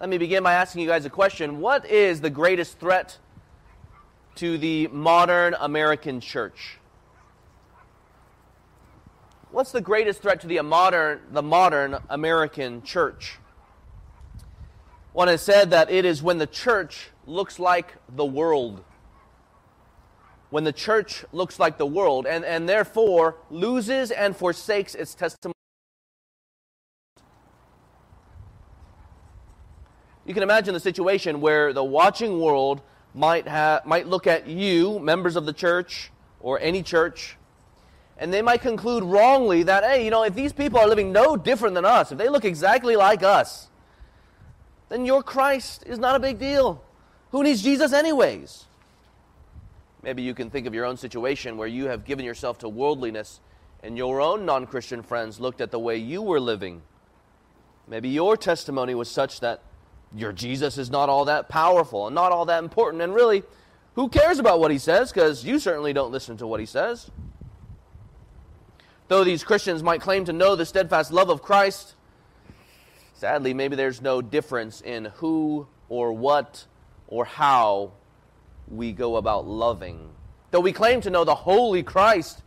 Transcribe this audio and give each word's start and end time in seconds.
Let 0.00 0.08
me 0.08 0.18
begin 0.18 0.42
by 0.42 0.54
asking 0.54 0.82
you 0.82 0.88
guys 0.88 1.04
a 1.04 1.10
question. 1.10 1.60
What 1.60 1.86
is 1.86 2.20
the 2.20 2.30
greatest 2.30 2.80
threat 2.80 3.16
to 4.34 4.58
the 4.58 4.88
modern 4.88 5.54
American 5.60 6.20
church? 6.20 6.78
What's 9.52 9.70
the 9.70 9.80
greatest 9.80 10.20
threat 10.20 10.40
to 10.40 10.48
the 10.48 10.60
modern, 10.62 11.20
the 11.30 11.42
modern 11.42 11.96
American 12.10 12.82
church? 12.82 13.38
One 15.12 15.28
has 15.28 15.42
said 15.42 15.70
that 15.70 15.92
it 15.92 16.04
is 16.04 16.24
when 16.24 16.38
the 16.38 16.48
church 16.48 17.10
looks 17.24 17.60
like 17.60 17.94
the 18.16 18.24
world. 18.24 18.82
When 20.50 20.64
the 20.64 20.72
church 20.72 21.24
looks 21.30 21.60
like 21.60 21.78
the 21.78 21.86
world 21.86 22.26
and, 22.26 22.44
and 22.44 22.68
therefore 22.68 23.36
loses 23.48 24.10
and 24.10 24.36
forsakes 24.36 24.96
its 24.96 25.14
testimony. 25.14 25.54
You 30.26 30.34
can 30.34 30.42
imagine 30.42 30.74
the 30.74 30.80
situation 30.80 31.40
where 31.40 31.72
the 31.72 31.84
watching 31.84 32.40
world 32.40 32.80
might, 33.14 33.46
have, 33.46 33.84
might 33.84 34.06
look 34.06 34.26
at 34.26 34.46
you, 34.46 34.98
members 34.98 35.36
of 35.36 35.46
the 35.46 35.52
church, 35.52 36.10
or 36.40 36.58
any 36.60 36.82
church, 36.82 37.36
and 38.18 38.32
they 38.32 38.42
might 38.42 38.60
conclude 38.60 39.02
wrongly 39.02 39.64
that, 39.64 39.84
hey, 39.84 40.04
you 40.04 40.10
know, 40.10 40.22
if 40.22 40.34
these 40.34 40.52
people 40.52 40.78
are 40.78 40.86
living 40.86 41.12
no 41.12 41.36
different 41.36 41.74
than 41.74 41.84
us, 41.84 42.12
if 42.12 42.18
they 42.18 42.28
look 42.28 42.44
exactly 42.44 42.96
like 42.96 43.22
us, 43.22 43.68
then 44.88 45.04
your 45.04 45.22
Christ 45.22 45.84
is 45.86 45.98
not 45.98 46.14
a 46.14 46.20
big 46.20 46.38
deal. 46.38 46.82
Who 47.32 47.42
needs 47.42 47.62
Jesus, 47.62 47.92
anyways? 47.92 48.66
Maybe 50.02 50.22
you 50.22 50.34
can 50.34 50.50
think 50.50 50.66
of 50.66 50.74
your 50.74 50.84
own 50.84 50.96
situation 50.96 51.56
where 51.56 51.66
you 51.66 51.86
have 51.86 52.04
given 52.04 52.24
yourself 52.24 52.58
to 52.58 52.68
worldliness 52.68 53.40
and 53.82 53.96
your 53.96 54.20
own 54.20 54.46
non 54.46 54.66
Christian 54.66 55.02
friends 55.02 55.40
looked 55.40 55.60
at 55.60 55.70
the 55.70 55.78
way 55.78 55.96
you 55.96 56.22
were 56.22 56.40
living. 56.40 56.82
Maybe 57.88 58.08
your 58.10 58.36
testimony 58.36 58.94
was 58.94 59.10
such 59.10 59.40
that 59.40 59.62
your 60.16 60.32
Jesus 60.32 60.78
is 60.78 60.90
not 60.90 61.08
all 61.08 61.26
that 61.26 61.48
powerful 61.48 62.06
and 62.06 62.14
not 62.14 62.32
all 62.32 62.46
that 62.46 62.62
important. 62.62 63.02
And 63.02 63.14
really, 63.14 63.42
who 63.94 64.08
cares 64.08 64.38
about 64.38 64.60
what 64.60 64.70
he 64.70 64.78
says? 64.78 65.12
Because 65.12 65.44
you 65.44 65.58
certainly 65.58 65.92
don't 65.92 66.12
listen 66.12 66.36
to 66.38 66.46
what 66.46 66.60
he 66.60 66.66
says. 66.66 67.10
Though 69.08 69.24
these 69.24 69.44
Christians 69.44 69.82
might 69.82 70.00
claim 70.00 70.24
to 70.24 70.32
know 70.32 70.56
the 70.56 70.64
steadfast 70.64 71.12
love 71.12 71.28
of 71.28 71.42
Christ, 71.42 71.94
sadly, 73.14 73.54
maybe 73.54 73.76
there's 73.76 74.00
no 74.00 74.22
difference 74.22 74.80
in 74.80 75.06
who 75.16 75.66
or 75.88 76.12
what 76.12 76.66
or 77.06 77.24
how 77.24 77.92
we 78.68 78.92
go 78.92 79.16
about 79.16 79.46
loving. 79.46 80.10
Though 80.50 80.60
we 80.60 80.72
claim 80.72 81.00
to 81.02 81.10
know 81.10 81.24
the 81.24 81.34
holy 81.34 81.82
Christ, 81.82 82.42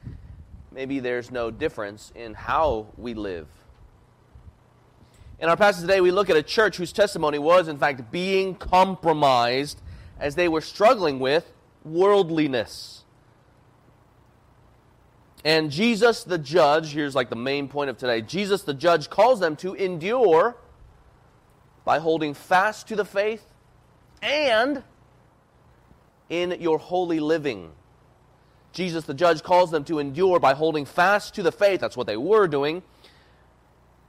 maybe 0.72 1.00
there's 1.00 1.30
no 1.30 1.52
difference 1.52 2.12
in 2.16 2.34
how 2.34 2.88
we 2.98 3.14
live. 3.14 3.48
In 5.40 5.50
our 5.50 5.58
passage 5.58 5.82
today, 5.82 6.02
we 6.02 6.10
look 6.10 6.32
at 6.32 6.36
a 6.36 6.42
church 6.42 6.78
whose 6.78 6.92
testimony 6.92 7.38
was, 7.38 7.68
in 7.68 7.78
fact, 7.78 8.12
being 8.12 8.56
compromised 8.56 9.80
as 10.20 10.34
they 10.34 10.48
were 10.48 10.62
struggling 10.62 11.20
with 11.20 11.52
worldliness. 11.86 13.04
And 15.46 15.70
Jesus 15.70 16.24
the 16.24 16.40
judge, 16.40 16.94
here's 16.94 17.14
like 17.14 17.30
the 17.30 17.36
main 17.36 17.68
point 17.68 17.92
of 17.92 17.98
today 17.98 18.22
Jesus 18.22 18.64
the 18.64 18.74
judge 18.74 19.10
calls 19.10 19.40
them 19.40 19.56
to 19.58 19.76
endure 19.76 20.58
by 21.86 22.00
holding 22.00 22.34
fast 22.34 22.88
to 22.88 22.96
the 22.96 23.06
faith 23.06 23.46
and 24.22 24.84
in 26.30 26.60
your 26.60 26.80
holy 26.80 27.20
living. 27.20 27.72
Jesus 28.74 29.06
the 29.06 29.14
judge 29.14 29.44
calls 29.44 29.70
them 29.70 29.84
to 29.86 30.00
endure 30.00 30.40
by 30.40 30.56
holding 30.56 30.86
fast 30.86 31.36
to 31.36 31.44
the 31.44 31.52
faith. 31.52 31.80
That's 31.80 31.96
what 31.96 32.08
they 32.08 32.18
were 32.18 32.48
doing. 32.48 32.82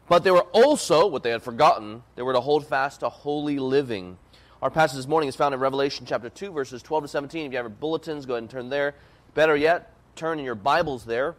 But 0.09 0.25
they 0.25 0.31
were 0.31 0.47
also, 0.53 1.07
what 1.07 1.23
they 1.23 1.31
had 1.31 1.43
forgotten, 1.43 2.03
they 2.17 2.23
were 2.23 2.33
to 2.33 2.41
hold 2.41 2.67
fast 2.67 3.01
to 3.01 3.11
holy 3.11 3.59
living. 3.59 4.17
Our 4.63 4.71
passage 4.71 4.97
this 4.97 5.07
morning 5.07 5.29
is 5.29 5.37
found 5.37 5.55
in 5.55 5.61
Revelation 5.61 6.07
chapter 6.07 6.31
2, 6.31 6.51
verses 6.51 6.83
12 6.83 7.05
to 7.05 7.09
17. 7.09 7.47
If 7.47 7.53
you 7.53 7.59
have 7.59 7.65
your 7.65 7.71
bulletins, 7.71 8.25
go 8.25 8.35
ahead 8.35 8.43
and 8.43 8.51
turn 8.51 8.71
there. 8.71 8.95
Better 9.35 9.55
yet, 9.55 9.93
turn 10.17 10.39
in 10.39 10.45
your 10.47 10.55
Bibles 10.55 11.05
there 11.05 11.37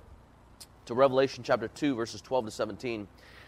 to 0.85 0.93
Revelation 0.93 1.43
chapter 1.43 1.67
2, 1.67 1.95
verses 1.95 2.21
12 2.21 2.45
to 2.45 2.51
17. 2.51 3.07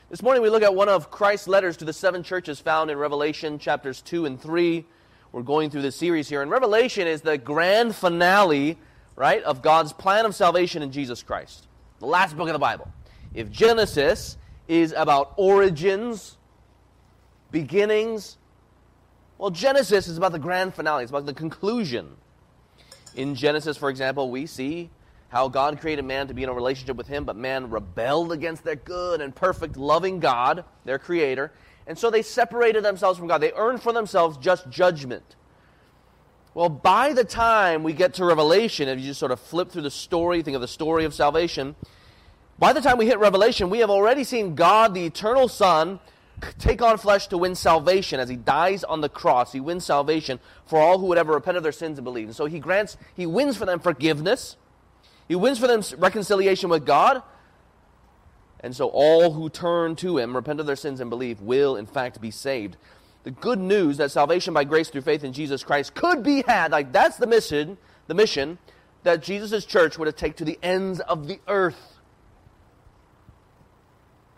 This 0.09 0.23
morning 0.23 0.41
we 0.43 0.49
look 0.49 0.63
at 0.63 0.73
one 0.73 0.89
of 0.89 1.11
Christ's 1.11 1.47
letters 1.47 1.77
to 1.77 1.85
the 1.85 1.93
seven 1.93 2.23
churches 2.23 2.59
found 2.59 2.89
in 2.89 2.97
Revelation 2.97 3.59
chapters 3.59 4.01
2 4.01 4.25
and 4.25 4.41
3. 4.41 4.85
We're 5.31 5.41
going 5.43 5.69
through 5.69 5.83
this 5.83 5.95
series 5.95 6.27
here. 6.27 6.41
And 6.41 6.49
Revelation 6.49 7.07
is 7.07 7.21
the 7.21 7.37
grand 7.37 7.95
finale, 7.95 8.77
right, 9.15 9.41
of 9.43 9.61
God's 9.61 9.93
plan 9.93 10.25
of 10.25 10.35
salvation 10.35 10.81
in 10.81 10.91
Jesus 10.91 11.21
Christ. 11.21 11.67
The 11.99 12.07
last 12.07 12.35
book 12.35 12.49
of 12.49 12.53
the 12.53 12.59
Bible. 12.59 12.91
If 13.33 13.49
Genesis 13.51 14.35
is 14.67 14.93
about 14.95 15.33
origins, 15.37 16.37
beginnings, 17.51 18.37
well, 19.41 19.49
Genesis 19.49 20.07
is 20.07 20.19
about 20.19 20.33
the 20.33 20.39
grand 20.39 20.75
finale, 20.75 21.01
it's 21.01 21.09
about 21.09 21.25
the 21.25 21.33
conclusion. 21.33 22.15
In 23.15 23.33
Genesis, 23.33 23.75
for 23.75 23.89
example, 23.89 24.29
we 24.29 24.45
see 24.45 24.91
how 25.29 25.47
God 25.47 25.81
created 25.81 26.05
man 26.05 26.27
to 26.27 26.35
be 26.35 26.43
in 26.43 26.49
a 26.49 26.53
relationship 26.53 26.95
with 26.95 27.07
Him, 27.07 27.23
but 27.23 27.35
man 27.35 27.71
rebelled 27.71 28.31
against 28.31 28.63
their 28.63 28.75
good 28.75 29.19
and 29.19 29.33
perfect, 29.33 29.77
loving 29.77 30.19
God, 30.19 30.63
their 30.85 30.99
Creator, 30.99 31.51
and 31.87 31.97
so 31.97 32.11
they 32.11 32.21
separated 32.21 32.83
themselves 32.83 33.17
from 33.17 33.27
God. 33.27 33.39
They 33.39 33.51
earned 33.53 33.81
for 33.81 33.91
themselves 33.91 34.37
just 34.37 34.69
judgment. 34.69 35.35
Well, 36.53 36.69
by 36.69 37.13
the 37.13 37.23
time 37.23 37.81
we 37.81 37.93
get 37.93 38.13
to 38.15 38.25
Revelation, 38.25 38.89
if 38.89 38.99
you 38.99 39.05
just 39.05 39.19
sort 39.19 39.31
of 39.31 39.39
flip 39.39 39.71
through 39.71 39.81
the 39.81 39.89
story, 39.91 40.43
think 40.43 40.53
of 40.53 40.61
the 40.61 40.67
story 40.67 41.05
of 41.05 41.15
salvation, 41.15 41.75
by 42.61 42.73
the 42.73 42.79
time 42.79 42.99
we 42.99 43.07
hit 43.07 43.17
Revelation, 43.17 43.71
we 43.71 43.79
have 43.79 43.89
already 43.89 44.23
seen 44.23 44.53
God, 44.53 44.93
the 44.93 45.03
eternal 45.03 45.47
Son, 45.47 45.99
take 46.59 46.79
on 46.79 46.99
flesh 46.99 47.25
to 47.27 47.37
win 47.39 47.55
salvation 47.55 48.19
as 48.19 48.29
he 48.29 48.35
dies 48.35 48.83
on 48.83 49.01
the 49.01 49.09
cross. 49.09 49.51
He 49.51 49.59
wins 49.59 49.83
salvation 49.83 50.39
for 50.67 50.79
all 50.79 50.99
who 50.99 51.07
would 51.07 51.17
ever 51.17 51.33
repent 51.33 51.57
of 51.57 51.63
their 51.63 51.71
sins 51.71 51.97
and 51.97 52.05
believe. 52.05 52.27
And 52.27 52.35
so 52.35 52.45
he 52.45 52.59
grants, 52.59 52.97
he 53.15 53.25
wins 53.25 53.57
for 53.57 53.65
them 53.65 53.79
forgiveness. 53.79 54.57
He 55.27 55.33
wins 55.33 55.57
for 55.57 55.65
them 55.65 55.81
reconciliation 55.97 56.69
with 56.69 56.85
God. 56.85 57.23
And 58.59 58.75
so 58.75 58.89
all 58.89 59.33
who 59.33 59.49
turn 59.49 59.95
to 59.95 60.19
him, 60.19 60.35
repent 60.35 60.59
of 60.59 60.67
their 60.67 60.75
sins, 60.75 60.99
and 60.99 61.09
believe 61.09 61.41
will, 61.41 61.75
in 61.75 61.87
fact, 61.87 62.21
be 62.21 62.29
saved. 62.29 62.77
The 63.23 63.31
good 63.31 63.57
news 63.57 63.97
that 63.97 64.11
salvation 64.11 64.53
by 64.53 64.65
grace 64.65 64.89
through 64.89 65.01
faith 65.01 65.23
in 65.23 65.33
Jesus 65.33 65.63
Christ 65.63 65.95
could 65.95 66.21
be 66.21 66.43
had, 66.45 66.71
like 66.71 66.91
that's 66.91 67.17
the 67.17 67.25
mission, 67.25 67.79
the 68.05 68.13
mission 68.13 68.59
that 69.01 69.23
Jesus' 69.23 69.65
church 69.65 69.97
would 69.97 70.15
taken 70.15 70.37
to 70.37 70.45
the 70.45 70.59
ends 70.61 70.99
of 70.99 71.27
the 71.27 71.39
earth. 71.47 71.90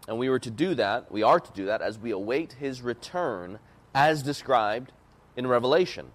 And 0.08 0.18
we 0.18 0.30
were 0.30 0.40
to 0.40 0.52
do 0.52 0.76
that, 0.76 1.12
we 1.12 1.24
are 1.24 1.40
to 1.40 1.52
do 1.54 1.66
that 1.68 1.82
as 1.82 1.98
we 1.98 2.12
await 2.12 2.54
his 2.54 2.82
return 2.82 3.60
as 3.96 4.22
described 4.22 4.92
in 5.38 5.48
Revelation. 5.48 6.12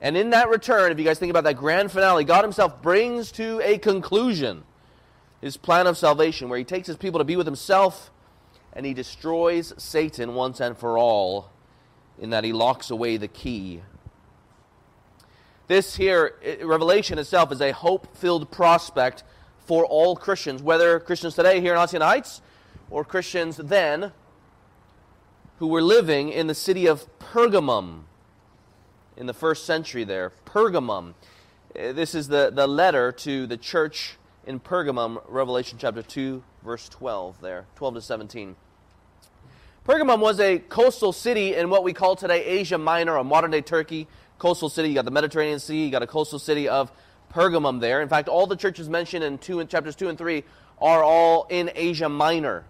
And 0.00 0.16
in 0.16 0.30
that 0.30 0.48
return, 0.48 0.92
if 0.92 0.98
you 0.98 1.04
guys 1.04 1.18
think 1.18 1.30
about 1.30 1.44
that 1.44 1.56
grand 1.56 1.90
finale, 1.90 2.24
God 2.24 2.44
himself 2.44 2.82
brings 2.82 3.32
to 3.32 3.60
a 3.64 3.78
conclusion 3.78 4.64
his 5.40 5.56
plan 5.56 5.86
of 5.86 5.98
salvation, 5.98 6.48
where 6.48 6.58
he 6.58 6.64
takes 6.64 6.86
his 6.86 6.96
people 6.96 7.18
to 7.18 7.24
be 7.24 7.36
with 7.36 7.46
himself 7.46 8.10
and 8.72 8.84
he 8.84 8.94
destroys 8.94 9.72
Satan 9.76 10.34
once 10.34 10.60
and 10.60 10.76
for 10.76 10.98
all, 10.98 11.50
in 12.18 12.30
that 12.30 12.44
he 12.44 12.52
locks 12.52 12.90
away 12.90 13.16
the 13.16 13.28
key. 13.28 13.82
This 15.66 15.96
here, 15.96 16.34
Revelation 16.62 17.18
itself, 17.18 17.50
is 17.52 17.60
a 17.60 17.72
hope 17.72 18.16
filled 18.16 18.50
prospect 18.50 19.24
for 19.58 19.84
all 19.84 20.14
Christians, 20.14 20.62
whether 20.62 21.00
Christians 21.00 21.34
today 21.34 21.60
here 21.60 21.72
in 21.72 21.78
Hacienda 21.78 22.06
Heights 22.06 22.40
or 22.90 23.04
Christians 23.04 23.56
then 23.56 24.12
who 25.58 25.66
were 25.66 25.82
living 25.82 26.28
in 26.28 26.46
the 26.46 26.54
city 26.54 26.86
of 26.86 27.06
Pergamum 27.18 28.02
in 29.16 29.26
the 29.26 29.34
first 29.34 29.64
century 29.64 30.04
there. 30.04 30.32
Pergamum. 30.44 31.14
Uh, 31.74 31.92
this 31.92 32.14
is 32.14 32.28
the, 32.28 32.50
the 32.52 32.66
letter 32.66 33.12
to 33.12 33.46
the 33.46 33.56
church 33.56 34.16
in 34.46 34.60
Pergamum, 34.60 35.22
Revelation 35.26 35.78
chapter 35.80 36.02
2, 36.02 36.42
verse 36.64 36.88
12 36.88 37.40
there, 37.40 37.66
12 37.76 37.94
to 37.94 38.00
17. 38.00 38.56
Pergamum 39.86 40.20
was 40.20 40.40
a 40.40 40.58
coastal 40.58 41.12
city 41.12 41.54
in 41.54 41.70
what 41.70 41.84
we 41.84 41.92
call 41.92 42.16
today 42.16 42.44
Asia 42.44 42.76
Minor 42.78 43.16
or 43.16 43.24
modern 43.24 43.50
day 43.50 43.60
Turkey. 43.60 44.08
Coastal 44.38 44.68
city, 44.68 44.88
you 44.88 44.94
got 44.94 45.04
the 45.04 45.10
Mediterranean 45.10 45.58
Sea, 45.58 45.84
you 45.84 45.90
got 45.90 46.02
a 46.02 46.06
coastal 46.06 46.38
city 46.38 46.68
of 46.68 46.92
Pergamum 47.32 47.80
there. 47.80 48.02
In 48.02 48.08
fact, 48.08 48.28
all 48.28 48.46
the 48.46 48.56
churches 48.56 48.88
mentioned 48.88 49.24
in 49.24 49.38
two, 49.38 49.64
chapters 49.64 49.96
2 49.96 50.08
and 50.08 50.18
3 50.18 50.44
are 50.80 51.02
all 51.02 51.46
in 51.48 51.70
Asia 51.74 52.08
Minor, 52.08 52.64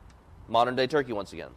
modern 0.48 0.76
day 0.76 0.86
Turkey 0.86 1.12
once 1.12 1.32
again. 1.32 1.50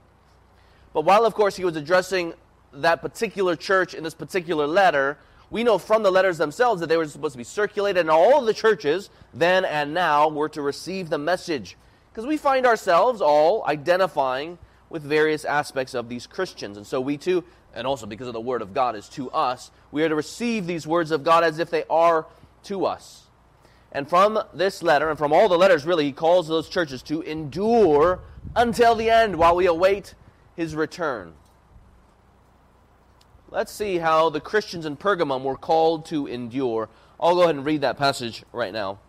But 0.93 1.05
while, 1.05 1.25
of 1.25 1.33
course, 1.33 1.55
he 1.55 1.65
was 1.65 1.75
addressing 1.75 2.33
that 2.73 3.01
particular 3.01 3.55
church 3.55 3.93
in 3.93 4.03
this 4.03 4.13
particular 4.13 4.67
letter, 4.67 5.17
we 5.49 5.63
know 5.63 5.77
from 5.77 6.03
the 6.03 6.11
letters 6.11 6.37
themselves 6.37 6.81
that 6.81 6.87
they 6.87 6.97
were 6.97 7.05
supposed 7.07 7.33
to 7.33 7.37
be 7.37 7.43
circulated, 7.43 8.01
and 8.01 8.09
all 8.09 8.41
the 8.41 8.53
churches, 8.53 9.09
then 9.33 9.65
and 9.65 9.93
now, 9.93 10.29
were 10.29 10.49
to 10.49 10.61
receive 10.61 11.09
the 11.09 11.17
message. 11.17 11.75
Because 12.11 12.25
we 12.25 12.37
find 12.37 12.65
ourselves 12.65 13.21
all 13.21 13.65
identifying 13.65 14.57
with 14.89 15.03
various 15.03 15.45
aspects 15.45 15.93
of 15.93 16.09
these 16.09 16.27
Christians. 16.27 16.77
And 16.77 16.85
so 16.85 16.99
we 16.99 17.17
too, 17.17 17.43
and 17.73 17.85
also 17.85 18.05
because 18.05 18.27
of 18.27 18.33
the 18.33 18.41
Word 18.41 18.61
of 18.61 18.73
God 18.73 18.95
is 18.95 19.07
to 19.09 19.29
us, 19.31 19.71
we 19.91 20.03
are 20.03 20.09
to 20.09 20.15
receive 20.15 20.67
these 20.67 20.85
words 20.87 21.11
of 21.11 21.23
God 21.23 21.43
as 21.43 21.59
if 21.59 21.69
they 21.69 21.83
are 21.89 22.25
to 22.63 22.85
us. 22.85 23.28
And 23.91 24.07
from 24.07 24.39
this 24.53 24.83
letter, 24.83 25.09
and 25.09 25.17
from 25.17 25.33
all 25.33 25.49
the 25.49 25.57
letters 25.57 25.85
really, 25.85 26.05
he 26.05 26.11
calls 26.11 26.47
those 26.47 26.69
churches 26.69 27.01
to 27.03 27.21
endure 27.21 28.19
until 28.55 28.95
the 28.95 29.09
end 29.09 29.35
while 29.37 29.55
we 29.55 29.65
await 29.65 30.13
his 30.55 30.75
return. 30.75 31.33
let's 33.49 33.71
see 33.71 33.97
how 33.97 34.29
the 34.29 34.39
Christians 34.39 34.85
in 34.85 34.95
Pergamum 34.95 35.41
were 35.43 35.57
called 35.57 36.05
to 36.07 36.27
endure. 36.27 36.87
I'll 37.19 37.33
go 37.33 37.43
ahead 37.43 37.55
and 37.55 37.65
read 37.65 37.81
that 37.81 37.97
passage 37.97 38.43
right 38.53 38.71
now. 38.71 38.99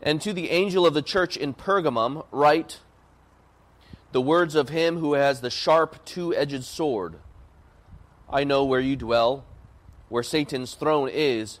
And 0.00 0.20
to 0.22 0.32
the 0.32 0.50
angel 0.50 0.86
of 0.86 0.94
the 0.94 1.02
church 1.02 1.36
in 1.36 1.52
Pergamum, 1.52 2.24
write 2.30 2.80
the 4.12 4.22
words 4.22 4.54
of 4.54 4.70
him 4.70 4.98
who 4.98 5.12
has 5.12 5.40
the 5.40 5.50
sharp 5.50 6.04
two 6.06 6.34
edged 6.34 6.64
sword. 6.64 7.16
I 8.28 8.44
know 8.44 8.64
where 8.64 8.80
you 8.80 8.96
dwell, 8.96 9.44
where 10.08 10.22
Satan's 10.22 10.74
throne 10.74 11.10
is, 11.12 11.60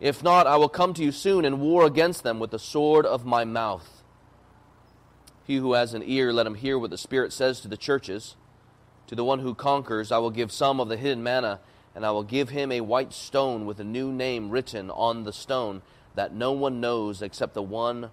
If 0.00 0.22
not, 0.22 0.46
I 0.46 0.56
will 0.56 0.70
come 0.70 0.94
to 0.94 1.04
you 1.04 1.12
soon 1.12 1.44
and 1.44 1.60
war 1.60 1.84
against 1.84 2.22
them 2.22 2.38
with 2.38 2.50
the 2.50 2.58
sword 2.58 3.04
of 3.04 3.26
my 3.26 3.44
mouth. 3.44 4.02
He 5.44 5.56
who 5.56 5.74
has 5.74 5.92
an 5.92 6.02
ear, 6.04 6.32
let 6.32 6.46
him 6.46 6.54
hear 6.54 6.78
what 6.78 6.90
the 6.90 6.98
Spirit 6.98 7.32
says 7.32 7.60
to 7.60 7.68
the 7.68 7.76
churches. 7.76 8.36
To 9.08 9.14
the 9.14 9.24
one 9.24 9.40
who 9.40 9.54
conquers, 9.54 10.10
I 10.10 10.18
will 10.18 10.30
give 10.30 10.52
some 10.52 10.80
of 10.80 10.88
the 10.88 10.96
hidden 10.96 11.22
manna, 11.22 11.60
and 11.94 12.06
I 12.06 12.12
will 12.12 12.22
give 12.22 12.48
him 12.50 12.72
a 12.72 12.80
white 12.80 13.12
stone 13.12 13.66
with 13.66 13.78
a 13.78 13.84
new 13.84 14.10
name 14.10 14.50
written 14.50 14.90
on 14.90 15.24
the 15.24 15.32
stone 15.32 15.82
that 16.14 16.32
no 16.32 16.52
one 16.52 16.80
knows 16.80 17.20
except 17.20 17.54
the 17.54 17.62
one 17.62 18.10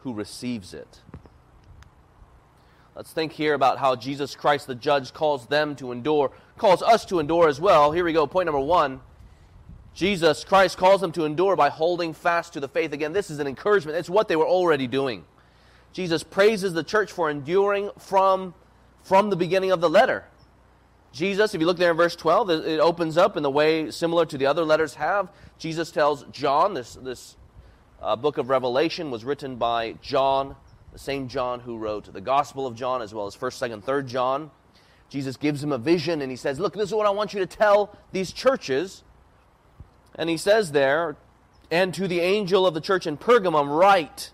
who 0.00 0.12
receives 0.12 0.74
it. 0.74 1.00
Let's 2.96 3.12
think 3.12 3.32
here 3.32 3.54
about 3.54 3.78
how 3.78 3.94
Jesus 3.94 4.34
Christ, 4.34 4.66
the 4.66 4.74
judge, 4.74 5.12
calls 5.12 5.46
them 5.46 5.76
to 5.76 5.92
endure, 5.92 6.32
calls 6.56 6.82
us 6.82 7.04
to 7.04 7.20
endure 7.20 7.48
as 7.48 7.60
well. 7.60 7.92
Here 7.92 8.04
we 8.04 8.12
go. 8.12 8.26
Point 8.26 8.46
number 8.46 8.58
one. 8.58 9.00
Jesus 9.98 10.44
Christ 10.44 10.78
calls 10.78 11.00
them 11.00 11.10
to 11.10 11.24
endure 11.24 11.56
by 11.56 11.70
holding 11.70 12.14
fast 12.14 12.52
to 12.52 12.60
the 12.60 12.68
faith. 12.68 12.92
Again, 12.92 13.12
this 13.12 13.30
is 13.30 13.40
an 13.40 13.48
encouragement. 13.48 13.98
It's 13.98 14.08
what 14.08 14.28
they 14.28 14.36
were 14.36 14.46
already 14.46 14.86
doing. 14.86 15.24
Jesus 15.92 16.22
praises 16.22 16.72
the 16.72 16.84
church 16.84 17.10
for 17.10 17.28
enduring 17.28 17.90
from, 17.98 18.54
from 19.02 19.28
the 19.28 19.34
beginning 19.34 19.72
of 19.72 19.80
the 19.80 19.90
letter. 19.90 20.24
Jesus, 21.10 21.52
if 21.52 21.60
you 21.60 21.66
look 21.66 21.78
there 21.78 21.90
in 21.90 21.96
verse 21.96 22.14
12, 22.14 22.48
it 22.50 22.78
opens 22.78 23.18
up 23.18 23.36
in 23.36 23.42
the 23.42 23.50
way 23.50 23.90
similar 23.90 24.24
to 24.26 24.38
the 24.38 24.46
other 24.46 24.62
letters 24.62 24.94
have. 24.94 25.32
Jesus 25.58 25.90
tells 25.90 26.22
John, 26.30 26.74
this, 26.74 26.94
this 26.94 27.36
uh, 28.00 28.14
book 28.14 28.38
of 28.38 28.50
Revelation 28.50 29.10
was 29.10 29.24
written 29.24 29.56
by 29.56 29.94
John, 30.00 30.54
the 30.92 30.98
same 31.00 31.26
John 31.26 31.58
who 31.58 31.76
wrote 31.76 32.12
the 32.12 32.20
Gospel 32.20 32.68
of 32.68 32.76
John, 32.76 33.02
as 33.02 33.12
well 33.12 33.26
as 33.26 33.34
1st, 33.34 33.68
2nd, 33.68 33.82
3rd 33.82 34.06
John. 34.06 34.52
Jesus 35.08 35.36
gives 35.36 35.60
him 35.60 35.72
a 35.72 35.78
vision 35.78 36.22
and 36.22 36.30
he 36.30 36.36
says, 36.36 36.60
Look, 36.60 36.74
this 36.74 36.90
is 36.90 36.94
what 36.94 37.08
I 37.08 37.10
want 37.10 37.34
you 37.34 37.40
to 37.40 37.46
tell 37.46 37.98
these 38.12 38.30
churches. 38.30 39.02
And 40.18 40.28
he 40.28 40.36
says 40.36 40.72
there, 40.72 41.16
and 41.70 41.94
to 41.94 42.08
the 42.08 42.20
angel 42.20 42.66
of 42.66 42.74
the 42.74 42.80
church 42.80 43.06
in 43.06 43.16
Pergamum, 43.16 43.78
write. 43.78 44.32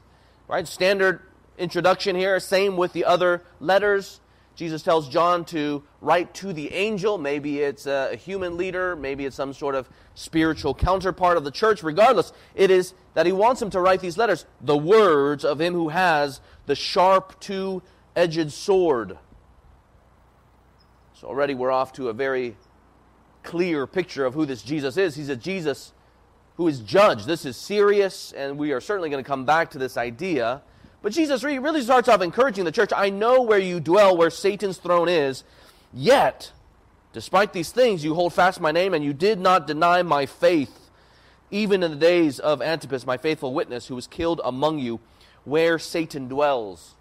Right? 0.49 0.67
Standard 0.67 1.21
introduction 1.59 2.17
here, 2.17 2.41
same 2.41 2.77
with 2.77 2.93
the 2.93 3.05
other 3.05 3.43
letters. 3.61 4.21
Jesus 4.57 4.83
tells 4.83 5.09
John 5.09 5.45
to 5.47 5.83
write 6.01 6.33
to 6.35 6.53
the 6.53 6.73
angel. 6.73 7.19
Maybe 7.19 7.61
it's 7.61 7.87
a 7.87 8.15
human 8.15 8.57
leader, 8.57 8.95
maybe 8.95 9.25
it's 9.25 9.37
some 9.37 9.53
sort 9.53 9.75
of 9.75 9.89
spiritual 10.15 10.75
counterpart 10.75 11.37
of 11.37 11.45
the 11.45 11.51
church. 11.51 11.83
Regardless, 11.83 12.33
it 12.55 12.71
is 12.71 12.95
that 13.15 13.27
he 13.27 13.33
wants 13.33 13.61
him 13.61 13.71
to 13.71 13.81
write 13.81 14.01
these 14.01 14.17
letters, 14.17 14.47
the 14.61 14.77
words 14.77 15.45
of 15.45 15.61
him 15.61 15.75
who 15.75 15.89
has 15.89 16.41
the 16.67 16.75
sharp 16.75 17.39
two 17.41 17.83
edged 18.15 18.53
sword. 18.53 19.19
So 21.15 21.27
already 21.27 21.55
we're 21.55 21.73
off 21.73 21.93
to 21.95 22.09
a 22.09 22.13
very 22.13 22.57
clear 23.45 23.87
picture 23.87 24.25
of 24.25 24.35
who 24.35 24.47
this 24.47 24.63
Jesus 24.63 24.97
is. 24.97 25.15
He's 25.15 25.29
a 25.29 25.37
Jesus 25.37 25.93
who 26.57 26.67
is 26.67 26.81
judged. 26.81 27.27
This 27.27 27.45
is 27.45 27.57
serious, 27.57 28.33
and 28.33 28.59
we 28.59 28.73
are 28.73 28.81
certainly 28.81 29.11
going 29.11 29.23
to 29.23 29.27
come 29.27 29.45
back 29.45 29.71
to 29.71 29.79
this 29.79 29.97
idea. 29.97 30.63
But 31.03 31.13
Jesus 31.13 31.45
really 31.45 31.83
starts 31.83 32.09
off 32.09 32.23
encouraging 32.23 32.65
the 32.65 32.73
church 32.73 32.91
I 32.97 33.11
know 33.11 33.43
where 33.43 33.59
you 33.59 33.79
dwell, 33.79 34.17
where 34.17 34.31
Satan's 34.31 34.79
throne 34.79 35.09
is, 35.09 35.45
yet, 35.93 36.53
despite 37.13 37.53
these 37.53 37.71
things, 37.71 38.03
you 38.03 38.15
hold 38.15 38.33
fast 38.33 38.61
my 38.61 38.73
name, 38.73 38.95
and 38.95 39.05
you 39.05 39.13
did 39.13 39.39
not 39.39 39.67
deny 39.67 40.03
my 40.03 40.27
faith, 40.27 40.91
even 41.51 41.83
in 41.83 41.91
the 41.91 41.97
days 41.97 42.39
of 42.39 42.63
Antipas, 42.63 43.05
my 43.05 43.19
faithful 43.19 43.53
witness, 43.53 43.87
who 43.89 43.95
was 43.95 44.07
killed 44.07 44.41
among 44.45 44.79
you, 44.79 45.01
where 45.45 45.79
Satan 45.79 46.29
dwells. 46.29 46.95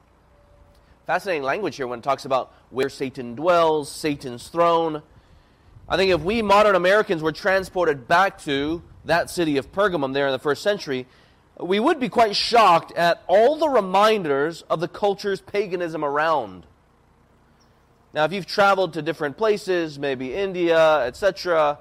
Fascinating 1.05 1.43
language 1.43 1.75
here 1.75 1.87
when 1.87 1.99
it 1.99 2.03
talks 2.03 2.25
about 2.25 2.53
where 2.69 2.89
Satan 2.89 3.35
dwells, 3.35 3.89
Satan's 3.89 4.47
throne. 4.47 5.01
I 5.93 5.95
think 5.95 6.09
if 6.09 6.21
we 6.21 6.41
modern 6.41 6.73
Americans 6.73 7.21
were 7.21 7.31
transported 7.31 8.07
back 8.07 8.39
to 8.45 8.81
that 9.05 9.29
city 9.29 9.57
of 9.57 9.71
Pergamum 9.71 10.11
there 10.11 10.25
in 10.25 10.31
the 10.31 10.39
first 10.39 10.63
century, 10.63 11.05
we 11.59 11.79
would 11.79 11.99
be 11.99 12.09
quite 12.09 12.35
shocked 12.35 12.91
at 12.93 13.21
all 13.27 13.57
the 13.57 13.69
reminders 13.69 14.63
of 14.71 14.79
the 14.79 14.87
culture's 14.87 15.39
paganism 15.39 16.03
around. 16.03 16.65
Now, 18.11 18.25
if 18.25 18.33
you've 18.33 18.47
traveled 18.47 18.93
to 18.93 19.03
different 19.03 19.37
places, 19.37 19.99
maybe 19.99 20.33
India, 20.33 21.01
etc., 21.01 21.77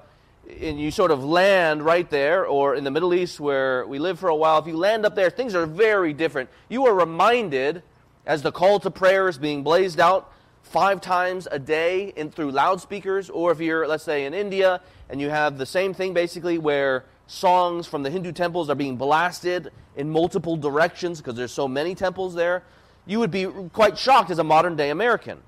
and 0.61 0.79
you 0.79 0.91
sort 0.91 1.09
of 1.09 1.23
land 1.23 1.83
right 1.83 2.07
there, 2.07 2.45
or 2.45 2.75
in 2.75 2.83
the 2.83 2.91
Middle 2.91 3.15
East 3.15 3.39
where 3.39 3.83
we 3.87 3.97
live 3.97 4.19
for 4.19 4.29
a 4.29 4.35
while, 4.35 4.59
if 4.59 4.67
you 4.67 4.77
land 4.77 5.07
up 5.07 5.15
there, 5.15 5.31
things 5.31 5.55
are 5.55 5.65
very 5.65 6.13
different. 6.13 6.51
You 6.69 6.85
are 6.85 6.93
reminded, 6.93 7.81
as 8.27 8.43
the 8.43 8.51
call 8.51 8.79
to 8.81 8.91
prayer 8.91 9.27
is 9.27 9.39
being 9.39 9.63
blazed 9.63 9.99
out 9.99 10.31
five 10.73 10.99
times 11.01 11.47
a 11.51 11.59
day 11.59 12.11
in, 12.15 12.31
through 12.31 12.49
loudspeakers, 12.49 13.29
or 13.29 13.51
if 13.51 13.59
you're, 13.59 13.87
let's 13.87 14.03
say, 14.03 14.25
in 14.25 14.33
India, 14.33 14.81
and 15.07 15.21
you 15.21 15.29
have 15.29 15.59
the 15.59 15.67
same 15.67 15.93
thing 15.93 16.15
basically 16.15 16.57
where 16.57 17.05
songs 17.27 17.85
from 17.85 18.01
the 18.01 18.09
Hindu 18.09 18.31
temples 18.31 18.71
are 18.71 18.75
being 18.75 18.97
blasted 18.97 19.71
in 19.95 20.09
multiple 20.09 20.57
directions 20.57 21.19
because 21.19 21.35
there's 21.35 21.51
so 21.51 21.67
many 21.67 21.93
temples 21.93 22.33
there, 22.33 22.63
you 23.05 23.19
would 23.19 23.29
be 23.29 23.45
quite 23.71 23.99
shocked 23.99 24.31
as 24.31 24.39
a 24.39 24.43
modern 24.43 24.75
day 24.75 24.89
American. 24.89 25.43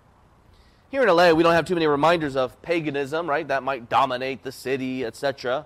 Here 0.92 1.02
in 1.02 1.10
LA, 1.10 1.32
we 1.32 1.42
don't 1.42 1.54
have 1.54 1.66
too 1.66 1.74
many 1.74 1.88
reminders 1.88 2.36
of 2.36 2.62
paganism, 2.62 3.28
right? 3.28 3.48
That 3.48 3.64
might 3.64 3.90
dominate 3.90 4.44
the 4.44 4.52
city, 4.52 5.04
etc. 5.04 5.66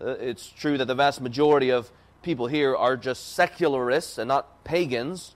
Uh, 0.00 0.12
it's 0.12 0.48
true 0.48 0.78
that 0.78 0.86
the 0.86 0.94
vast 0.94 1.20
majority 1.20 1.70
of 1.70 1.92
people 2.22 2.46
here 2.46 2.74
are 2.74 2.96
just 2.96 3.34
secularists 3.34 4.16
and 4.16 4.28
not 4.28 4.64
pagans. 4.64 5.34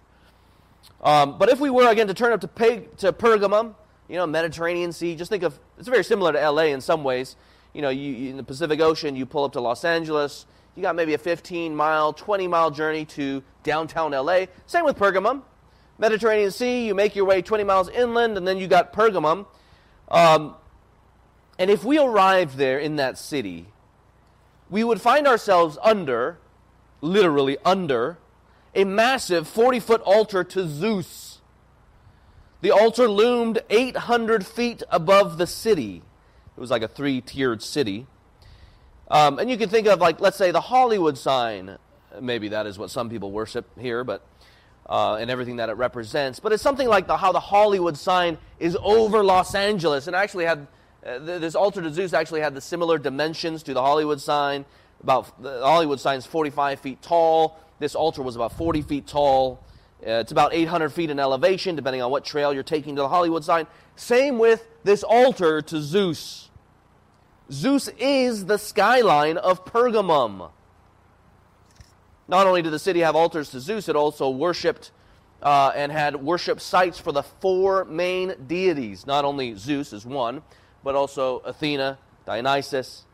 Um, 1.02 1.38
but 1.38 1.48
if 1.48 1.60
we 1.60 1.70
were, 1.70 1.90
again, 1.90 2.06
to 2.08 2.14
turn 2.14 2.32
up 2.32 2.40
to, 2.42 2.48
Pag- 2.48 2.96
to 2.98 3.12
Pergamum, 3.12 3.74
you 4.08 4.16
know, 4.16 4.26
Mediterranean 4.26 4.92
Sea, 4.92 5.16
just 5.16 5.30
think 5.30 5.42
of 5.42 5.58
it's 5.78 5.88
very 5.88 6.04
similar 6.04 6.32
to 6.32 6.50
LA 6.50 6.64
in 6.64 6.80
some 6.80 7.02
ways 7.02 7.36
you 7.72 7.82
know, 7.82 7.88
you, 7.88 8.30
in 8.30 8.36
the 8.36 8.42
Pacific 8.42 8.80
Ocean, 8.80 9.16
you 9.16 9.26
pull 9.26 9.44
up 9.44 9.52
to 9.52 9.60
Los 9.60 9.84
Angeles, 9.84 10.46
you 10.76 10.82
got 10.82 10.96
maybe 10.96 11.14
a 11.14 11.18
15 11.18 11.74
mile, 11.74 12.12
20 12.12 12.46
mile 12.48 12.70
journey 12.70 13.04
to 13.04 13.42
downtown 13.62 14.12
LA. 14.12 14.46
Same 14.66 14.84
with 14.84 14.98
Pergamum. 14.98 15.42
Mediterranean 15.98 16.50
Sea, 16.50 16.86
you 16.86 16.94
make 16.94 17.14
your 17.14 17.24
way 17.24 17.42
20 17.42 17.64
miles 17.64 17.88
inland, 17.88 18.36
and 18.36 18.46
then 18.46 18.58
you 18.58 18.66
got 18.66 18.92
Pergamum. 18.92 19.46
Um, 20.08 20.56
and 21.58 21.70
if 21.70 21.84
we 21.84 21.98
arrived 21.98 22.56
there 22.56 22.78
in 22.78 22.96
that 22.96 23.18
city, 23.18 23.66
we 24.68 24.82
would 24.82 25.00
find 25.00 25.26
ourselves 25.26 25.78
under, 25.82 26.38
literally 27.00 27.58
under, 27.64 28.18
a 28.75 28.85
massive 28.85 29.47
40 29.49 29.81
foot 29.81 30.00
altar 30.02 30.45
to 30.45 30.67
Zeus. 30.67 31.41
The 32.61 32.71
altar 32.71 33.09
loomed 33.09 33.61
800 33.71 34.47
feet 34.47 34.83
above 34.91 35.37
the 35.37 35.47
city. 35.47 36.02
It 36.57 36.61
was 36.61 36.71
like 36.71 36.83
a 36.83 36.88
three 36.88 37.21
tiered 37.21 37.62
city. 37.62 38.07
Um, 39.11 39.38
and 39.38 39.50
you 39.50 39.59
can 39.59 39.69
think 39.69 39.87
of, 39.88 40.00
like, 40.00 40.21
let's 40.21 40.37
say 40.37 40.52
the 40.52 40.61
Hollywood 40.61 41.19
sign. 41.19 41.76
Maybe 42.21 42.49
that 42.49 42.67
is 42.67 42.79
what 42.79 42.91
some 42.91 43.11
people 43.11 43.31
worship 43.31 43.67
here, 43.79 44.05
but 44.05 44.25
uh, 44.88 45.17
and 45.17 45.31
everything 45.31 45.57
that 45.57 45.69
it 45.69 45.75
represents. 45.75 46.41
But 46.41 46.52
it's 46.52 46.62
something 46.62 46.88
like 46.88 47.07
the, 47.07 47.17
how 47.17 47.33
the 47.33 47.41
Hollywood 47.41 47.97
sign 47.97 48.38
is 48.59 48.76
over 48.81 49.23
Los 49.23 49.55
Angeles. 49.55 50.07
And 50.07 50.17
actually 50.17 50.45
had 50.45 50.67
uh, 51.05 51.19
this 51.19 51.55
altar 51.55 51.83
to 51.83 51.93
Zeus 51.93 52.12
actually 52.12 52.41
had 52.41 52.55
the 52.55 52.61
similar 52.61 52.99
dimensions 52.99 53.62
to 53.64 53.75
the 53.75 53.83
Hollywood 53.83 54.21
sign. 54.21 54.64
About 55.02 55.43
the 55.43 55.61
Hollywood 55.61 55.99
sign 55.99 56.19
is 56.19 56.26
45 56.26 56.81
feet 56.81 57.02
tall. 57.02 57.59
This 57.82 57.96
altar 57.96 58.22
was 58.22 58.36
about 58.36 58.52
40 58.52 58.82
feet 58.82 59.08
tall. 59.08 59.58
Uh, 60.06 60.22
it's 60.22 60.30
about 60.30 60.54
800 60.54 60.90
feet 60.90 61.10
in 61.10 61.18
elevation, 61.18 61.74
depending 61.74 62.00
on 62.00 62.12
what 62.12 62.24
trail 62.24 62.54
you're 62.54 62.62
taking 62.62 62.94
to 62.94 63.02
the 63.02 63.08
Hollywood 63.08 63.42
sign. 63.42 63.66
Same 63.96 64.38
with 64.38 64.64
this 64.84 65.02
altar 65.02 65.60
to 65.62 65.80
Zeus. 65.80 66.48
Zeus 67.50 67.88
is 67.98 68.46
the 68.46 68.56
skyline 68.56 69.36
of 69.36 69.64
Pergamum. 69.64 70.52
Not 72.28 72.46
only 72.46 72.62
did 72.62 72.72
the 72.72 72.78
city 72.78 73.00
have 73.00 73.16
altars 73.16 73.50
to 73.50 73.58
Zeus, 73.58 73.88
it 73.88 73.96
also 73.96 74.30
worshipped 74.30 74.92
uh, 75.42 75.72
and 75.74 75.90
had 75.90 76.14
worship 76.14 76.60
sites 76.60 77.00
for 77.00 77.10
the 77.10 77.24
four 77.24 77.84
main 77.86 78.34
deities. 78.46 79.08
Not 79.08 79.24
only 79.24 79.56
Zeus 79.56 79.92
is 79.92 80.06
one, 80.06 80.42
but 80.84 80.94
also 80.94 81.40
Athena, 81.40 81.98
Dionysus, 82.26 83.06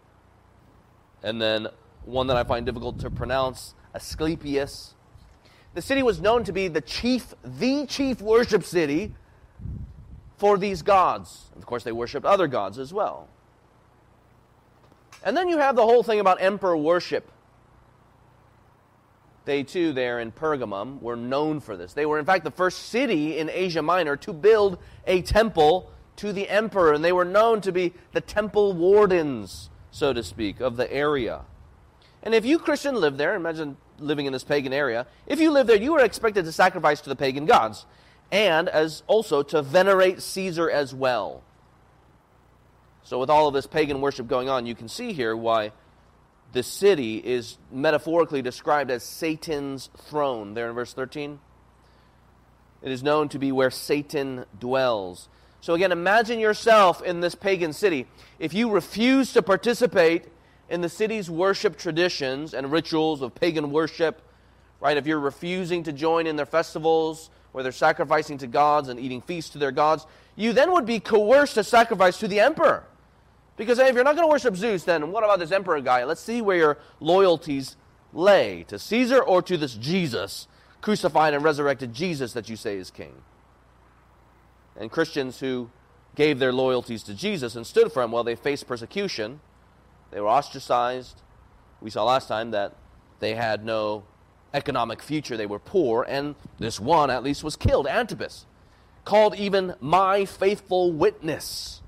and 1.23 1.41
then 1.41 1.69
one 2.05 2.27
that 2.27 2.37
I 2.37 2.45
find 2.45 2.67
difficult 2.67 2.99
to 2.99 3.09
pronounce, 3.09 3.75
Asclepius. 3.95 4.95
The 5.75 5.83
city 5.83 6.03
was 6.03 6.21
known 6.21 6.45
to 6.45 6.53
be 6.53 6.69
the 6.69 6.81
chief, 6.81 7.35
the 7.45 7.87
chief 7.87 8.21
worship 8.21 8.65
city 8.65 9.15
for 10.37 10.57
these 10.59 10.83
gods. 10.83 11.51
Of 11.57 11.67
course, 11.67 11.85
they 11.85 11.93
worshiped 11.93 12.25
other 12.25 12.47
gods 12.47 12.79
as 12.79 12.93
well. 12.93 13.29
And 15.23 15.37
then 15.37 15.49
you 15.49 15.59
have 15.59 15.77
the 15.77 15.83
whole 15.83 16.03
thing 16.03 16.21
about 16.21 16.41
emperor 16.41 16.77
worship. 16.77 17.31
They 19.45 19.63
too, 19.63 19.93
there 19.93 20.21
in 20.21 20.31
Pergamum, 20.31 21.01
were 21.01 21.17
known 21.17 21.61
for 21.61 21.77
this. 21.77 21.93
They 21.95 22.07
were, 22.07 22.19
in 22.19 22.25
fact, 22.25 22.45
the 22.45 22.51
first 22.51 22.91
city 22.91 23.39
in 23.39 23.49
Asia 23.49 23.83
Minor 23.83 24.17
to 24.19 24.33
build 24.33 24.79
a 25.07 25.23
temple 25.23 25.91
to 26.17 26.33
the 26.33 26.49
emperor, 26.49 26.93
and 26.93 27.05
they 27.05 27.13
were 27.13 27.25
known 27.25 27.61
to 27.63 27.73
be 27.73 27.95
the 28.13 28.21
temple 28.21 28.75
wardens, 28.75 29.71
so 29.91 30.13
to 30.13 30.23
speak, 30.23 30.61
of 30.61 30.77
the 30.77 30.93
area. 30.93 31.43
And 32.23 32.35
if 32.35 32.45
you 32.45 32.59
Christian 32.59 32.95
live 32.97 33.17
there, 33.17 33.35
imagine 33.35 33.77
living 33.99 34.27
in 34.27 34.33
this 34.33 34.45
pagan 34.45 34.73
area, 34.73 35.07
if 35.27 35.41
you 35.41 35.51
live 35.51 35.67
there, 35.67 35.77
you 35.77 35.95
are 35.95 36.05
expected 36.05 36.45
to 36.45 36.53
sacrifice 36.53 37.01
to 37.03 37.09
the 37.09 37.17
pagan 37.17 37.47
gods 37.47 37.87
and 38.31 38.69
as 38.69 39.03
also 39.07 39.43
to 39.43 39.63
venerate 39.63 40.21
Caesar 40.23 40.71
as 40.71 40.95
well. 40.95 41.43
So 43.05 43.19
with 43.19 43.31
all 43.31 43.49
of 43.49 43.55
this 43.55 43.67
pagan 43.67 44.01
worship 44.01 44.29
going 44.29 44.49
on, 44.49 44.67
you 44.67 44.75
can 44.75 44.89
see 44.89 45.13
here 45.13 45.35
why 45.37 45.73
the 46.53 46.63
city 46.63 47.17
is 47.17 47.59
metaphorically 47.71 48.43
described 48.43 48.91
as 48.91 49.03
Satan's 49.03 49.89
throne 49.97 50.55
there 50.55 50.69
in 50.69 50.75
verse 50.75 50.93
13. 50.93 51.39
It 52.83 52.93
is 52.93 53.03
known 53.03 53.29
to 53.31 53.39
be 53.39 53.51
where 53.51 53.71
Satan 53.71 54.45
dwells. 54.59 55.29
So 55.61 55.75
again, 55.75 55.91
imagine 55.91 56.39
yourself 56.39 57.03
in 57.03 57.21
this 57.21 57.35
pagan 57.35 57.73
city. 57.73 58.07
If 58.39 58.55
you 58.55 58.71
refuse 58.71 59.33
to 59.33 59.43
participate 59.43 60.27
in 60.69 60.81
the 60.81 60.89
city's 60.89 61.31
worship 61.31 61.77
traditions 61.77 62.55
and 62.55 62.71
rituals 62.71 63.23
of 63.23 63.35
pagan 63.35 63.71
worship, 63.71 64.23
right? 64.81 64.97
If 64.97 65.07
you're 65.07 65.21
refusing 65.21 65.83
to 65.85 65.93
join 65.93 66.27
in 66.27 66.37
their 66.37 66.47
festivals 66.47 67.31
where 67.53 67.63
they're 67.63 67.73
sacrificing 67.73 68.39
to 68.39 68.47
gods 68.47 68.89
and 68.89 69.01
eating 69.01 69.23
feasts 69.23 69.51
to 69.51 69.59
their 69.59 69.73
gods, 69.73 70.07
you 70.37 70.53
then 70.53 70.73
would 70.73 70.87
be 70.87 71.01
coerced 71.01 71.55
to 71.55 71.65
sacrifice 71.65 72.19
to 72.19 72.29
the 72.29 72.41
emperor. 72.41 72.85
Because 73.57 73.79
hey, 73.79 73.89
if 73.89 73.95
you're 73.95 74.05
not 74.05 74.15
going 74.15 74.29
to 74.29 74.31
worship 74.31 74.57
Zeus, 74.57 74.85
then 74.85 75.11
what 75.11 75.25
about 75.25 75.39
this 75.39 75.51
emperor 75.51 75.81
guy? 75.81 76.05
Let's 76.05 76.21
see 76.21 76.43
where 76.43 76.57
your 76.57 76.79
loyalties 77.01 77.77
lay 78.13 78.65
to 78.69 78.79
Caesar 78.79 79.21
or 79.21 79.43
to 79.43 79.57
this 79.57 79.75
Jesus, 79.75 80.47
crucified 80.81 81.35
and 81.35 81.43
resurrected 81.43 81.93
Jesus 81.93 82.33
that 82.35 82.49
you 82.49 82.57
say 82.57 82.77
is 82.77 82.91
king. 82.91 83.15
And 84.77 84.91
Christians 84.91 85.41
who 85.41 85.71
gave 86.15 86.39
their 86.39 86.53
loyalties 86.53 87.03
to 87.05 87.15
Jesus 87.15 87.57
and 87.57 87.67
stood 87.67 87.91
for 87.91 88.03
him, 88.03 88.13
well, 88.13 88.23
they 88.23 88.37
faced 88.37 88.69
persecution 88.69 89.41
they 90.11 90.21
were 90.21 90.29
ostracized. 90.29 91.21
We 91.81 91.91
saw 91.91 92.05
last 92.05 92.29
time 92.29 92.51
that 92.53 92.75
they 93.21 93.35
had 93.35 93.65
no 93.65 94.05
economic 94.55 95.03
future. 95.03 95.37
They 95.37 95.47
were 95.47 95.59
poor, 95.59 96.05
and 96.09 96.35
this 96.59 96.81
one 96.81 97.11
at 97.11 97.23
least 97.23 97.45
was 97.45 97.57
killed, 97.57 97.87
Antipas, 97.87 98.47
called 99.05 99.35
even 99.37 99.75
my 99.81 100.25
faithful 100.25 100.93
witness. 100.93 101.83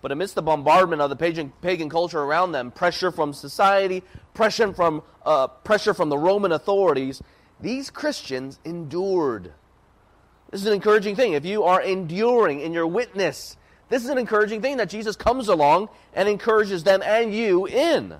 But 0.00 0.10
amidst 0.10 0.34
the 0.34 0.42
bombardment 0.42 1.00
of 1.00 1.10
the 1.10 1.16
pagan, 1.16 1.52
pagan 1.62 1.88
culture 1.88 2.20
around 2.20 2.52
them, 2.52 2.72
pressure 2.72 3.12
from 3.12 3.32
society, 3.32 4.02
pressure 4.34 4.72
from, 4.72 5.02
uh, 5.24 5.46
pressure 5.46 5.94
from 5.94 6.08
the 6.08 6.18
Roman 6.18 6.50
authorities, 6.50 7.22
these 7.60 7.88
Christians 7.88 8.58
endured. 8.64 9.52
This 10.50 10.60
is 10.60 10.66
an 10.66 10.74
encouraging 10.74 11.14
thing. 11.14 11.34
If 11.34 11.46
you 11.46 11.62
are 11.62 11.80
enduring 11.80 12.60
in 12.60 12.72
your 12.72 12.86
witness, 12.86 13.56
this 13.92 14.04
is 14.04 14.08
an 14.08 14.16
encouraging 14.16 14.62
thing 14.62 14.78
that 14.78 14.88
Jesus 14.88 15.16
comes 15.16 15.48
along 15.48 15.90
and 16.14 16.26
encourages 16.26 16.82
them 16.82 17.02
and 17.04 17.34
you 17.34 17.66
in. 17.66 18.14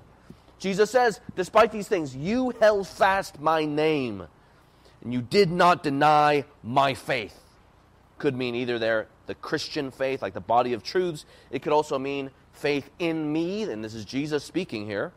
Jesus 0.59 0.91
says, 0.91 1.19
Despite 1.35 1.71
these 1.71 1.87
things, 1.87 2.15
you 2.15 2.51
held 2.59 2.87
fast 2.87 3.39
my 3.39 3.65
name, 3.65 4.27
and 5.01 5.11
you 5.11 5.23
did 5.23 5.51
not 5.51 5.81
deny 5.81 6.45
my 6.61 6.93
faith. 6.93 7.35
Could 8.19 8.35
mean 8.35 8.53
either 8.53 8.77
there 8.77 9.07
the 9.25 9.33
Christian 9.33 9.89
faith, 9.89 10.21
like 10.21 10.35
the 10.35 10.41
body 10.41 10.73
of 10.73 10.83
truths. 10.83 11.25
It 11.49 11.63
could 11.63 11.73
also 11.73 11.97
mean 11.97 12.29
faith 12.51 12.91
in 12.99 13.33
me, 13.33 13.63
and 13.63 13.83
this 13.83 13.95
is 13.95 14.05
Jesus 14.05 14.43
speaking 14.43 14.85
here. 14.85 15.11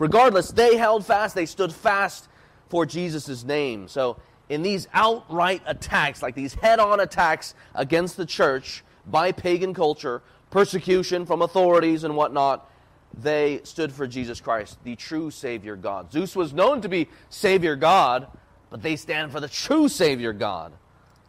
Regardless, 0.00 0.50
they 0.50 0.76
held 0.76 1.06
fast, 1.06 1.36
they 1.36 1.46
stood 1.46 1.72
fast 1.72 2.26
for 2.70 2.84
Jesus' 2.84 3.44
name. 3.44 3.86
So, 3.86 4.16
in 4.48 4.62
these 4.62 4.88
outright 4.92 5.62
attacks, 5.64 6.22
like 6.22 6.34
these 6.34 6.54
head 6.54 6.80
on 6.80 6.98
attacks 6.98 7.54
against 7.76 8.16
the 8.16 8.26
church, 8.26 8.82
by 9.10 9.32
pagan 9.32 9.74
culture, 9.74 10.22
persecution 10.50 11.26
from 11.26 11.42
authorities 11.42 12.04
and 12.04 12.16
whatnot, 12.16 12.70
they 13.14 13.60
stood 13.64 13.92
for 13.92 14.06
Jesus 14.06 14.40
Christ, 14.40 14.78
the 14.84 14.96
true 14.96 15.30
Savior 15.30 15.76
God. 15.76 16.12
Zeus 16.12 16.36
was 16.36 16.52
known 16.52 16.80
to 16.82 16.88
be 16.88 17.08
Savior 17.30 17.74
God, 17.74 18.28
but 18.70 18.82
they 18.82 18.96
stand 18.96 19.32
for 19.32 19.40
the 19.40 19.48
true 19.48 19.88
Savior 19.88 20.32
God, 20.32 20.72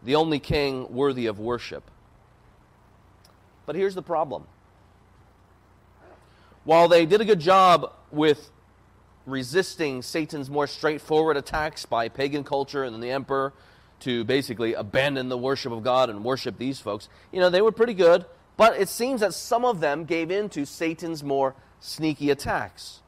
the 0.04 0.16
only 0.16 0.40
king 0.40 0.94
worthy 0.94 1.26
of 1.26 1.40
worship. 1.40 1.90
But 3.66 3.76
here's 3.76 3.96
the 3.96 4.02
problem. 4.02 4.46
While 6.64 6.88
they 6.88 7.06
did 7.06 7.22
a 7.22 7.26
good 7.26 7.40
job 7.40 7.94
with 8.12 8.52
resisting 9.26 10.02
Satan's 10.02 10.50
more 10.50 10.68
straightforward 10.68 11.38
attacks 11.38 11.86
by 11.86 12.10
pagan 12.10 12.44
culture 12.44 12.84
and 12.84 13.02
the 13.02 13.12
emperor, 13.12 13.54
to 14.01 14.24
basically 14.24 14.74
abandon 14.74 15.29
the 15.29 15.38
worship 15.38 15.72
of 15.72 15.84
God 15.84 16.10
and 16.10 16.24
worship 16.24 16.58
these 16.58 16.79
folks. 16.79 17.10
You 17.32 17.39
know, 17.39 17.50
they 17.50 17.62
were 17.62 17.72
pretty 17.72 17.94
good, 17.94 18.25
but 18.58 18.79
it 18.79 18.89
seems 18.89 19.22
that 19.22 19.34
some 19.34 19.65
of 19.65 19.79
them 19.79 20.06
gave 20.06 20.32
in 20.32 20.50
to 20.50 20.65
Satan's 20.65 21.24
more 21.24 21.56
sneaky 21.79 22.29
attacks. 22.29 23.01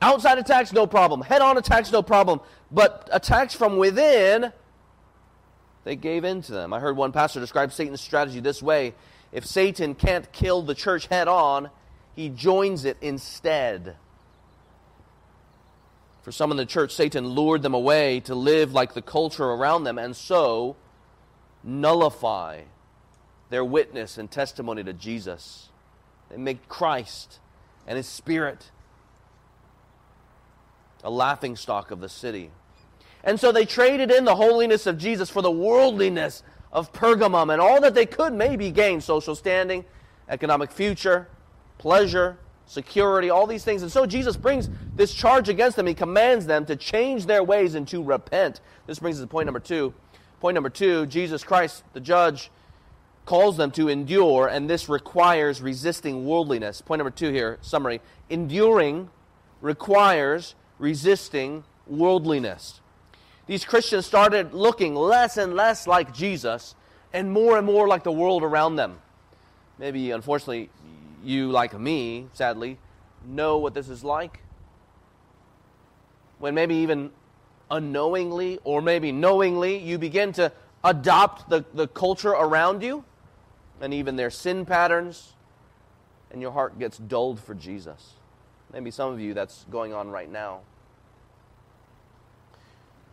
Outside 0.00 0.38
attacks, 0.38 0.72
no 0.72 0.86
problem. 0.86 1.22
Head 1.22 1.42
on 1.42 1.58
attacks, 1.58 1.90
no 1.90 2.02
problem. 2.02 2.40
But 2.70 3.08
attacks 3.12 3.54
from 3.54 3.78
within, 3.78 4.52
they 5.84 5.96
gave 5.96 6.24
in 6.24 6.42
to 6.42 6.52
them. 6.52 6.72
I 6.72 6.80
heard 6.80 6.96
one 6.96 7.12
pastor 7.12 7.40
describe 7.40 7.72
Satan's 7.72 8.00
strategy 8.00 8.40
this 8.40 8.62
way 8.62 8.94
if 9.32 9.44
Satan 9.44 9.94
can't 9.94 10.30
kill 10.32 10.62
the 10.62 10.74
church 10.74 11.06
head 11.06 11.28
on, 11.28 11.70
he 12.14 12.28
joins 12.28 12.84
it 12.84 12.96
instead. 13.00 13.96
For 16.22 16.32
some 16.32 16.50
in 16.50 16.56
the 16.56 16.66
church, 16.66 16.94
Satan 16.94 17.26
lured 17.28 17.62
them 17.62 17.74
away 17.74 18.20
to 18.20 18.34
live 18.34 18.72
like 18.72 18.94
the 18.94 19.02
culture 19.02 19.44
around 19.44 19.84
them 19.84 19.98
and 19.98 20.14
so 20.14 20.76
nullify 21.62 22.62
their 23.50 23.64
witness 23.64 24.18
and 24.18 24.30
testimony 24.30 24.84
to 24.84 24.92
Jesus. 24.92 25.68
They 26.30 26.36
make 26.36 26.68
Christ 26.68 27.38
and 27.86 27.96
his 27.96 28.06
spirit 28.06 28.70
a 31.02 31.10
laughing 31.10 31.56
stock 31.56 31.90
of 31.90 32.00
the 32.00 32.08
city. 32.08 32.50
And 33.24 33.38
so 33.38 33.52
they 33.52 33.64
traded 33.64 34.10
in 34.10 34.24
the 34.24 34.36
holiness 34.36 34.86
of 34.86 34.98
Jesus 34.98 35.30
for 35.30 35.42
the 35.42 35.50
worldliness 35.50 36.42
of 36.72 36.92
Pergamum 36.92 37.52
and 37.52 37.60
all 37.60 37.80
that 37.80 37.94
they 37.94 38.06
could 38.06 38.32
maybe 38.32 38.70
gain 38.70 39.00
social 39.00 39.34
standing, 39.34 39.84
economic 40.28 40.70
future, 40.70 41.28
pleasure, 41.78 42.38
security, 42.68 43.30
all 43.30 43.46
these 43.46 43.64
things. 43.64 43.82
And 43.82 43.90
so 43.90 44.06
Jesus 44.06 44.36
brings 44.36 44.70
this 44.94 45.12
charge 45.12 45.48
against 45.48 45.76
them. 45.76 45.86
He 45.86 45.94
commands 45.94 46.46
them 46.46 46.64
to 46.66 46.76
change 46.76 47.26
their 47.26 47.42
ways 47.42 47.74
and 47.74 47.88
to 47.88 48.02
repent. 48.02 48.60
This 48.86 49.00
brings 49.00 49.16
us 49.16 49.22
to 49.22 49.26
point 49.26 49.46
number 49.46 49.60
two. 49.60 49.92
Point 50.40 50.54
number 50.54 50.70
two 50.70 51.06
Jesus 51.06 51.42
Christ, 51.42 51.82
the 51.94 52.00
judge, 52.00 52.50
calls 53.26 53.56
them 53.56 53.70
to 53.72 53.88
endure, 53.88 54.46
and 54.46 54.70
this 54.70 54.88
requires 54.88 55.60
resisting 55.60 56.24
worldliness. 56.24 56.80
Point 56.80 57.00
number 57.00 57.10
two 57.10 57.30
here, 57.30 57.58
summary. 57.60 58.00
Enduring 58.30 59.10
requires 59.60 60.54
resisting 60.78 61.64
worldliness. 61.86 62.80
These 63.46 63.64
Christians 63.64 64.06
started 64.06 64.52
looking 64.52 64.94
less 64.94 65.36
and 65.38 65.54
less 65.54 65.86
like 65.86 66.14
Jesus 66.14 66.74
and 67.12 67.32
more 67.32 67.56
and 67.56 67.66
more 67.66 67.88
like 67.88 68.04
the 68.04 68.12
world 68.12 68.42
around 68.42 68.76
them. 68.76 68.98
Maybe, 69.78 70.10
unfortunately, 70.10 70.70
you, 71.24 71.50
like 71.50 71.78
me, 71.78 72.26
sadly, 72.32 72.78
know 73.26 73.58
what 73.58 73.74
this 73.74 73.88
is 73.88 74.04
like. 74.04 74.40
When 76.38 76.54
maybe 76.54 76.76
even 76.76 77.10
unknowingly 77.70 78.58
or 78.64 78.80
maybe 78.80 79.12
knowingly 79.12 79.78
you 79.78 79.98
begin 79.98 80.32
to 80.34 80.52
adopt 80.84 81.50
the, 81.50 81.64
the 81.74 81.88
culture 81.88 82.30
around 82.30 82.82
you 82.82 83.04
and 83.80 83.92
even 83.92 84.16
their 84.16 84.30
sin 84.30 84.64
patterns, 84.64 85.34
and 86.30 86.42
your 86.42 86.50
heart 86.50 86.78
gets 86.78 86.98
dulled 86.98 87.40
for 87.40 87.54
Jesus. 87.54 88.14
Maybe 88.72 88.90
some 88.90 89.12
of 89.12 89.20
you 89.20 89.34
that's 89.34 89.64
going 89.70 89.94
on 89.94 90.10
right 90.10 90.30
now. 90.30 90.60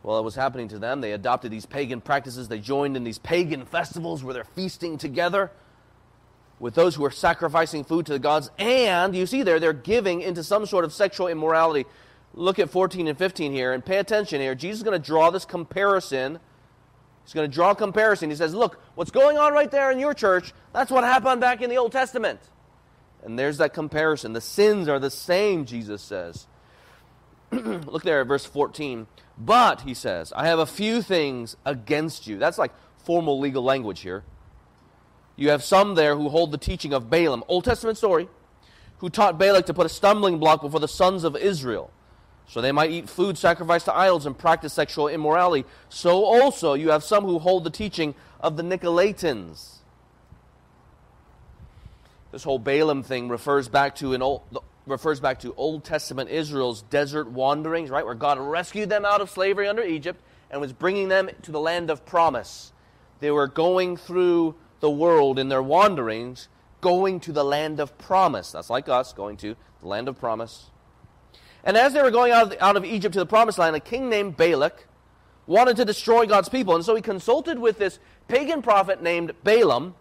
Well, 0.04 0.20
it 0.20 0.24
was 0.24 0.36
happening 0.36 0.68
to 0.70 0.80
them. 0.80 1.02
They 1.02 1.14
adopted 1.14 1.52
these 1.52 1.66
pagan 1.66 2.02
practices. 2.02 2.48
They 2.48 2.60
joined 2.60 2.96
in 2.98 3.04
these 3.04 3.18
pagan 3.18 3.66
festivals 3.66 4.24
where 4.24 4.34
they're 4.34 4.44
feasting 4.44 4.98
together 4.98 5.52
with 6.60 6.76
those 6.76 6.96
who 6.96 7.06
are 7.06 7.12
sacrificing 7.12 7.84
food 7.84 8.06
to 8.06 8.14
the 8.14 8.20
gods, 8.20 8.50
and 8.58 9.16
you 9.16 9.26
see 9.26 9.44
there, 9.44 9.60
they're 9.60 9.74
giving 9.74 10.22
into 10.22 10.44
some 10.44 10.66
sort 10.66 10.86
of 10.86 10.94
sexual 10.94 11.28
immorality. 11.28 11.86
Look 12.34 12.60
at 12.60 12.70
14 12.70 13.08
and 13.08 13.18
15 13.18 13.52
here, 13.52 13.74
and 13.74 13.86
pay 13.86 13.98
attention 13.98 14.42
here. 14.42 14.56
Jesus 14.56 14.80
is 14.80 14.84
going 14.84 15.00
to 15.00 15.06
draw 15.06 15.32
this 15.32 15.46
comparison 15.46 16.40
He's 17.26 17.34
going 17.34 17.50
to 17.50 17.54
draw 17.54 17.72
a 17.72 17.76
comparison. 17.76 18.30
He 18.30 18.36
says, 18.36 18.54
Look, 18.54 18.80
what's 18.94 19.12
going 19.12 19.38
on 19.38 19.52
right 19.52 19.70
there 19.70 19.92
in 19.92 20.00
your 20.00 20.14
church, 20.14 20.54
that's 20.74 20.92
what 20.92 21.04
happened 21.04 21.42
back 21.42 21.62
in 21.62 21.72
the 21.72 21.78
Old 21.78 21.92
Testament. 21.92 22.40
And 23.24 23.38
there's 23.38 23.58
that 23.58 23.74
comparison. 23.74 24.34
The 24.34 24.42
sins 24.42 24.88
are 24.88 25.00
the 25.00 25.10
same, 25.10 25.66
Jesus 25.66 26.04
says. 26.04 26.46
Look 27.52 28.04
there 28.04 28.22
at 28.22 28.28
verse 28.28 28.46
14. 28.46 29.08
But, 29.40 29.82
he 29.82 29.96
says, 29.96 30.32
I 30.36 30.46
have 30.46 30.60
a 30.60 30.68
few 30.68 31.02
things 31.02 31.58
against 31.66 32.28
you. 32.28 32.38
That's 32.38 32.60
like 32.60 32.72
formal 33.04 33.40
legal 33.40 33.64
language 33.64 34.02
here. 34.02 34.24
You 35.36 35.50
have 35.50 35.64
some 35.64 35.96
there 35.96 36.16
who 36.16 36.30
hold 36.30 36.52
the 36.52 36.58
teaching 36.58 36.94
of 36.94 37.10
Balaam, 37.10 37.44
Old 37.48 37.66
Testament 37.66 37.98
story, 37.98 38.30
who 39.00 39.10
taught 39.10 39.38
Balak 39.38 39.66
to 39.66 39.74
put 39.74 39.86
a 39.86 39.90
stumbling 39.90 40.40
block 40.40 40.62
before 40.62 40.80
the 40.80 40.88
sons 40.88 41.24
of 41.24 41.36
Israel, 41.36 41.92
so 42.48 42.62
they 42.62 42.72
might 42.72 42.92
eat 42.92 43.10
food 43.10 43.38
sacrificed 43.38 43.86
to 43.86 43.96
idols 43.96 44.26
and 44.26 44.38
practice 44.38 44.74
sexual 44.74 45.08
immorality. 45.08 45.68
So 45.90 46.24
also 46.24 46.74
you 46.74 46.92
have 46.92 47.04
some 47.04 47.26
who 47.26 47.40
hold 47.40 47.64
the 47.64 47.70
teaching 47.70 48.16
of 48.40 48.56
the 48.56 48.64
Nicolaitans. 48.64 49.76
This 52.32 52.44
whole 52.44 52.60
Balaam 52.60 53.04
thing 53.04 53.30
refers 53.30 53.68
back 53.68 53.96
to 53.96 54.14
an 54.14 54.22
old, 54.22 54.42
refers 54.86 55.20
back 55.20 55.40
to 55.40 55.54
Old 55.56 55.84
Testament 55.84 56.30
Israel's 56.30 56.82
desert 56.84 57.30
wanderings, 57.30 57.90
right, 57.90 58.06
where 58.06 58.14
God 58.14 58.38
rescued 58.40 58.90
them 58.90 59.06
out 59.06 59.22
of 59.22 59.30
slavery 59.30 59.68
under 59.68 59.84
Egypt 59.84 60.22
and 60.52 60.62
was 60.62 60.74
bringing 60.74 61.08
them 61.08 61.30
to 61.44 61.52
the 61.52 61.60
land 61.60 61.90
of 61.90 62.06
promise. 62.06 62.72
They 63.20 63.32
were 63.32 63.48
going 63.48 63.98
through 63.98 64.56
the 64.80 64.90
world 64.90 65.40
in 65.40 65.50
their 65.50 65.64
wanderings, 65.64 66.48
going 66.82 67.20
to 67.22 67.32
the 67.32 67.44
land 67.44 67.80
of 67.80 67.98
promise. 67.98 68.52
That's 68.52 68.70
like 68.70 68.90
us 68.90 69.14
going 69.14 69.38
to 69.38 69.56
the 69.82 69.88
land 69.88 70.08
of 70.08 70.20
promise. 70.20 70.70
And 71.64 71.76
as 71.76 71.94
they 71.94 72.02
were 72.02 72.12
going 72.12 72.32
out 72.32 72.44
of, 72.44 72.50
the, 72.52 72.64
out 72.64 72.78
of 72.78 72.86
Egypt 72.86 73.14
to 73.14 73.20
the 73.20 73.26
promised 73.26 73.58
land, 73.58 73.76
a 73.76 73.80
king 73.80 74.08
named 74.08 74.38
Balak 74.38 74.88
wanted 75.48 75.78
to 75.78 75.86
destroy 75.86 76.26
God's 76.26 76.50
people. 76.50 76.76
And 76.76 76.86
so 76.86 76.96
he 76.96 77.02
consulted 77.02 77.58
with 77.58 77.78
this 77.80 78.00
pagan 78.28 78.62
prophet 78.62 79.02
named 79.02 79.34
Balaam. 79.44 79.96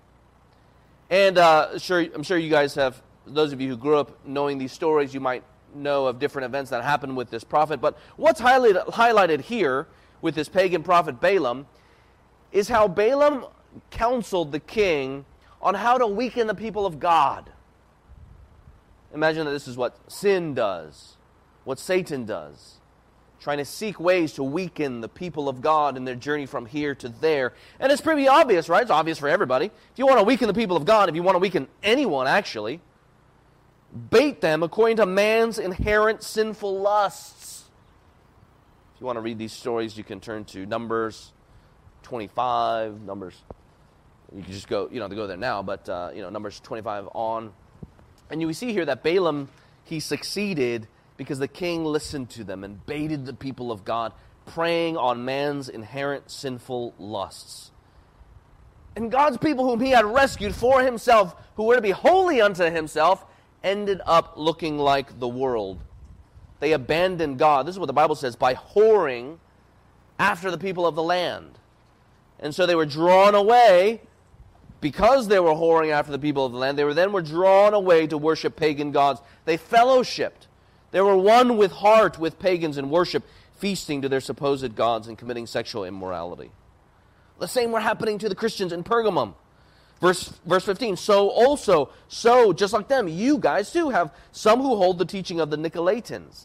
And 1.09 1.39
uh, 1.39 1.79
sure, 1.79 2.01
I'm 2.15 2.23
sure 2.23 2.37
you 2.37 2.51
guys 2.51 2.75
have, 2.75 3.03
those 3.27 3.53
of 3.53 3.61
you 3.61 3.69
who 3.69 3.77
grew 3.77 3.97
up 3.97 4.27
knowing 4.27 4.59
these 4.59 4.73
stories, 4.73 5.15
you 5.15 5.21
might 5.21 5.43
know 5.75 6.07
of 6.07 6.19
different 6.19 6.47
events 6.47 6.71
that 6.71 6.85
happened 6.85 7.17
with 7.17 7.31
this 7.31 7.45
prophet. 7.45 7.81
But 7.81 7.99
what's 8.17 8.41
highlighted, 8.41 8.87
highlighted 8.89 9.41
here 9.41 9.87
with 10.21 10.35
this 10.35 10.49
pagan 10.49 10.83
prophet 10.83 11.21
Balaam 11.21 11.67
is 12.53 12.69
how 12.69 12.89
Balaam 12.89 13.47
counseled 13.91 14.53
the 14.53 14.61
king 14.61 15.25
on 15.61 15.75
how 15.75 15.99
to 15.99 16.07
weaken 16.07 16.47
the 16.47 16.55
people 16.55 16.87
of 16.87 17.01
God. 17.01 17.51
Imagine 19.15 19.47
that 19.47 19.53
this 19.53 19.69
is 19.69 19.77
what 19.77 19.97
sin 20.11 20.55
does, 20.55 21.17
what 21.65 21.79
Satan 21.79 22.27
does, 22.27 22.81
trying 23.41 23.59
to 23.59 23.65
seek 23.65 24.01
ways 24.01 24.33
to 24.35 24.43
weaken 24.43 25.01
the 25.01 25.09
people 25.09 25.49
of 25.49 25.61
God 25.61 25.97
in 25.97 26.05
their 26.05 26.15
journey 26.17 26.47
from 26.47 26.67
here 26.67 26.95
to 26.97 27.09
there. 27.09 27.55
And 27.79 27.93
it's 27.93 28.03
pretty 28.03 28.27
obvious, 28.27 28.69
right? 28.69 28.83
It's 28.83 28.91
obvious 28.91 29.19
for 29.19 29.29
everybody. 29.29 29.67
If 29.67 29.99
you 29.99 30.07
want 30.07 30.19
to 30.19 30.25
weaken 30.25 30.49
the 30.49 30.55
people 30.55 30.77
of 30.77 30.85
God, 30.85 31.09
if 31.09 31.15
you 31.15 31.23
want 31.23 31.37
to 31.37 31.41
weaken 31.41 31.69
anyone, 31.83 32.27
actually, 32.27 32.81
bait 34.11 34.41
them 34.41 34.63
according 34.63 34.97
to 34.97 35.07
man's 35.07 35.59
inherent 35.59 36.23
sinful 36.23 36.81
lusts. 36.81 37.65
If 38.95 39.01
you 39.01 39.07
want 39.07 39.17
to 39.17 39.23
read 39.23 39.39
these 39.39 39.53
stories, 39.53 39.97
you 39.97 40.05
can 40.05 40.21
turn 40.21 40.45
to 40.47 40.67
Numbers 40.67 41.33
25, 42.03 43.03
Numbers 43.03 43.43
you 44.35 44.43
can 44.43 44.53
just 44.53 44.69
go, 44.69 44.89
you 44.91 44.99
know, 44.99 45.09
to 45.09 45.15
go 45.15 45.27
there 45.27 45.37
now, 45.37 45.63
but, 45.63 45.89
uh, 45.89 46.11
you 46.15 46.21
know, 46.21 46.29
Numbers 46.29 46.59
25 46.61 47.09
on. 47.15 47.53
And 48.31 48.41
you 48.41 48.53
see 48.53 48.73
here 48.73 48.85
that 48.85 49.03
Balaam, 49.03 49.49
he 49.85 50.01
succeeded 50.01 50.89
because 51.17 51.39
the 51.39 51.49
king 51.49 51.85
listened 51.85 52.31
to 52.31 52.43
them 52.43 52.65
and 52.65 52.85
baited 52.85 53.27
the 53.27 53.35
people 53.35 53.71
of 53.71 53.85
God, 53.85 54.13
preying 54.47 54.97
on 54.97 55.25
man's 55.25 55.69
inherent 55.69 56.31
sinful 56.31 56.95
lusts. 56.99 57.71
And 58.97 59.11
God's 59.11 59.39
people, 59.39 59.65
whom 59.65 59.81
he 59.81 59.91
had 59.91 60.05
rescued 60.05 60.55
for 60.55 60.83
himself, 60.83 61.35
who 61.57 61.65
were 61.65 61.77
to 61.77 61.83
be 61.83 61.91
holy 61.91 62.41
unto 62.41 62.65
himself, 62.65 63.25
ended 63.63 64.01
up 64.05 64.35
looking 64.37 64.79
like 64.79 65.21
the 65.21 65.29
world. 65.29 65.81
They 66.59 66.73
abandoned 66.73 67.39
God. 67.39 67.67
This 67.67 67.75
is 67.75 67.79
what 67.79 67.87
the 67.87 67.93
Bible 67.93 68.15
says 68.15 68.37
by 68.37 68.55
whoring 68.55 69.39
after 70.19 70.51
the 70.51 70.59
people 70.59 70.87
of 70.87 70.95
the 70.95 71.03
land. 71.03 71.59
And 72.41 72.55
so 72.55 72.67
they 72.67 72.75
were 72.75 72.87
drawn 72.87 73.35
away 73.35 74.03
because 74.85 75.29
they 75.29 75.41
were 75.41 75.55
whoring 75.55 75.93
after 75.93 76.13
the 76.13 76.19
people 76.19 76.45
of 76.45 76.53
the 76.53 76.59
land, 76.59 76.77
they 76.77 76.85
were 76.85 76.93
then 76.93 77.11
were 77.11 77.23
drawn 77.23 77.73
away 77.73 78.07
to 78.07 78.19
worship 78.19 78.55
pagan 78.55 78.93
gods. 78.93 79.19
They 79.47 79.57
fellowshipped. 79.57 80.47
They 80.91 81.01
were 81.01 81.17
one 81.17 81.57
with 81.57 81.73
heart 81.73 82.19
with 82.19 82.39
pagans 82.39 82.77
in 82.77 82.91
worship, 82.91 83.25
feasting 83.57 84.03
to 84.03 84.11
their 84.11 84.21
supposed 84.21 84.77
gods 84.77 85.09
and 85.09 85.17
committing 85.17 85.47
sexual 85.47 85.87
immorality. 85.87 86.51
The 87.41 87.49
same 87.49 87.73
were 87.73 87.81
happening 87.81 88.19
to 88.19 88.29
the 88.29 88.35
Christians 88.35 88.75
in 88.75 88.85
Pergamum. 88.85 89.33
Verse, 90.03 90.35
verse 90.45 90.67
15, 90.67 90.99
so 90.99 91.31
also, 91.31 91.89
so 92.09 92.53
just 92.53 92.75
like 92.75 92.89
them, 92.89 93.09
you 93.09 93.39
guys 93.39 93.73
too 93.73 93.89
have 93.89 94.13
some 94.33 94.61
who 94.61 94.77
hold 94.77 94.99
the 94.99 95.07
teaching 95.07 95.41
of 95.41 95.49
the 95.49 95.57
Nicolaitans. 95.57 96.45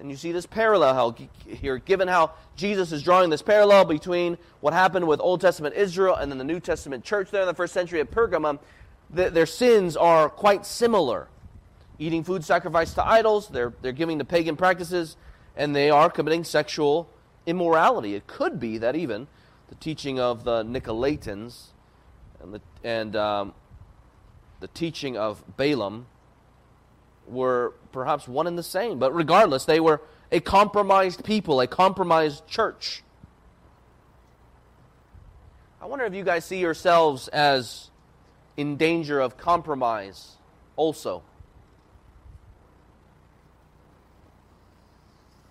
And 0.00 0.10
you 0.10 0.16
see 0.16 0.32
this 0.32 0.46
parallel 0.46 1.14
here, 1.46 1.76
given 1.76 2.08
how 2.08 2.32
Jesus 2.56 2.90
is 2.90 3.02
drawing 3.02 3.28
this 3.28 3.42
parallel 3.42 3.84
between 3.84 4.38
what 4.60 4.72
happened 4.72 5.06
with 5.06 5.20
Old 5.20 5.42
Testament 5.42 5.74
Israel 5.74 6.14
and 6.14 6.32
then 6.32 6.38
the 6.38 6.44
New 6.44 6.58
Testament 6.58 7.04
church 7.04 7.30
there 7.30 7.42
in 7.42 7.46
the 7.46 7.54
first 7.54 7.74
century 7.74 8.00
at 8.00 8.10
Pergamum. 8.10 8.58
their 9.10 9.44
sins 9.44 9.98
are 9.98 10.30
quite 10.30 10.64
similar. 10.64 11.28
Eating 11.98 12.24
food 12.24 12.42
sacrificed 12.46 12.94
to 12.94 13.06
idols, 13.06 13.48
they're, 13.48 13.74
they're 13.82 13.92
giving 13.92 14.18
to 14.18 14.24
pagan 14.24 14.56
practices, 14.56 15.18
and 15.54 15.76
they 15.76 15.90
are 15.90 16.08
committing 16.08 16.44
sexual 16.44 17.06
immorality. 17.44 18.14
It 18.14 18.26
could 18.26 18.58
be 18.58 18.78
that 18.78 18.96
even 18.96 19.26
the 19.68 19.74
teaching 19.74 20.18
of 20.18 20.44
the 20.44 20.64
Nicolaitans 20.64 21.66
and 22.42 22.54
the, 22.54 22.60
and, 22.82 23.14
um, 23.16 23.52
the 24.60 24.68
teaching 24.68 25.18
of 25.18 25.44
Balaam 25.58 26.06
were 27.30 27.74
perhaps 27.92 28.28
one 28.28 28.46
and 28.46 28.58
the 28.58 28.62
same. 28.62 28.98
But 28.98 29.14
regardless, 29.14 29.64
they 29.64 29.80
were 29.80 30.00
a 30.32 30.40
compromised 30.40 31.24
people, 31.24 31.60
a 31.60 31.66
compromised 31.66 32.46
church. 32.46 33.02
I 35.80 35.86
wonder 35.86 36.04
if 36.04 36.14
you 36.14 36.24
guys 36.24 36.44
see 36.44 36.58
yourselves 36.58 37.28
as 37.28 37.90
in 38.56 38.76
danger 38.76 39.20
of 39.20 39.36
compromise 39.38 40.36
also. 40.76 41.22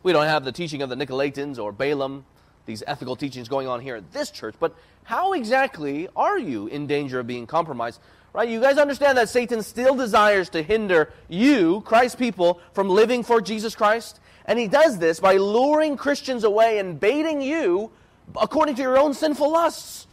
We 0.03 0.13
don't 0.13 0.27
have 0.27 0.45
the 0.45 0.51
teaching 0.51 0.81
of 0.81 0.89
the 0.89 0.95
Nicolaitans 0.95 1.57
or 1.57 1.71
Balaam, 1.71 2.25
these 2.65 2.83
ethical 2.85 3.15
teachings 3.15 3.49
going 3.49 3.67
on 3.67 3.81
here 3.81 3.95
at 3.95 4.11
this 4.13 4.31
church, 4.31 4.55
but 4.59 4.75
how 5.03 5.33
exactly 5.33 6.07
are 6.15 6.37
you 6.37 6.67
in 6.67 6.85
danger 6.87 7.19
of 7.19 7.27
being 7.27 7.47
compromised? 7.47 7.99
Right? 8.33 8.47
You 8.47 8.61
guys 8.61 8.77
understand 8.77 9.17
that 9.17 9.29
Satan 9.29 9.63
still 9.63 9.95
desires 9.95 10.49
to 10.49 10.61
hinder 10.61 11.11
you, 11.27 11.81
Christ's 11.81 12.15
people, 12.15 12.61
from 12.73 12.87
living 12.87 13.23
for 13.23 13.41
Jesus 13.41 13.75
Christ? 13.75 14.19
And 14.45 14.59
he 14.59 14.67
does 14.67 14.99
this 14.99 15.19
by 15.19 15.37
luring 15.37 15.97
Christians 15.97 16.43
away 16.43 16.79
and 16.79 16.99
baiting 16.99 17.41
you 17.41 17.91
according 18.39 18.75
to 18.75 18.81
your 18.81 18.97
own 18.97 19.13
sinful 19.13 19.51
lusts. 19.51 20.07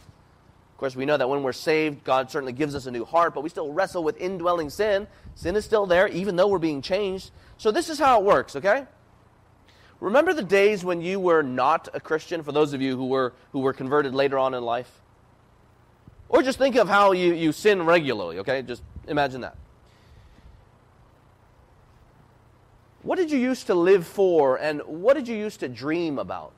Of 0.77 0.79
course, 0.79 0.95
we 0.95 1.05
know 1.05 1.17
that 1.17 1.27
when 1.27 1.41
we're 1.41 1.53
saved, 1.53 2.03
God 2.03 2.29
certainly 2.29 2.53
gives 2.53 2.75
us 2.75 2.85
a 2.85 2.91
new 2.91 3.03
heart, 3.03 3.33
but 3.33 3.41
we 3.41 3.49
still 3.49 3.73
wrestle 3.73 4.03
with 4.03 4.19
indwelling 4.21 4.69
sin. 4.69 5.07
Sin 5.33 5.55
is 5.55 5.65
still 5.65 5.87
there, 5.87 6.07
even 6.07 6.35
though 6.35 6.47
we're 6.47 6.59
being 6.59 6.83
changed. 6.83 7.31
So, 7.57 7.71
this 7.71 7.89
is 7.89 7.97
how 7.97 8.19
it 8.19 8.25
works, 8.25 8.55
okay? 8.55 8.85
Remember 9.99 10.33
the 10.33 10.43
days 10.43 10.85
when 10.85 11.01
you 11.01 11.19
were 11.19 11.41
not 11.41 11.89
a 11.95 11.99
Christian, 11.99 12.43
for 12.43 12.51
those 12.51 12.73
of 12.73 12.81
you 12.81 12.95
who 12.95 13.07
were, 13.07 13.33
who 13.53 13.61
were 13.61 13.73
converted 13.73 14.13
later 14.13 14.37
on 14.37 14.53
in 14.53 14.63
life? 14.63 15.01
Or 16.29 16.43
just 16.43 16.57
think 16.57 16.75
of 16.75 16.89
how 16.89 17.13
you, 17.13 17.33
you 17.33 17.51
sin 17.51 17.85
regularly, 17.85 18.39
okay? 18.39 18.61
Just 18.61 18.83
imagine 19.07 19.41
that. 19.41 19.55
What 23.01 23.17
did 23.17 23.31
you 23.31 23.37
used 23.37 23.67
to 23.67 23.73
live 23.73 24.05
for, 24.05 24.57
and 24.57 24.81
what 24.81 25.13
did 25.13 25.27
you 25.27 25.35
used 25.35 25.61
to 25.61 25.69
dream 25.69 26.19
about? 26.19 26.53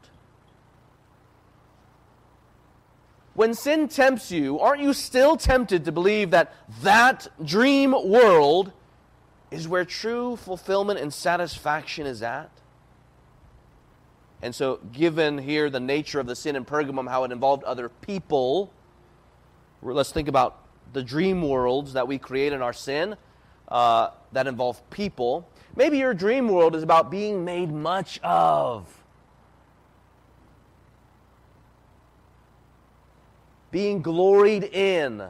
When 3.35 3.53
sin 3.53 3.87
tempts 3.87 4.31
you, 4.31 4.59
aren't 4.59 4.81
you 4.81 4.93
still 4.93 5.37
tempted 5.37 5.85
to 5.85 5.91
believe 5.91 6.31
that 6.31 6.53
that 6.81 7.27
dream 7.45 7.91
world 7.91 8.71
is 9.51 9.67
where 9.67 9.85
true 9.85 10.35
fulfillment 10.35 10.99
and 10.99 11.13
satisfaction 11.13 12.07
is 12.07 12.23
at? 12.23 12.49
And 14.41 14.55
so, 14.55 14.79
given 14.91 15.37
here 15.37 15.69
the 15.69 15.79
nature 15.79 16.19
of 16.19 16.25
the 16.25 16.35
sin 16.35 16.55
in 16.55 16.65
Pergamum, 16.65 17.09
how 17.09 17.25
it 17.25 17.31
involved 17.31 17.63
other 17.63 17.89
people, 17.89 18.73
let's 19.81 20.11
think 20.11 20.27
about 20.27 20.63
the 20.93 21.03
dream 21.03 21.41
worlds 21.41 21.93
that 21.93 22.07
we 22.07 22.17
create 22.17 22.53
in 22.53 22.61
our 22.61 22.73
sin 22.73 23.15
uh, 23.67 24.09
that 24.31 24.47
involve 24.47 24.87
people. 24.89 25.47
Maybe 25.75 25.99
your 25.99 26.13
dream 26.13 26.47
world 26.47 26.75
is 26.75 26.83
about 26.83 27.11
being 27.11 27.45
made 27.45 27.71
much 27.71 28.19
of. 28.23 28.87
Being 33.71 34.01
gloried 34.01 34.63
in. 34.63 35.23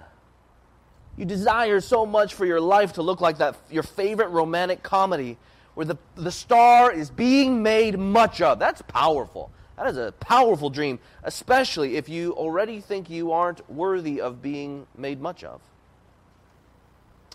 You 1.18 1.26
desire 1.26 1.82
so 1.82 2.06
much 2.06 2.34
for 2.34 2.46
your 2.46 2.62
life 2.62 2.94
to 2.94 3.02
look 3.02 3.20
like 3.20 3.40
that 3.40 3.58
your 3.70 3.84
favorite 3.84 4.30
romantic 4.30 4.82
comedy 4.82 5.38
where 5.74 5.86
the, 5.86 5.98
the 6.16 6.32
star 6.32 6.92
is 6.92 7.10
being 7.10 7.62
made 7.62 8.00
much 8.00 8.42
of. 8.42 8.58
That's 8.60 8.82
powerful. 8.84 9.52
That 9.80 9.88
is 9.88 9.98
a 9.98 10.12
powerful 10.12 10.70
dream, 10.70 11.00
especially 11.24 11.96
if 11.96 12.10
you 12.10 12.34
already 12.34 12.82
think 12.82 13.10
you 13.10 13.32
aren't 13.32 13.68
worthy 13.70 14.20
of 14.20 14.42
being 14.42 14.86
made 14.98 15.22
much 15.22 15.42
of 15.46 15.62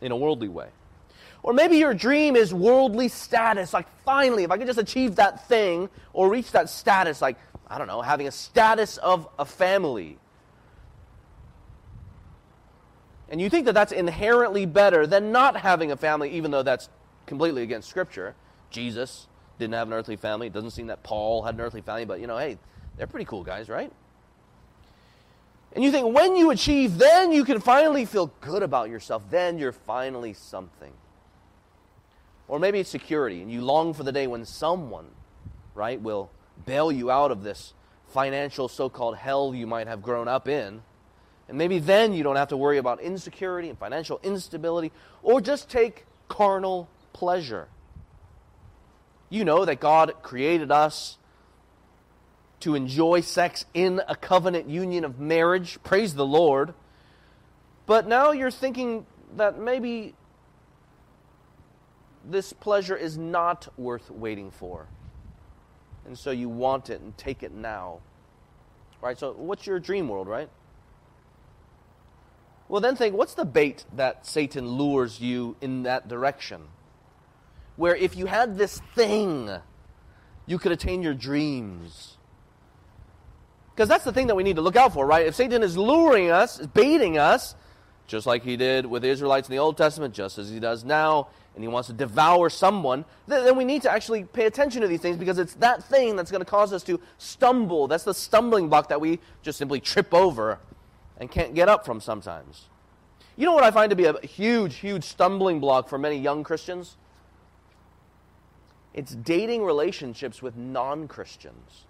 in 0.02 0.12
a 0.12 0.16
worldly 0.16 0.48
way. 0.48 0.68
Or 1.42 1.54
maybe 1.54 1.78
your 1.78 1.94
dream 1.94 2.36
is 2.36 2.52
worldly 2.52 3.08
status. 3.08 3.72
Like, 3.72 3.86
finally, 4.04 4.44
if 4.44 4.50
I 4.50 4.58
could 4.58 4.66
just 4.66 4.78
achieve 4.78 5.16
that 5.16 5.48
thing 5.48 5.88
or 6.12 6.28
reach 6.28 6.52
that 6.52 6.68
status, 6.68 7.22
like, 7.22 7.38
I 7.66 7.78
don't 7.78 7.86
know, 7.86 8.02
having 8.02 8.28
a 8.28 8.30
status 8.30 8.98
of 8.98 9.26
a 9.38 9.46
family. 9.46 10.18
And 13.30 13.40
you 13.40 13.48
think 13.48 13.64
that 13.64 13.72
that's 13.72 13.92
inherently 13.92 14.66
better 14.66 15.06
than 15.06 15.32
not 15.32 15.56
having 15.56 15.90
a 15.90 15.96
family, 15.96 16.28
even 16.32 16.50
though 16.50 16.62
that's 16.62 16.90
completely 17.24 17.62
against 17.62 17.88
Scripture. 17.88 18.34
Jesus 18.68 19.28
didn't 19.58 19.74
have 19.74 19.88
an 19.88 19.94
earthly 19.94 20.16
family. 20.16 20.48
It 20.48 20.52
doesn't 20.52 20.70
seem 20.70 20.88
that 20.88 21.02
Paul 21.02 21.42
had 21.42 21.54
an 21.54 21.60
earthly 21.60 21.80
family, 21.80 22.04
but 22.04 22.20
you 22.20 22.26
know, 22.26 22.38
hey, 22.38 22.58
they're 22.96 23.06
pretty 23.06 23.26
cool 23.26 23.44
guys, 23.44 23.68
right? 23.68 23.92
And 25.74 25.82
you 25.82 25.90
think 25.90 26.14
when 26.14 26.36
you 26.36 26.50
achieve, 26.50 26.98
then 26.98 27.32
you 27.32 27.44
can 27.44 27.60
finally 27.60 28.04
feel 28.04 28.32
good 28.40 28.62
about 28.62 28.90
yourself. 28.90 29.24
Then 29.30 29.58
you're 29.58 29.72
finally 29.72 30.32
something. 30.32 30.92
Or 32.46 32.58
maybe 32.58 32.78
it's 32.78 32.90
security, 32.90 33.42
and 33.42 33.50
you 33.50 33.62
long 33.62 33.94
for 33.94 34.02
the 34.02 34.12
day 34.12 34.26
when 34.26 34.44
someone, 34.44 35.06
right, 35.74 36.00
will 36.00 36.30
bail 36.66 36.92
you 36.92 37.10
out 37.10 37.30
of 37.30 37.42
this 37.42 37.72
financial 38.08 38.68
so 38.68 38.88
called 38.88 39.16
hell 39.16 39.54
you 39.54 39.66
might 39.66 39.88
have 39.88 40.02
grown 40.02 40.28
up 40.28 40.46
in. 40.46 40.82
And 41.48 41.58
maybe 41.58 41.78
then 41.78 42.12
you 42.12 42.22
don't 42.22 42.36
have 42.36 42.48
to 42.48 42.56
worry 42.56 42.78
about 42.78 43.00
insecurity 43.00 43.68
and 43.68 43.78
financial 43.78 44.20
instability, 44.22 44.92
or 45.22 45.40
just 45.40 45.68
take 45.68 46.06
carnal 46.28 46.88
pleasure. 47.12 47.68
You 49.30 49.44
know 49.44 49.64
that 49.64 49.80
God 49.80 50.14
created 50.22 50.70
us 50.70 51.18
to 52.60 52.74
enjoy 52.74 53.20
sex 53.20 53.64
in 53.74 54.00
a 54.08 54.16
covenant 54.16 54.68
union 54.68 55.04
of 55.04 55.18
marriage. 55.20 55.78
Praise 55.82 56.14
the 56.14 56.26
Lord. 56.26 56.74
But 57.86 58.06
now 58.06 58.30
you're 58.30 58.50
thinking 58.50 59.06
that 59.36 59.58
maybe 59.58 60.14
this 62.24 62.52
pleasure 62.52 62.96
is 62.96 63.18
not 63.18 63.68
worth 63.76 64.10
waiting 64.10 64.50
for. 64.50 64.86
And 66.06 66.18
so 66.18 66.30
you 66.30 66.48
want 66.48 66.90
it 66.90 67.00
and 67.00 67.16
take 67.16 67.42
it 67.42 67.52
now. 67.52 68.00
Right? 69.00 69.18
So, 69.18 69.32
what's 69.32 69.66
your 69.66 69.78
dream 69.78 70.08
world, 70.08 70.28
right? 70.28 70.48
Well, 72.68 72.80
then 72.80 72.96
think 72.96 73.14
what's 73.14 73.34
the 73.34 73.44
bait 73.44 73.84
that 73.94 74.24
Satan 74.26 74.66
lures 74.66 75.20
you 75.20 75.56
in 75.60 75.82
that 75.82 76.08
direction? 76.08 76.62
Where 77.76 77.96
if 77.96 78.16
you 78.16 78.26
had 78.26 78.56
this 78.56 78.80
thing, 78.94 79.50
you 80.46 80.58
could 80.58 80.72
attain 80.72 81.02
your 81.02 81.14
dreams. 81.14 82.16
Because 83.74 83.88
that's 83.88 84.04
the 84.04 84.12
thing 84.12 84.28
that 84.28 84.36
we 84.36 84.44
need 84.44 84.56
to 84.56 84.62
look 84.62 84.76
out 84.76 84.92
for, 84.92 85.04
right? 85.04 85.26
If 85.26 85.34
Satan 85.34 85.62
is 85.62 85.76
luring 85.76 86.30
us, 86.30 86.60
is 86.60 86.68
baiting 86.68 87.18
us, 87.18 87.56
just 88.06 88.26
like 88.26 88.44
he 88.44 88.56
did 88.56 88.86
with 88.86 89.02
the 89.02 89.08
Israelites 89.08 89.48
in 89.48 89.52
the 89.52 89.58
Old 89.58 89.76
Testament, 89.76 90.14
just 90.14 90.38
as 90.38 90.50
he 90.50 90.60
does 90.60 90.84
now, 90.84 91.28
and 91.54 91.64
he 91.64 91.68
wants 91.68 91.88
to 91.88 91.92
devour 91.92 92.50
someone, 92.50 93.04
then 93.26 93.56
we 93.56 93.64
need 93.64 93.82
to 93.82 93.90
actually 93.90 94.24
pay 94.24 94.46
attention 94.46 94.82
to 94.82 94.88
these 94.88 95.00
things 95.00 95.16
because 95.16 95.38
it's 95.38 95.54
that 95.54 95.82
thing 95.84 96.16
that's 96.16 96.30
going 96.30 96.40
to 96.40 96.50
cause 96.50 96.72
us 96.72 96.82
to 96.84 97.00
stumble. 97.18 97.88
That's 97.88 98.04
the 98.04 98.14
stumbling 98.14 98.68
block 98.68 98.88
that 98.88 99.00
we 99.00 99.20
just 99.42 99.58
simply 99.58 99.80
trip 99.80 100.12
over 100.12 100.58
and 101.18 101.30
can't 101.30 101.54
get 101.54 101.68
up 101.68 101.86
from 101.86 102.00
sometimes. 102.00 102.68
You 103.36 103.46
know 103.46 103.52
what 103.52 103.64
I 103.64 103.70
find 103.70 103.90
to 103.90 103.96
be 103.96 104.04
a 104.04 104.20
huge, 104.20 104.76
huge 104.76 105.04
stumbling 105.04 105.60
block 105.60 105.88
for 105.88 105.98
many 105.98 106.18
young 106.18 106.44
Christians? 106.44 106.96
It's 108.94 109.14
dating 109.14 109.64
relationships 109.64 110.40
with 110.40 110.56
non 110.56 111.08
Christians. 111.08 111.84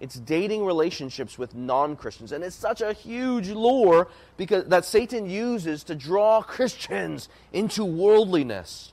It's 0.00 0.14
dating 0.14 0.64
relationships 0.64 1.38
with 1.38 1.54
non 1.54 1.96
Christians. 1.96 2.32
And 2.32 2.42
it's 2.42 2.56
such 2.56 2.80
a 2.80 2.92
huge 2.92 3.48
lure 3.48 4.08
because, 4.36 4.64
that 4.66 4.84
Satan 4.84 5.28
uses 5.28 5.84
to 5.84 5.94
draw 5.94 6.40
Christians 6.42 7.28
into 7.52 7.84
worldliness. 7.84 8.92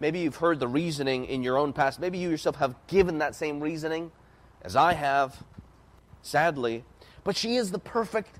Maybe 0.00 0.20
you've 0.20 0.36
heard 0.36 0.60
the 0.60 0.68
reasoning 0.68 1.24
in 1.24 1.42
your 1.42 1.56
own 1.56 1.72
past. 1.72 2.00
Maybe 2.00 2.18
you 2.18 2.30
yourself 2.30 2.56
have 2.56 2.74
given 2.86 3.18
that 3.18 3.34
same 3.34 3.60
reasoning, 3.60 4.10
as 4.62 4.76
I 4.76 4.92
have, 4.92 5.42
sadly. 6.22 6.84
But 7.24 7.36
she 7.36 7.56
is 7.56 7.70
the 7.70 7.78
perfect 7.78 8.38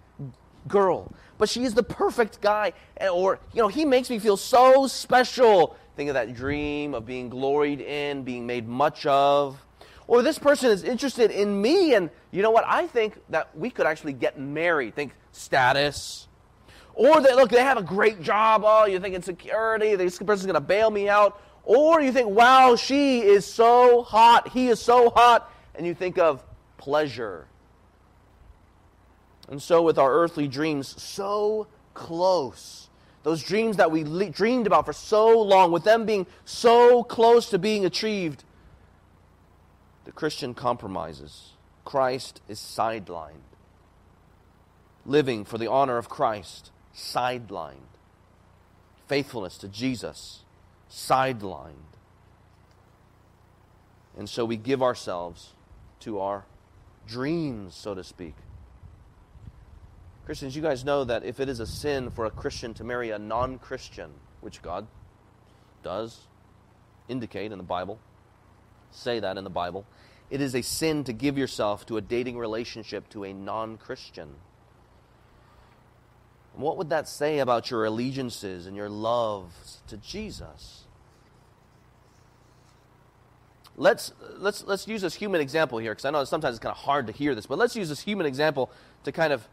girl. 0.68 1.12
But 1.38 1.48
she 1.48 1.64
is 1.64 1.74
the 1.74 1.82
perfect 1.82 2.40
guy. 2.40 2.72
Or, 3.10 3.38
you 3.52 3.62
know, 3.62 3.68
he 3.68 3.84
makes 3.84 4.10
me 4.10 4.18
feel 4.18 4.36
so 4.36 4.86
special. 4.86 5.76
Think 5.96 6.08
of 6.08 6.14
that 6.14 6.34
dream 6.34 6.94
of 6.94 7.06
being 7.06 7.30
gloried 7.30 7.80
in, 7.80 8.22
being 8.22 8.46
made 8.46 8.68
much 8.68 9.06
of 9.06 9.60
or 10.08 10.22
this 10.22 10.38
person 10.38 10.70
is 10.70 10.84
interested 10.84 11.30
in 11.30 11.60
me, 11.60 11.94
and 11.94 12.10
you 12.30 12.42
know 12.42 12.50
what? 12.50 12.64
I 12.66 12.86
think 12.86 13.18
that 13.30 13.56
we 13.56 13.70
could 13.70 13.86
actually 13.86 14.12
get 14.12 14.38
married. 14.38 14.94
Think 14.94 15.12
status. 15.32 16.28
Or 16.94 17.20
that, 17.20 17.36
look, 17.36 17.50
they 17.50 17.62
have 17.62 17.76
a 17.76 17.82
great 17.82 18.22
job. 18.22 18.62
Oh, 18.64 18.86
you 18.86 19.00
think 19.00 19.14
insecurity. 19.14 19.96
This 19.96 20.18
person's 20.18 20.46
going 20.46 20.54
to 20.54 20.60
bail 20.60 20.90
me 20.90 21.08
out. 21.08 21.42
Or 21.64 22.00
you 22.00 22.12
think, 22.12 22.28
wow, 22.28 22.76
she 22.76 23.20
is 23.20 23.44
so 23.44 24.02
hot. 24.02 24.48
He 24.48 24.68
is 24.68 24.80
so 24.80 25.10
hot. 25.10 25.52
And 25.74 25.84
you 25.84 25.94
think 25.94 26.18
of 26.18 26.42
pleasure. 26.78 27.48
And 29.48 29.60
so, 29.60 29.82
with 29.82 29.98
our 29.98 30.12
earthly 30.12 30.48
dreams, 30.48 31.00
so 31.00 31.66
close. 31.94 32.85
Those 33.26 33.42
dreams 33.42 33.78
that 33.78 33.90
we 33.90 34.04
le- 34.04 34.30
dreamed 34.30 34.68
about 34.68 34.86
for 34.86 34.92
so 34.92 35.42
long, 35.42 35.72
with 35.72 35.82
them 35.82 36.06
being 36.06 36.28
so 36.44 37.02
close 37.02 37.50
to 37.50 37.58
being 37.58 37.84
achieved, 37.84 38.44
the 40.04 40.12
Christian 40.12 40.54
compromises. 40.54 41.54
Christ 41.84 42.40
is 42.46 42.60
sidelined. 42.60 43.42
Living 45.04 45.44
for 45.44 45.58
the 45.58 45.68
honor 45.68 45.98
of 45.98 46.08
Christ, 46.08 46.70
sidelined. 46.94 47.98
Faithfulness 49.08 49.58
to 49.58 49.66
Jesus, 49.66 50.44
sidelined. 50.88 51.96
And 54.16 54.30
so 54.30 54.44
we 54.44 54.56
give 54.56 54.84
ourselves 54.84 55.54
to 55.98 56.20
our 56.20 56.44
dreams, 57.08 57.74
so 57.74 57.92
to 57.92 58.04
speak. 58.04 58.34
Christians, 60.26 60.56
you 60.56 60.62
guys 60.62 60.84
know 60.84 61.04
that 61.04 61.24
if 61.24 61.38
it 61.38 61.48
is 61.48 61.60
a 61.60 61.66
sin 61.66 62.10
for 62.10 62.26
a 62.26 62.30
Christian 62.32 62.74
to 62.74 62.84
marry 62.84 63.10
a 63.10 63.18
non 63.18 63.60
Christian, 63.60 64.10
which 64.40 64.60
God 64.60 64.88
does 65.84 66.18
indicate 67.08 67.52
in 67.52 67.58
the 67.58 67.64
Bible, 67.64 68.00
say 68.90 69.20
that 69.20 69.38
in 69.38 69.44
the 69.44 69.50
Bible. 69.50 69.86
It 70.28 70.40
is 70.40 70.56
a 70.56 70.62
sin 70.62 71.04
to 71.04 71.12
give 71.12 71.38
yourself 71.38 71.86
to 71.86 71.96
a 71.96 72.00
dating 72.00 72.36
relationship 72.36 73.08
to 73.10 73.22
a 73.22 73.32
non 73.32 73.78
Christian. 73.78 74.34
What 76.54 76.76
would 76.76 76.90
that 76.90 77.06
say 77.06 77.38
about 77.38 77.70
your 77.70 77.84
allegiances 77.84 78.66
and 78.66 78.76
your 78.76 78.88
loves 78.88 79.82
to 79.86 79.96
Jesus? 79.96 80.86
Let's, 83.76 84.12
let's, 84.38 84.64
let's 84.64 84.88
use 84.88 85.02
this 85.02 85.14
human 85.14 85.40
example 85.40 85.78
here, 85.78 85.92
because 85.92 86.06
I 86.06 86.10
know 86.10 86.24
sometimes 86.24 86.56
it's 86.56 86.62
kind 86.62 86.72
of 86.72 86.78
hard 86.78 87.06
to 87.06 87.12
hear 87.12 87.36
this, 87.36 87.46
but 87.46 87.58
let's 87.58 87.76
use 87.76 87.90
this 87.90 88.00
human 88.00 88.26
example 88.26 88.72
to 89.04 89.12
kind 89.12 89.32
of 89.32 89.46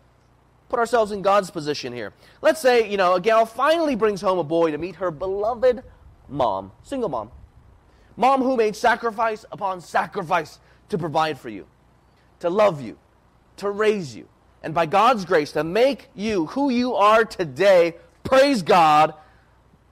put 0.73 0.79
ourselves 0.79 1.11
in 1.11 1.21
God's 1.21 1.51
position 1.51 1.93
here. 1.93 2.13
Let's 2.41 2.59
say, 2.59 2.89
you 2.89 2.97
know, 2.97 3.13
a 3.13 3.21
gal 3.21 3.45
finally 3.45 3.95
brings 3.95 4.21
home 4.21 4.39
a 4.39 4.43
boy 4.43 4.71
to 4.71 4.79
meet 4.79 4.95
her 4.95 5.11
beloved 5.11 5.83
mom, 6.27 6.71
single 6.81 7.09
mom. 7.09 7.29
Mom 8.17 8.41
who 8.41 8.57
made 8.57 8.75
sacrifice 8.75 9.45
upon 9.51 9.81
sacrifice 9.81 10.57
to 10.89 10.97
provide 10.97 11.37
for 11.37 11.49
you, 11.49 11.67
to 12.39 12.49
love 12.49 12.81
you, 12.81 12.97
to 13.57 13.69
raise 13.69 14.15
you, 14.15 14.27
and 14.63 14.73
by 14.73 14.87
God's 14.87 15.25
grace 15.25 15.51
to 15.51 15.63
make 15.63 16.09
you 16.15 16.47
who 16.47 16.71
you 16.71 16.95
are 16.95 17.23
today. 17.23 17.93
Praise 18.23 18.63
God, 18.63 19.13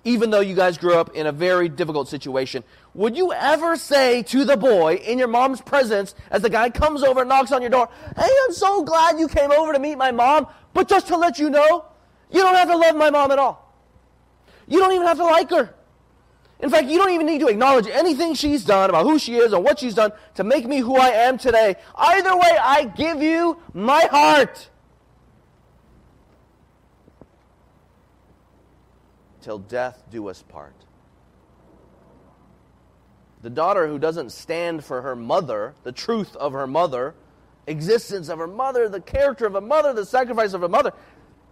even 0.03 0.31
though 0.31 0.39
you 0.39 0.55
guys 0.55 0.79
grew 0.79 0.95
up 0.95 1.15
in 1.15 1.27
a 1.27 1.31
very 1.31 1.69
difficult 1.69 2.07
situation. 2.07 2.63
Would 2.93 3.15
you 3.15 3.31
ever 3.33 3.75
say 3.75 4.23
to 4.23 4.43
the 4.43 4.57
boy 4.57 4.95
in 4.95 5.19
your 5.19 5.27
mom's 5.27 5.61
presence, 5.61 6.15
as 6.31 6.41
the 6.41 6.49
guy 6.49 6.71
comes 6.71 7.03
over 7.03 7.21
and 7.21 7.29
knocks 7.29 7.51
on 7.51 7.61
your 7.61 7.69
door, 7.69 7.87
Hey, 8.17 8.29
I'm 8.45 8.53
so 8.53 8.83
glad 8.83 9.19
you 9.19 9.27
came 9.27 9.51
over 9.51 9.73
to 9.73 9.79
meet 9.79 9.95
my 9.95 10.11
mom, 10.11 10.47
but 10.73 10.87
just 10.87 11.07
to 11.07 11.17
let 11.17 11.39
you 11.39 11.49
know, 11.49 11.85
you 12.31 12.39
don't 12.41 12.55
have 12.55 12.69
to 12.69 12.77
love 12.77 12.95
my 12.95 13.09
mom 13.09 13.31
at 13.31 13.39
all. 13.39 13.75
You 14.67 14.79
don't 14.79 14.93
even 14.93 15.05
have 15.07 15.17
to 15.17 15.25
like 15.25 15.49
her. 15.49 15.73
In 16.61 16.69
fact, 16.69 16.87
you 16.87 16.97
don't 16.97 17.11
even 17.11 17.25
need 17.25 17.39
to 17.39 17.47
acknowledge 17.47 17.87
anything 17.87 18.35
she's 18.35 18.63
done 18.63 18.89
about 18.89 19.05
who 19.05 19.17
she 19.17 19.35
is 19.35 19.51
or 19.51 19.61
what 19.61 19.79
she's 19.79 19.95
done 19.95 20.11
to 20.35 20.43
make 20.43 20.67
me 20.67 20.77
who 20.77 20.95
I 20.95 21.09
am 21.09 21.37
today. 21.37 21.75
Either 21.95 22.35
way, 22.35 22.57
I 22.61 22.85
give 22.85 23.21
you 23.21 23.57
my 23.73 24.07
heart. 24.11 24.69
Till 29.41 29.57
death 29.57 30.03
do 30.11 30.27
us 30.27 30.43
part. 30.43 30.75
The 33.41 33.49
daughter 33.49 33.87
who 33.87 33.97
doesn't 33.97 34.31
stand 34.31 34.85
for 34.85 35.01
her 35.01 35.15
mother, 35.15 35.73
the 35.83 35.91
truth 35.91 36.35
of 36.35 36.53
her 36.53 36.67
mother, 36.67 37.15
existence 37.67 38.29
of 38.29 38.39
her 38.39 38.47
mother, 38.47 38.89
the 38.89 39.01
character 39.01 39.45
of 39.45 39.55
a 39.55 39.61
mother, 39.61 39.93
the 39.93 40.05
sacrifice 40.05 40.53
of 40.53 40.63
a 40.63 40.69
mother. 40.69 40.93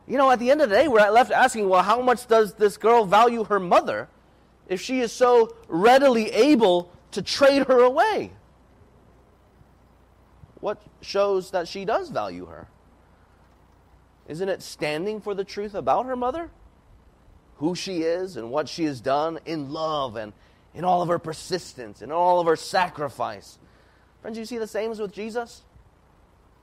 You 0.07 0.17
know, 0.17 0.31
at 0.31 0.39
the 0.39 0.49
end 0.49 0.61
of 0.61 0.69
the 0.69 0.75
day, 0.75 0.87
we're 0.87 1.07
left 1.09 1.31
asking, 1.31 1.69
well, 1.69 1.83
how 1.83 2.01
much 2.01 2.27
does 2.27 2.53
this 2.53 2.77
girl 2.77 3.05
value 3.05 3.43
her 3.45 3.59
mother? 3.59 4.09
if 4.69 4.79
she 4.79 4.99
is 4.99 5.11
so 5.11 5.55
readily 5.67 6.29
able 6.29 6.91
to 7.11 7.21
trade 7.21 7.65
her 7.67 7.79
away? 7.79 8.31
what 10.61 10.81
shows 11.01 11.51
that 11.51 11.67
she 11.69 11.85
does 11.85 12.09
value 12.09 12.45
her? 12.45 12.67
Isn't 14.27 14.49
it 14.49 14.61
standing 14.61 15.21
for 15.21 15.33
the 15.33 15.45
truth 15.45 15.73
about 15.73 16.05
her 16.05 16.17
mother? 16.17 16.51
Who 17.57 17.75
she 17.75 18.01
is 18.01 18.35
and 18.35 18.51
what 18.51 18.67
she 18.67 18.83
has 18.83 18.99
done 18.99 19.39
in 19.45 19.71
love 19.71 20.17
and 20.17 20.33
in 20.75 20.83
all 20.83 21.01
of 21.01 21.07
her 21.07 21.17
persistence 21.17 22.01
and 22.01 22.11
all 22.11 22.41
of 22.41 22.47
her 22.47 22.57
sacrifice. 22.57 23.57
Friends, 24.21 24.37
you 24.37 24.43
see 24.43 24.57
the 24.57 24.67
same 24.67 24.91
as 24.91 24.99
with 24.99 25.13
Jesus? 25.13 25.63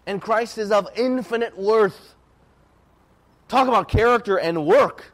And 0.07 0.23
Christ 0.23 0.57
is 0.59 0.71
of 0.71 0.89
infinite 0.97 1.59
worth. 1.59 2.15
Talk 3.49 3.69
about 3.69 3.89
character 3.89 4.39
and 4.39 4.65
work. 4.65 5.13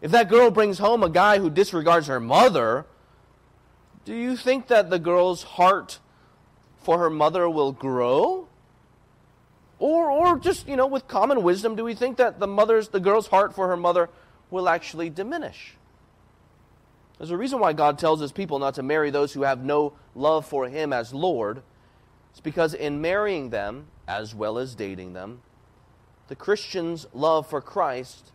If 0.00 0.10
that 0.12 0.28
girl 0.28 0.50
brings 0.50 0.78
home 0.78 1.02
a 1.02 1.10
guy 1.10 1.38
who 1.38 1.50
disregards 1.50 2.06
her 2.06 2.20
mother, 2.20 2.86
do 4.04 4.14
you 4.14 4.36
think 4.36 4.68
that 4.68 4.90
the 4.90 4.98
girl's 4.98 5.42
heart 5.42 5.98
for 6.82 6.98
her 6.98 7.10
mother 7.10 7.48
will 7.48 7.72
grow? 7.72 8.48
Or, 9.78 10.10
or 10.10 10.38
just, 10.38 10.68
you 10.68 10.76
know, 10.76 10.86
with 10.86 11.08
common 11.08 11.42
wisdom, 11.42 11.74
do 11.74 11.84
we 11.84 11.94
think 11.94 12.16
that 12.18 12.38
the 12.38 12.46
mother's, 12.46 12.88
the 12.88 13.00
girl's 13.00 13.28
heart 13.28 13.54
for 13.54 13.68
her 13.68 13.76
mother 13.76 14.08
will 14.50 14.68
actually 14.68 15.10
diminish? 15.10 15.74
There's 17.18 17.30
a 17.30 17.36
reason 17.36 17.60
why 17.60 17.74
God 17.74 17.98
tells 17.98 18.20
his 18.20 18.32
people 18.32 18.58
not 18.58 18.74
to 18.76 18.82
marry 18.82 19.10
those 19.10 19.32
who 19.34 19.42
have 19.42 19.62
no 19.62 19.92
love 20.14 20.46
for 20.46 20.68
him 20.68 20.92
as 20.92 21.12
Lord. 21.12 21.62
It's 22.30 22.40
because 22.40 22.74
in 22.74 23.00
marrying 23.00 23.50
them, 23.50 23.88
as 24.06 24.34
well 24.34 24.58
as 24.58 24.74
dating 24.74 25.12
them, 25.12 25.42
the 26.28 26.36
Christian's 26.36 27.06
love 27.12 27.48
for 27.48 27.60
Christ 27.60 28.32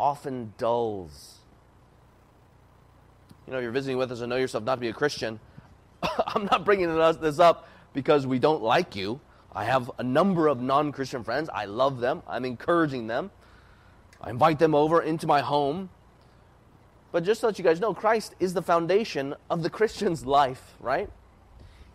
often 0.00 0.54
dulls. 0.58 1.38
You 3.46 3.52
know, 3.52 3.58
if 3.58 3.62
you're 3.62 3.72
visiting 3.72 3.98
with 3.98 4.10
us 4.12 4.20
and 4.20 4.30
know 4.30 4.36
yourself 4.36 4.64
not 4.64 4.76
to 4.76 4.80
be 4.80 4.88
a 4.88 4.92
Christian, 4.92 5.40
I'm 6.26 6.46
not 6.46 6.64
bringing 6.64 6.88
this 6.94 7.38
up 7.38 7.68
because 7.92 8.26
we 8.26 8.38
don't 8.38 8.62
like 8.62 8.96
you. 8.96 9.20
I 9.54 9.64
have 9.64 9.90
a 9.98 10.02
number 10.02 10.48
of 10.48 10.60
non 10.60 10.92
Christian 10.92 11.22
friends. 11.22 11.50
I 11.52 11.66
love 11.66 12.00
them. 12.00 12.22
I'm 12.26 12.44
encouraging 12.44 13.06
them. 13.06 13.30
I 14.20 14.30
invite 14.30 14.58
them 14.58 14.74
over 14.74 15.02
into 15.02 15.26
my 15.26 15.40
home. 15.40 15.90
But 17.10 17.24
just 17.24 17.40
to 17.40 17.46
let 17.46 17.58
you 17.58 17.64
guys 17.64 17.78
know, 17.78 17.92
Christ 17.92 18.34
is 18.40 18.54
the 18.54 18.62
foundation 18.62 19.34
of 19.50 19.62
the 19.62 19.68
Christian's 19.68 20.24
life, 20.24 20.74
right? 20.80 21.10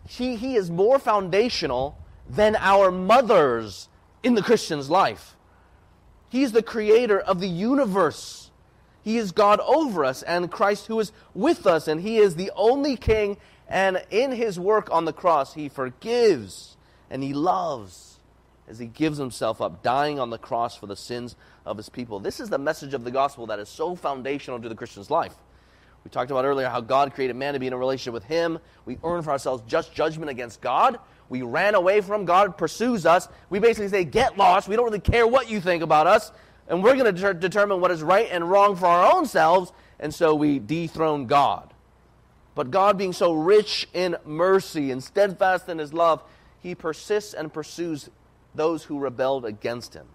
He, 0.08 0.36
he 0.36 0.56
is 0.56 0.70
more 0.70 0.98
foundational 0.98 1.98
than 2.28 2.56
our 2.56 2.90
mothers 2.90 3.88
in 4.22 4.34
the 4.34 4.42
Christian's 4.42 4.88
life. 4.88 5.36
He's 6.30 6.52
the 6.52 6.62
creator 6.62 7.20
of 7.20 7.40
the 7.40 7.48
universe. 7.48 8.50
He 9.02 9.18
is 9.18 9.32
God 9.32 9.60
over 9.60 10.06
us 10.06 10.22
and 10.22 10.50
Christ 10.50 10.86
who 10.86 10.98
is 10.98 11.12
with 11.34 11.66
us, 11.66 11.88
and 11.88 12.00
He 12.00 12.16
is 12.16 12.36
the 12.36 12.50
only 12.56 12.96
King. 12.96 13.36
And 13.68 14.02
in 14.10 14.32
His 14.32 14.58
work 14.58 14.90
on 14.90 15.04
the 15.04 15.12
cross, 15.12 15.52
He 15.52 15.68
forgives 15.68 16.78
and 17.10 17.22
He 17.22 17.34
loves 17.34 18.18
as 18.66 18.78
He 18.78 18.86
gives 18.86 19.18
Himself 19.18 19.60
up, 19.60 19.82
dying 19.82 20.18
on 20.18 20.30
the 20.30 20.38
cross 20.38 20.74
for 20.74 20.86
the 20.86 20.96
sins 20.96 21.36
of 21.66 21.76
His 21.76 21.90
people. 21.90 22.18
This 22.18 22.40
is 22.40 22.48
the 22.48 22.58
message 22.58 22.94
of 22.94 23.04
the 23.04 23.10
gospel 23.10 23.46
that 23.46 23.58
is 23.58 23.68
so 23.68 23.94
foundational 23.94 24.58
to 24.58 24.70
the 24.70 24.74
Christian's 24.74 25.10
life. 25.10 25.34
We 26.04 26.10
talked 26.10 26.30
about 26.30 26.44
earlier 26.44 26.68
how 26.68 26.80
God 26.80 27.12
created 27.14 27.36
man 27.36 27.54
to 27.54 27.60
be 27.60 27.66
in 27.66 27.72
a 27.72 27.78
relationship 27.78 28.14
with 28.14 28.24
Him. 28.24 28.58
We 28.86 28.98
earn 29.04 29.22
for 29.22 29.30
ourselves 29.30 29.62
just 29.66 29.94
judgment 29.94 30.30
against 30.30 30.60
God. 30.60 30.98
We 31.28 31.42
ran 31.42 31.74
away 31.74 32.00
from 32.00 32.24
God, 32.24 32.56
pursues 32.56 33.04
us. 33.04 33.28
We 33.50 33.58
basically 33.58 33.88
say, 33.88 34.04
get 34.04 34.38
lost. 34.38 34.68
We 34.68 34.76
don't 34.76 34.86
really 34.86 35.00
care 35.00 35.26
what 35.26 35.50
you 35.50 35.60
think 35.60 35.82
about 35.82 36.06
us. 36.06 36.32
And 36.68 36.82
we're 36.82 36.96
going 36.96 37.14
to 37.14 37.20
de- 37.20 37.34
determine 37.34 37.80
what 37.80 37.90
is 37.90 38.02
right 38.02 38.28
and 38.30 38.50
wrong 38.50 38.76
for 38.76 38.86
our 38.86 39.14
own 39.14 39.26
selves. 39.26 39.72
And 40.00 40.14
so 40.14 40.34
we 40.34 40.58
dethrone 40.58 41.26
God. 41.26 41.74
But 42.54 42.70
God, 42.70 42.98
being 42.98 43.12
so 43.12 43.32
rich 43.32 43.86
in 43.92 44.16
mercy 44.24 44.90
and 44.90 45.02
steadfast 45.02 45.68
in 45.68 45.78
his 45.78 45.92
love, 45.92 46.22
he 46.60 46.74
persists 46.74 47.34
and 47.34 47.52
pursues 47.52 48.10
those 48.54 48.84
who 48.84 48.98
rebelled 48.98 49.44
against 49.44 49.94
him. 49.94 50.06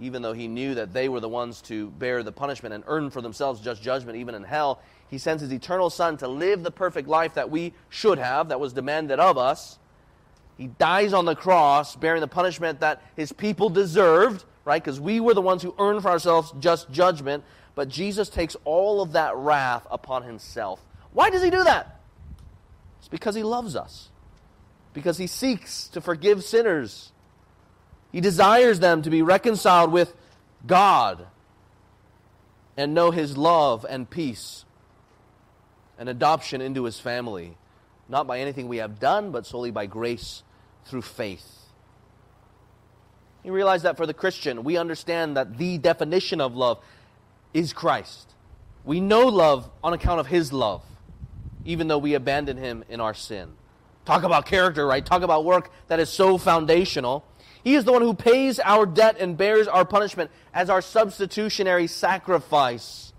Even 0.00 0.22
though 0.22 0.32
he 0.32 0.48
knew 0.48 0.74
that 0.74 0.92
they 0.92 1.08
were 1.08 1.20
the 1.20 1.28
ones 1.28 1.60
to 1.62 1.90
bear 1.90 2.22
the 2.22 2.32
punishment 2.32 2.74
and 2.74 2.82
earn 2.86 3.10
for 3.10 3.20
themselves 3.20 3.60
just 3.60 3.82
judgment, 3.82 4.18
even 4.18 4.34
in 4.34 4.42
hell, 4.42 4.80
he 5.08 5.18
sends 5.18 5.42
his 5.42 5.52
eternal 5.52 5.90
Son 5.90 6.16
to 6.16 6.28
live 6.28 6.62
the 6.62 6.70
perfect 6.70 7.08
life 7.08 7.34
that 7.34 7.50
we 7.50 7.74
should 7.88 8.18
have, 8.18 8.48
that 8.48 8.58
was 8.58 8.72
demanded 8.72 9.20
of 9.20 9.36
us. 9.36 9.78
He 10.56 10.66
dies 10.66 11.12
on 11.12 11.24
the 11.24 11.36
cross, 11.36 11.96
bearing 11.96 12.20
the 12.20 12.28
punishment 12.28 12.80
that 12.80 13.02
his 13.16 13.32
people 13.32 13.68
deserved, 13.68 14.44
right? 14.64 14.82
Because 14.82 15.00
we 15.00 15.20
were 15.20 15.34
the 15.34 15.42
ones 15.42 15.62
who 15.62 15.74
earned 15.78 16.02
for 16.02 16.08
ourselves 16.08 16.52
just 16.58 16.90
judgment. 16.90 17.44
But 17.74 17.88
Jesus 17.88 18.28
takes 18.28 18.56
all 18.64 19.02
of 19.02 19.12
that 19.12 19.36
wrath 19.36 19.86
upon 19.90 20.24
himself. 20.24 20.80
Why 21.12 21.30
does 21.30 21.42
he 21.42 21.50
do 21.50 21.64
that? 21.64 22.00
It's 22.98 23.08
because 23.08 23.34
he 23.34 23.42
loves 23.42 23.76
us, 23.76 24.08
because 24.94 25.18
he 25.18 25.26
seeks 25.26 25.88
to 25.88 26.00
forgive 26.00 26.44
sinners. 26.44 27.11
He 28.12 28.20
desires 28.20 28.78
them 28.78 29.02
to 29.02 29.10
be 29.10 29.22
reconciled 29.22 29.90
with 29.90 30.14
God 30.66 31.26
and 32.76 32.94
know 32.94 33.10
his 33.10 33.36
love 33.36 33.84
and 33.88 34.08
peace 34.08 34.64
an 35.98 36.08
adoption 36.08 36.60
into 36.60 36.82
his 36.82 36.98
family, 36.98 37.56
not 38.08 38.26
by 38.26 38.40
anything 38.40 38.66
we 38.66 38.78
have 38.78 38.98
done, 38.98 39.30
but 39.30 39.46
solely 39.46 39.70
by 39.70 39.86
grace 39.86 40.42
through 40.84 41.02
faith. 41.02 41.46
You 43.44 43.52
realize 43.52 43.82
that 43.82 43.96
for 43.96 44.04
the 44.04 44.14
Christian, 44.14 44.64
we 44.64 44.76
understand 44.76 45.36
that 45.36 45.58
the 45.58 45.78
definition 45.78 46.40
of 46.40 46.56
love 46.56 46.82
is 47.54 47.72
Christ. 47.72 48.34
We 48.84 49.00
know 49.00 49.28
love 49.28 49.70
on 49.84 49.92
account 49.92 50.18
of 50.18 50.26
his 50.26 50.52
love, 50.52 50.82
even 51.64 51.86
though 51.86 51.98
we 51.98 52.14
abandon 52.14 52.56
him 52.56 52.84
in 52.88 53.00
our 53.00 53.14
sin. 53.14 53.52
Talk 54.04 54.24
about 54.24 54.46
character, 54.46 54.84
right? 54.84 55.06
Talk 55.06 55.22
about 55.22 55.44
work 55.44 55.70
that 55.86 56.00
is 56.00 56.08
so 56.08 56.36
foundational. 56.36 57.24
He 57.64 57.74
is 57.74 57.84
the 57.84 57.92
one 57.92 58.02
who 58.02 58.14
pays 58.14 58.58
our 58.58 58.86
debt 58.86 59.16
and 59.20 59.36
bears 59.36 59.68
our 59.68 59.84
punishment 59.84 60.30
as 60.52 60.68
our 60.68 60.82
substitutionary 60.82 61.86
sacrifice. 61.86 63.12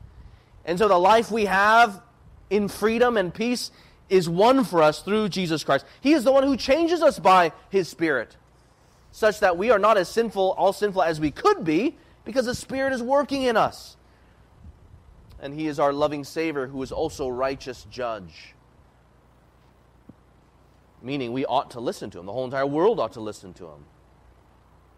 And 0.65 0.77
so 0.77 0.87
the 0.87 0.99
life 0.99 1.31
we 1.31 1.45
have 1.45 2.01
in 2.49 2.67
freedom 2.67 3.17
and 3.17 3.33
peace 3.33 3.71
is 4.09 4.29
won 4.29 4.63
for 4.63 4.81
us 4.81 5.01
through 5.01 5.29
Jesus 5.29 5.63
Christ. 5.63 5.85
He 6.01 6.13
is 6.13 6.23
the 6.23 6.31
one 6.31 6.43
who 6.43 6.57
changes 6.57 7.01
us 7.01 7.19
by 7.19 7.53
his 7.69 7.87
Spirit, 7.87 8.35
such 9.11 9.39
that 9.39 9.57
we 9.57 9.71
are 9.71 9.79
not 9.79 9.97
as 9.97 10.09
sinful, 10.09 10.51
all 10.51 10.73
sinful 10.73 11.01
as 11.01 11.19
we 11.19 11.31
could 11.31 11.63
be, 11.63 11.95
because 12.25 12.45
the 12.45 12.55
Spirit 12.55 12.93
is 12.93 13.01
working 13.01 13.43
in 13.43 13.57
us. 13.57 13.97
And 15.39 15.53
he 15.53 15.67
is 15.67 15.79
our 15.79 15.91
loving 15.91 16.23
Savior 16.23 16.67
who 16.67 16.81
is 16.83 16.91
also 16.91 17.27
righteous 17.27 17.85
judge. 17.89 18.53
Meaning 21.01 21.33
we 21.33 21.45
ought 21.45 21.71
to 21.71 21.81
listen 21.81 22.09
to 22.11 22.19
him. 22.19 22.25
The 22.25 22.31
whole 22.31 22.45
entire 22.45 22.65
world 22.65 22.99
ought 22.99 23.13
to 23.13 23.19
listen 23.21 23.53
to 23.55 23.65
him. 23.65 23.85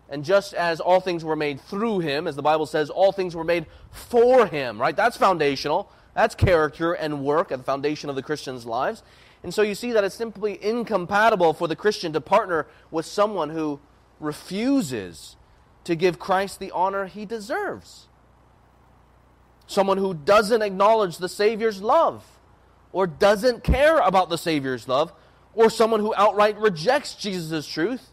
And 0.10 0.24
just 0.24 0.54
as 0.54 0.80
all 0.80 1.00
things 1.00 1.24
were 1.24 1.36
made 1.36 1.60
through 1.60 2.00
him, 2.00 2.28
as 2.28 2.36
the 2.36 2.42
Bible 2.42 2.66
says, 2.66 2.90
all 2.90 3.12
things 3.12 3.36
were 3.36 3.44
made 3.44 3.66
for 3.92 4.46
him, 4.46 4.80
right? 4.80 4.96
That's 4.96 5.18
foundational. 5.18 5.92
That's 6.14 6.36
character 6.36 6.94
and 6.94 7.24
work 7.24 7.52
at 7.52 7.58
the 7.58 7.64
foundation 7.64 8.10
of 8.10 8.16
the 8.16 8.24
Christian's 8.24 8.66
lives. 8.66 9.04
And 9.44 9.54
so 9.54 9.62
you 9.62 9.76
see 9.76 9.92
that 9.92 10.04
it's 10.04 10.16
simply 10.16 10.64
incompatible 10.64 11.54
for 11.54 11.68
the 11.68 11.76
Christian 11.76 12.14
to 12.14 12.22
partner 12.22 12.68
with 12.90 13.06
someone 13.06 13.50
who 13.50 13.80
refuses 14.20 15.36
to 15.84 15.96
give 15.96 16.20
Christ 16.20 16.60
the 16.60 16.72
honor 16.72 17.06
he 17.06 17.26
deserves. 17.26 18.08
Someone 19.68 19.98
who 19.98 20.14
doesn't 20.14 20.62
acknowledge 20.62 21.18
the 21.18 21.30
Savior's 21.30 21.82
love, 21.82 22.24
or 22.92 23.08
doesn't 23.08 23.64
care 23.64 24.00
about 24.00 24.30
the 24.30 24.38
Savior's 24.38 24.88
love, 24.88 25.12
or 25.54 25.70
someone 25.70 26.00
who 26.00 26.14
outright 26.16 26.58
rejects 26.58 27.16
Jesus' 27.16 27.68
truth. 27.68 28.10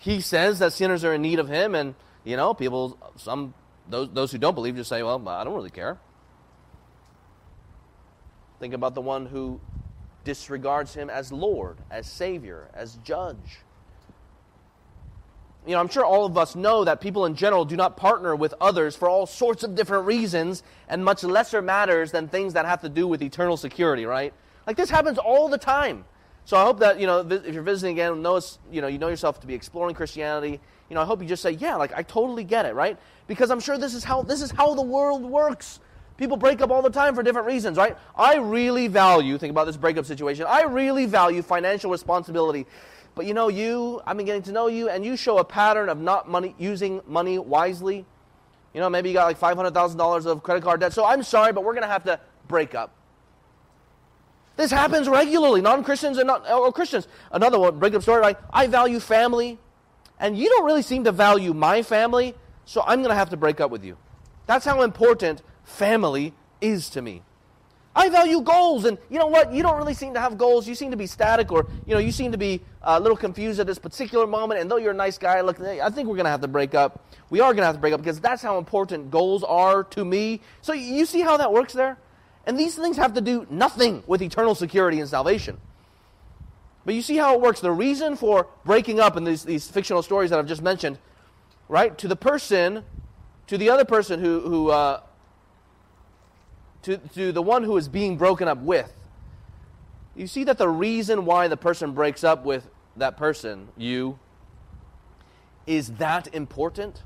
He 0.00 0.22
says 0.22 0.60
that 0.60 0.72
sinners 0.72 1.04
are 1.04 1.12
in 1.12 1.20
need 1.20 1.38
of 1.38 1.48
him, 1.48 1.74
and 1.74 1.94
you 2.24 2.34
know, 2.34 2.54
people, 2.54 2.98
some 3.16 3.52
those 3.86 4.08
those 4.12 4.32
who 4.32 4.38
don't 4.38 4.54
believe 4.54 4.74
just 4.74 4.88
say, 4.88 5.02
"Well, 5.02 5.28
I 5.28 5.44
don't 5.44 5.54
really 5.54 5.70
care." 5.70 5.98
Think 8.58 8.72
about 8.72 8.94
the 8.94 9.02
one 9.02 9.26
who 9.26 9.60
disregards 10.24 10.94
him 10.94 11.10
as 11.10 11.30
Lord, 11.30 11.76
as 11.90 12.06
Savior, 12.06 12.70
as 12.72 12.96
Judge. 13.04 13.60
You 15.66 15.74
know, 15.74 15.80
I'm 15.80 15.88
sure 15.88 16.04
all 16.04 16.24
of 16.24 16.38
us 16.38 16.56
know 16.56 16.84
that 16.84 17.02
people 17.02 17.26
in 17.26 17.34
general 17.34 17.66
do 17.66 17.76
not 17.76 17.98
partner 17.98 18.34
with 18.34 18.54
others 18.58 18.96
for 18.96 19.06
all 19.06 19.26
sorts 19.26 19.62
of 19.62 19.74
different 19.74 20.06
reasons 20.06 20.62
and 20.88 21.04
much 21.04 21.22
lesser 21.22 21.60
matters 21.60 22.10
than 22.10 22.28
things 22.28 22.54
that 22.54 22.64
have 22.64 22.80
to 22.80 22.88
do 22.88 23.06
with 23.06 23.20
eternal 23.22 23.58
security, 23.58 24.06
right? 24.06 24.32
Like 24.66 24.78
this 24.78 24.88
happens 24.88 25.18
all 25.18 25.48
the 25.48 25.58
time. 25.58 26.06
So 26.50 26.56
I 26.56 26.64
hope 26.64 26.80
that, 26.80 26.98
you 26.98 27.06
know, 27.06 27.20
if 27.20 27.54
you're 27.54 27.62
visiting 27.62 27.94
again, 27.94 28.22
know 28.22 28.40
you 28.72 28.80
know, 28.80 28.88
you 28.88 28.98
know 28.98 29.06
yourself 29.06 29.38
to 29.38 29.46
be 29.46 29.54
exploring 29.54 29.94
Christianity, 29.94 30.58
you 30.88 30.94
know, 30.96 31.00
I 31.00 31.04
hope 31.04 31.22
you 31.22 31.28
just 31.28 31.44
say, 31.44 31.52
yeah, 31.52 31.76
like 31.76 31.92
I 31.94 32.02
totally 32.02 32.42
get 32.42 32.66
it, 32.66 32.74
right? 32.74 32.98
Because 33.28 33.52
I'm 33.52 33.60
sure 33.60 33.78
this 33.78 33.94
is 33.94 34.02
how 34.02 34.22
this 34.22 34.42
is 34.42 34.50
how 34.50 34.74
the 34.74 34.82
world 34.82 35.22
works. 35.22 35.78
People 36.16 36.36
break 36.36 36.60
up 36.60 36.72
all 36.72 36.82
the 36.82 36.90
time 36.90 37.14
for 37.14 37.22
different 37.22 37.46
reasons, 37.46 37.78
right? 37.78 37.96
I 38.16 38.38
really 38.38 38.88
value, 38.88 39.38
think 39.38 39.52
about 39.52 39.66
this 39.66 39.76
breakup 39.76 40.06
situation, 40.06 40.44
I 40.48 40.62
really 40.62 41.06
value 41.06 41.40
financial 41.40 41.88
responsibility. 41.92 42.66
But 43.14 43.26
you 43.26 43.34
know, 43.34 43.46
you, 43.46 44.02
I've 44.04 44.16
been 44.16 44.26
getting 44.26 44.42
to 44.42 44.52
know 44.52 44.66
you, 44.66 44.88
and 44.88 45.04
you 45.04 45.16
show 45.16 45.38
a 45.38 45.44
pattern 45.44 45.88
of 45.88 46.00
not 46.00 46.28
money, 46.28 46.56
using 46.58 47.00
money 47.06 47.38
wisely. 47.38 48.04
You 48.74 48.80
know, 48.80 48.90
maybe 48.90 49.08
you 49.10 49.14
got 49.14 49.26
like 49.26 49.38
$500,000 49.38 50.26
of 50.26 50.42
credit 50.42 50.64
card 50.64 50.80
debt. 50.80 50.92
So 50.94 51.06
I'm 51.06 51.22
sorry, 51.22 51.52
but 51.52 51.62
we're 51.62 51.74
going 51.74 51.86
to 51.86 51.92
have 51.92 52.02
to 52.06 52.18
break 52.48 52.74
up. 52.74 52.92
This 54.60 54.70
happens 54.70 55.08
regularly, 55.08 55.62
non 55.62 55.82
Christians 55.82 56.18
and 56.18 56.26
not, 56.26 56.46
or 56.50 56.70
Christians. 56.70 57.08
Another 57.32 57.58
one, 57.58 57.78
breakup 57.78 58.02
story, 58.02 58.20
right? 58.20 58.36
I 58.52 58.66
value 58.66 59.00
family, 59.00 59.58
and 60.18 60.36
you 60.36 60.50
don't 60.50 60.66
really 60.66 60.82
seem 60.82 61.04
to 61.04 61.12
value 61.12 61.54
my 61.54 61.82
family, 61.82 62.34
so 62.66 62.82
I'm 62.82 62.98
going 62.98 63.08
to 63.08 63.14
have 63.14 63.30
to 63.30 63.38
break 63.38 63.58
up 63.58 63.70
with 63.70 63.82
you. 63.82 63.96
That's 64.44 64.66
how 64.66 64.82
important 64.82 65.40
family 65.64 66.34
is 66.60 66.90
to 66.90 67.00
me. 67.00 67.22
I 67.96 68.10
value 68.10 68.42
goals, 68.42 68.84
and 68.84 68.98
you 69.08 69.18
know 69.18 69.28
what? 69.28 69.50
You 69.50 69.62
don't 69.62 69.78
really 69.78 69.94
seem 69.94 70.12
to 70.12 70.20
have 70.20 70.36
goals. 70.36 70.68
You 70.68 70.74
seem 70.74 70.90
to 70.90 70.96
be 70.98 71.06
static, 71.06 71.50
or 71.50 71.66
you 71.86 71.94
know, 71.94 72.00
you 72.00 72.12
seem 72.12 72.30
to 72.32 72.38
be 72.38 72.60
uh, 72.82 72.96
a 72.98 73.00
little 73.00 73.16
confused 73.16 73.60
at 73.60 73.66
this 73.66 73.78
particular 73.78 74.26
moment. 74.26 74.60
And 74.60 74.70
though 74.70 74.76
you're 74.76 74.92
a 74.92 74.94
nice 74.94 75.16
guy, 75.16 75.40
look, 75.40 75.58
I 75.58 75.88
think 75.88 76.06
we're 76.06 76.16
going 76.16 76.24
to 76.24 76.30
have 76.30 76.42
to 76.42 76.48
break 76.48 76.74
up. 76.74 77.02
We 77.30 77.40
are 77.40 77.54
going 77.54 77.62
to 77.62 77.66
have 77.66 77.76
to 77.76 77.80
break 77.80 77.94
up 77.94 78.00
because 78.02 78.20
that's 78.20 78.42
how 78.42 78.58
important 78.58 79.10
goals 79.10 79.42
are 79.42 79.84
to 79.84 80.04
me. 80.04 80.42
So 80.60 80.74
you 80.74 81.06
see 81.06 81.22
how 81.22 81.38
that 81.38 81.50
works 81.50 81.72
there? 81.72 81.96
And 82.50 82.58
these 82.58 82.74
things 82.74 82.96
have 82.96 83.12
to 83.12 83.20
do 83.20 83.46
nothing 83.48 84.02
with 84.08 84.20
eternal 84.20 84.56
security 84.56 84.98
and 84.98 85.08
salvation. 85.08 85.58
But 86.84 86.96
you 86.96 87.00
see 87.00 87.16
how 87.16 87.36
it 87.36 87.40
works. 87.40 87.60
The 87.60 87.70
reason 87.70 88.16
for 88.16 88.48
breaking 88.64 88.98
up 88.98 89.16
in 89.16 89.22
these, 89.22 89.44
these 89.44 89.70
fictional 89.70 90.02
stories 90.02 90.30
that 90.30 90.40
I've 90.40 90.48
just 90.48 90.60
mentioned, 90.60 90.98
right? 91.68 91.96
To 91.98 92.08
the 92.08 92.16
person, 92.16 92.82
to 93.46 93.56
the 93.56 93.70
other 93.70 93.84
person 93.84 94.18
who, 94.18 94.40
who 94.40 94.70
uh, 94.70 95.00
to, 96.82 96.96
to 97.14 97.30
the 97.30 97.40
one 97.40 97.62
who 97.62 97.76
is 97.76 97.88
being 97.88 98.16
broken 98.16 98.48
up 98.48 98.58
with, 98.58 98.92
you 100.16 100.26
see 100.26 100.42
that 100.42 100.58
the 100.58 100.68
reason 100.68 101.26
why 101.26 101.46
the 101.46 101.56
person 101.56 101.92
breaks 101.92 102.24
up 102.24 102.44
with 102.44 102.68
that 102.96 103.16
person, 103.16 103.68
you, 103.76 104.18
is 105.68 105.92
that 105.98 106.26
important? 106.34 107.04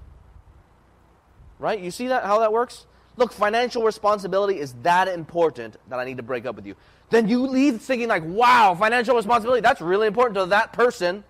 Right? 1.58 1.78
You 1.80 1.90
see 1.90 2.06
that 2.06 2.24
how 2.24 2.38
that 2.38 2.50
works? 2.50 2.86
Look, 3.16 3.32
financial 3.32 3.82
responsibility 3.82 4.58
is 4.58 4.74
that 4.82 5.06
important 5.06 5.76
that 5.88 5.98
I 5.98 6.04
need 6.04 6.16
to 6.16 6.22
break 6.22 6.46
up 6.46 6.56
with 6.56 6.66
you. 6.66 6.74
Then 7.10 7.28
you 7.28 7.46
leave 7.46 7.80
thinking 7.80 8.08
like, 8.08 8.24
wow, 8.24 8.74
financial 8.74 9.14
responsibility, 9.14 9.60
that's 9.60 9.80
really 9.80 10.08
important 10.08 10.36
to 10.36 10.46
that 10.46 10.72
person. 10.72 11.22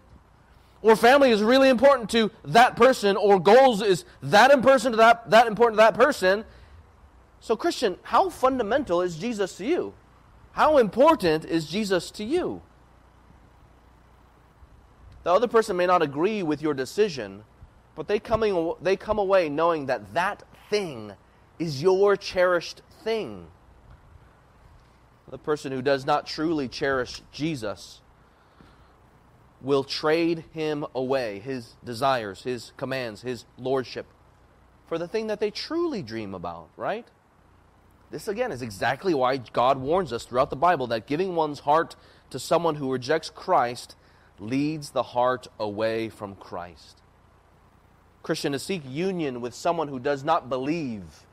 Or 0.80 0.96
family 0.96 1.30
is 1.30 1.42
really 1.42 1.68
important 1.68 2.10
to 2.10 2.30
that 2.44 2.76
person, 2.76 3.16
or 3.16 3.40
goals 3.40 3.80
is 3.80 4.04
that 4.22 4.50
important 4.50 4.92
to 4.92 4.96
that, 4.96 5.30
that 5.30 5.46
important 5.46 5.74
to 5.74 5.82
that 5.82 5.94
person. 5.94 6.44
So, 7.40 7.56
Christian, 7.56 7.96
how 8.02 8.28
fundamental 8.28 9.00
is 9.00 9.16
Jesus 9.16 9.56
to 9.58 9.64
you? 9.64 9.94
How 10.52 10.78
important 10.78 11.44
is 11.44 11.66
Jesus 11.68 12.10
to 12.12 12.24
you? 12.24 12.62
The 15.22 15.32
other 15.32 15.48
person 15.48 15.76
may 15.76 15.86
not 15.86 16.02
agree 16.02 16.42
with 16.42 16.60
your 16.60 16.74
decision, 16.74 17.44
but 17.94 18.06
they, 18.06 18.18
coming, 18.18 18.74
they 18.82 18.94
come 18.94 19.18
away 19.18 19.48
knowing 19.48 19.86
that 19.86 20.12
that 20.12 20.42
thing 20.68 21.12
is 21.58 21.82
your 21.82 22.16
cherished 22.16 22.82
thing. 23.02 23.46
The 25.28 25.38
person 25.38 25.72
who 25.72 25.82
does 25.82 26.04
not 26.04 26.26
truly 26.26 26.68
cherish 26.68 27.22
Jesus 27.32 28.00
will 29.60 29.84
trade 29.84 30.44
him 30.52 30.84
away, 30.94 31.38
his 31.40 31.74
desires, 31.82 32.42
his 32.42 32.72
commands, 32.76 33.22
his 33.22 33.46
lordship, 33.56 34.06
for 34.86 34.98
the 34.98 35.08
thing 35.08 35.28
that 35.28 35.40
they 35.40 35.50
truly 35.50 36.02
dream 36.02 36.34
about, 36.34 36.68
right? 36.76 37.06
This, 38.10 38.28
again, 38.28 38.52
is 38.52 38.62
exactly 38.62 39.14
why 39.14 39.38
God 39.38 39.78
warns 39.78 40.12
us 40.12 40.24
throughout 40.24 40.50
the 40.50 40.56
Bible 40.56 40.86
that 40.88 41.06
giving 41.06 41.34
one's 41.34 41.60
heart 41.60 41.96
to 42.30 42.38
someone 42.38 42.76
who 42.76 42.92
rejects 42.92 43.30
Christ 43.30 43.96
leads 44.38 44.90
the 44.90 45.02
heart 45.02 45.48
away 45.58 46.10
from 46.10 46.34
Christ. 46.34 47.00
Christian, 48.22 48.52
to 48.52 48.58
seek 48.58 48.82
union 48.86 49.40
with 49.40 49.54
someone 49.54 49.88
who 49.88 49.98
does 49.98 50.24
not 50.24 50.48
believe, 50.48 51.23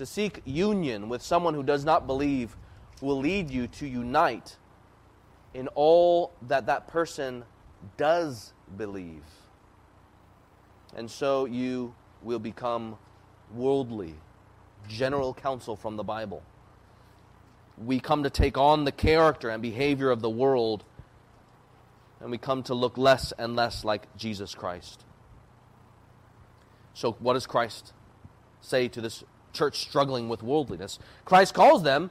to 0.00 0.06
seek 0.06 0.40
union 0.46 1.10
with 1.10 1.20
someone 1.20 1.52
who 1.52 1.62
does 1.62 1.84
not 1.84 2.06
believe, 2.06 2.56
will 3.02 3.18
lead 3.18 3.50
you 3.50 3.66
to 3.66 3.86
unite 3.86 4.56
in 5.52 5.68
all 5.74 6.32
that 6.40 6.64
that 6.64 6.88
person 6.88 7.44
does 7.98 8.54
believe. 8.78 9.22
And 10.96 11.10
so 11.10 11.44
you 11.44 11.94
will 12.22 12.38
become 12.38 12.96
worldly 13.54 14.14
general 14.88 15.34
counsel 15.34 15.76
from 15.76 15.98
the 15.98 16.02
Bible. 16.02 16.42
We 17.76 18.00
come 18.00 18.22
to 18.22 18.30
take 18.30 18.56
on 18.56 18.84
the 18.86 18.92
character 18.92 19.50
and 19.50 19.60
behavior 19.60 20.10
of 20.10 20.22
the 20.22 20.30
world, 20.30 20.82
and 22.20 22.30
we 22.30 22.38
come 22.38 22.62
to 22.62 22.74
look 22.74 22.96
less 22.96 23.32
and 23.32 23.54
less 23.54 23.84
like 23.84 24.16
Jesus 24.16 24.54
Christ. 24.54 25.04
So, 26.94 27.12
what 27.18 27.34
does 27.34 27.46
Christ 27.46 27.92
say 28.62 28.88
to 28.88 29.02
this 29.02 29.24
church 29.52 29.78
struggling 29.78 30.28
with 30.28 30.42
worldliness? 30.42 30.98
Christ 31.24 31.54
calls 31.54 31.82
them, 31.82 32.10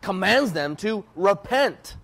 commands 0.00 0.52
them 0.52 0.76
to 0.76 1.04
repent, 1.16 1.96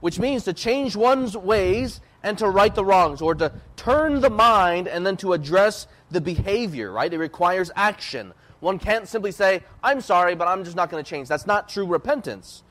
which 0.00 0.18
means 0.18 0.44
to 0.44 0.52
change 0.52 0.96
one's 0.96 1.36
ways 1.36 2.00
and 2.22 2.36
to 2.38 2.48
right 2.48 2.74
the 2.74 2.84
wrongs, 2.84 3.22
or 3.22 3.34
to 3.34 3.52
turn 3.76 4.20
the 4.20 4.30
mind 4.30 4.88
and 4.88 5.06
then 5.06 5.16
to 5.16 5.32
address 5.32 5.86
the 6.10 6.20
behavior, 6.20 6.90
right? 6.90 7.12
It 7.12 7.18
requires 7.18 7.70
action. 7.76 8.32
One 8.60 8.78
can't 8.78 9.06
simply 9.06 9.30
say, 9.30 9.62
I'm 9.82 10.00
sorry, 10.00 10.34
but 10.34 10.48
I'm 10.48 10.64
just 10.64 10.76
not 10.76 10.90
going 10.90 11.02
to 11.02 11.08
change. 11.08 11.28
That's 11.28 11.46
not 11.46 11.68
true 11.68 11.86
repentance. 11.86 12.64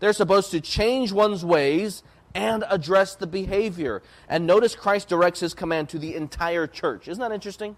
They're 0.00 0.14
supposed 0.14 0.50
to 0.52 0.60
change 0.60 1.12
one's 1.12 1.44
ways 1.44 2.02
and 2.34 2.64
address 2.68 3.14
the 3.14 3.26
behavior. 3.26 4.02
And 4.28 4.46
notice 4.46 4.74
Christ 4.74 5.08
directs 5.08 5.40
his 5.40 5.54
command 5.54 5.88
to 5.90 5.98
the 5.98 6.14
entire 6.14 6.66
church. 6.66 7.06
Isn't 7.06 7.20
that 7.20 7.32
interesting? 7.32 7.76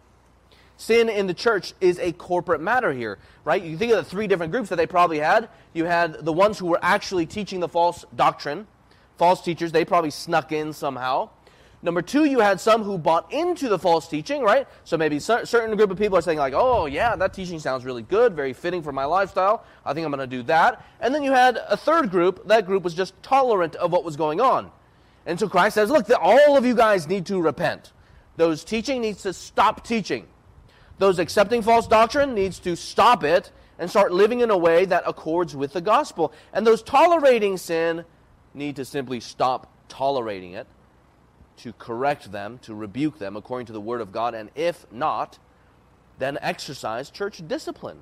Sin 0.76 1.08
in 1.08 1.26
the 1.26 1.34
church 1.34 1.72
is 1.80 1.98
a 1.98 2.12
corporate 2.12 2.60
matter 2.60 2.92
here, 2.92 3.18
right? 3.44 3.62
You 3.62 3.78
think 3.78 3.92
of 3.92 3.98
the 3.98 4.04
three 4.04 4.26
different 4.26 4.52
groups 4.52 4.68
that 4.68 4.76
they 4.76 4.86
probably 4.86 5.18
had. 5.18 5.48
You 5.72 5.84
had 5.84 6.24
the 6.24 6.32
ones 6.32 6.58
who 6.58 6.66
were 6.66 6.80
actually 6.82 7.26
teaching 7.26 7.60
the 7.60 7.68
false 7.68 8.04
doctrine, 8.14 8.66
false 9.16 9.40
teachers, 9.40 9.72
they 9.72 9.84
probably 9.84 10.10
snuck 10.10 10.52
in 10.52 10.72
somehow. 10.72 11.30
Number 11.82 12.02
two, 12.02 12.24
you 12.24 12.40
had 12.40 12.60
some 12.60 12.82
who 12.82 12.98
bought 12.98 13.32
into 13.32 13.68
the 13.68 13.78
false 13.78 14.08
teaching, 14.08 14.42
right? 14.42 14.66
So 14.84 14.96
maybe 14.96 15.18
certain 15.20 15.76
group 15.76 15.90
of 15.90 15.98
people 15.98 16.18
are 16.18 16.22
saying, 16.22 16.38
like, 16.38 16.54
oh, 16.54 16.86
yeah, 16.86 17.14
that 17.16 17.32
teaching 17.32 17.58
sounds 17.58 17.84
really 17.84 18.02
good, 18.02 18.34
very 18.34 18.52
fitting 18.52 18.82
for 18.82 18.92
my 18.92 19.04
lifestyle. 19.04 19.64
I 19.84 19.92
think 19.92 20.04
I'm 20.04 20.10
going 20.10 20.28
to 20.28 20.36
do 20.36 20.42
that. 20.44 20.84
And 21.00 21.14
then 21.14 21.22
you 21.22 21.32
had 21.32 21.58
a 21.68 21.76
third 21.76 22.10
group. 22.10 22.48
That 22.48 22.66
group 22.66 22.82
was 22.82 22.94
just 22.94 23.14
tolerant 23.22 23.76
of 23.76 23.92
what 23.92 24.04
was 24.04 24.16
going 24.16 24.40
on. 24.40 24.72
And 25.26 25.38
so 25.38 25.48
Christ 25.48 25.74
says, 25.74 25.90
look, 25.90 26.08
all 26.20 26.56
of 26.56 26.64
you 26.64 26.74
guys 26.74 27.06
need 27.06 27.26
to 27.26 27.40
repent. 27.40 27.92
Those 28.36 28.64
teaching 28.64 29.00
needs 29.00 29.22
to 29.22 29.32
stop 29.32 29.84
teaching. 29.84 30.26
Those 30.98 31.18
accepting 31.18 31.62
false 31.62 31.87
doctrine 31.87 32.35
needs 32.35 32.59
to 32.61 32.76
stop 32.76 33.22
it 33.22 33.52
and 33.78 33.90
start 33.90 34.12
living 34.12 34.40
in 34.40 34.50
a 34.50 34.56
way 34.56 34.85
that 34.87 35.02
accords 35.06 35.54
with 35.54 35.72
the 35.72 35.80
gospel. 35.80 36.32
And 36.52 36.66
those 36.66 36.82
tolerating 36.82 37.56
sin 37.59 38.04
need 38.54 38.76
to 38.76 38.85
simply 38.85 39.20
stop 39.20 39.70
tolerating 39.88 40.52
it 40.52 40.66
to 41.59 41.72
correct 41.74 42.32
them, 42.32 42.59
to 42.59 42.74
rebuke 42.74 43.18
them 43.18 43.37
according 43.37 43.66
to 43.66 43.72
the 43.72 43.80
Word 43.80 44.00
of 44.00 44.12
God, 44.12 44.35
and 44.35 44.50
if 44.54 44.87
not, 44.92 45.38
then 46.18 46.38
exercise 46.40 47.11
church 47.11 47.46
discipline. 47.46 47.98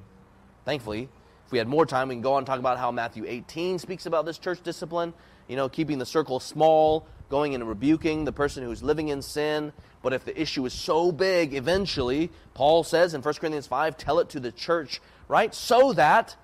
Thankfully, 0.65 1.09
if 1.47 1.53
we 1.53 1.59
had 1.59 1.69
more 1.69 1.87
time, 1.87 2.09
we 2.09 2.15
can 2.15 2.23
go 2.23 2.35
on 2.35 2.39
and 2.39 2.47
talk 2.47 2.59
about 2.59 2.79
how 2.79 2.91
Matthew 2.91 3.25
18 3.27 3.79
speaks 3.79 4.07
about 4.07 4.25
this 4.25 4.39
church 4.39 4.63
discipline. 4.63 5.13
You 5.49 5.57
know, 5.57 5.69
keeping 5.69 5.99
the 5.99 6.07
circle 6.07 6.41
small, 6.41 7.07
going 7.35 7.53
and 7.53 7.69
rebuking 7.69 8.25
the 8.25 8.31
person 8.31 8.63
who's 8.63 8.81
living 8.81 9.09
in 9.09 9.21
sin. 9.21 9.73
But 10.03 10.13
if 10.13 10.25
the 10.25 10.41
issue 10.41 10.65
is 10.67 10.73
so 10.73 11.11
big, 11.11 11.53
eventually, 11.53 12.31
Paul 12.55 12.85
says 12.85 13.13
in 13.13 13.23
1 13.23 13.35
Corinthians 13.35 13.67
5, 13.67 13.97
tell 13.97 14.21
it 14.21 14.29
to 14.31 14.39
the 14.39 14.53
church, 14.53 15.01
right? 15.27 15.53
So 15.53 15.93
that 15.95 16.37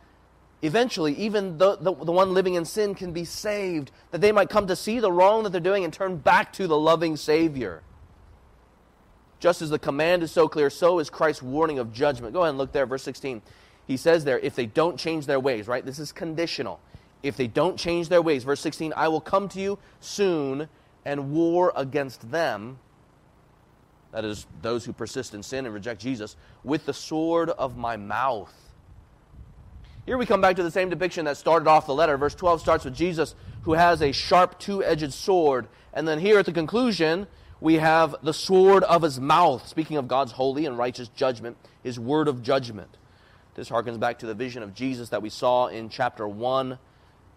eventually 0.63 1.15
even 1.15 1.59
the, 1.59 1.77
the, 1.77 1.95
the, 1.95 2.11
one 2.11 2.35
living 2.35 2.55
in 2.55 2.65
sin 2.65 2.97
can 2.97 3.13
be 3.13 3.25
saved, 3.25 3.93
that 4.11 4.21
they 4.21 4.33
might 4.33 4.51
come 4.51 4.67
to 4.67 4.75
see 4.75 4.99
the 4.99 5.13
wrong 5.13 5.45
that 5.45 5.51
they're 5.51 5.61
doing 5.61 5.85
and 5.85 5.93
turn 5.93 6.17
back 6.17 6.53
to 6.55 6.67
the 6.67 6.77
loving 6.77 7.17
Savior. 7.17 7.83
Just 9.39 9.63
as 9.63 9.71
the 9.71 9.79
command 9.79 10.25
is 10.25 10.33
so 10.33 10.49
clear, 10.49 10.71
so 10.71 10.99
is 10.99 11.09
Christ's 11.09 11.41
warning 11.41 11.79
of 11.79 11.93
judgment. 11.93 12.33
Go 12.33 12.41
ahead 12.41 12.49
and 12.49 12.59
look 12.59 12.73
there, 12.73 12.85
verse 12.85 13.05
16. 13.05 13.43
He 13.87 13.97
says 13.97 14.25
there, 14.25 14.41
if 14.41 14.57
they 14.57 14.67
don't 14.67 14.99
change 14.99 15.27
their 15.27 15.39
ways, 15.39 15.69
right? 15.69 15.87
This 15.87 16.01
is 16.01 16.11
conditional. 16.11 16.81
If 17.23 17.37
they 17.37 17.47
don't 17.47 17.77
change 17.77 18.09
their 18.09 18.23
ways, 18.23 18.43
verse 18.43 18.61
16, 18.61 18.93
I 18.97 19.07
will 19.07 19.21
come 19.21 19.49
to 19.51 19.61
you 19.61 19.79
soon 20.01 20.69
and 21.05 21.33
war 21.33 21.73
against 21.77 22.31
them, 22.31 22.79
that 24.13 24.25
is, 24.25 24.47
those 24.63 24.85
who 24.85 24.93
persist 24.93 25.35
in 25.35 25.43
sin 25.43 25.67
and 25.67 25.75
reject 25.75 26.01
Jesus, 26.01 26.37
with 26.65 26.87
the 26.87 26.95
sword 26.95 27.51
of 27.51 27.77
my 27.77 27.97
mouth. 27.97 28.53
Here 30.07 30.19
we 30.19 30.27
come 30.27 30.41
back 30.41 30.57
to 30.57 30.63
the 30.63 30.71
same 30.71 30.89
depiction 30.89 31.27
that 31.27 31.37
started 31.37 31.69
off 31.69 31.87
the 31.87 31.95
letter. 31.95 32.17
Verse 32.17 32.35
12 32.35 32.61
starts 32.61 32.85
with 32.85 32.95
Jesus 32.95 33.35
who 33.63 33.75
has 33.75 34.03
a 34.03 34.13
sharp 34.13 34.59
two 34.59 34.83
edged 34.83 35.13
sword. 35.13 35.69
And 35.93 36.09
then 36.09 36.19
here 36.19 36.39
at 36.39 36.47
the 36.47 36.53
conclusion, 36.53 37.27
we 37.61 37.75
have 37.75 38.17
the 38.23 38.33
sword 38.33 38.83
of 38.85 39.03
his 39.03 39.21
mouth, 39.21 39.69
speaking 39.69 39.99
of 39.99 40.09
God's 40.09 40.33
holy 40.33 40.67
and 40.67 40.79
righteous 40.79 41.09
judgment, 41.09 41.57
his 41.83 42.01
word 42.01 42.27
of 42.27 42.43
judgment. 42.43 42.97
This 43.55 43.69
harkens 43.69 44.01
back 44.01 44.19
to 44.21 44.27
the 44.27 44.35
vision 44.35 44.63
of 44.63 44.75
Jesus 44.75 45.11
that 45.11 45.23
we 45.23 45.29
saw 45.29 45.67
in 45.67 45.91
chapter 45.91 46.27
1, 46.27 46.79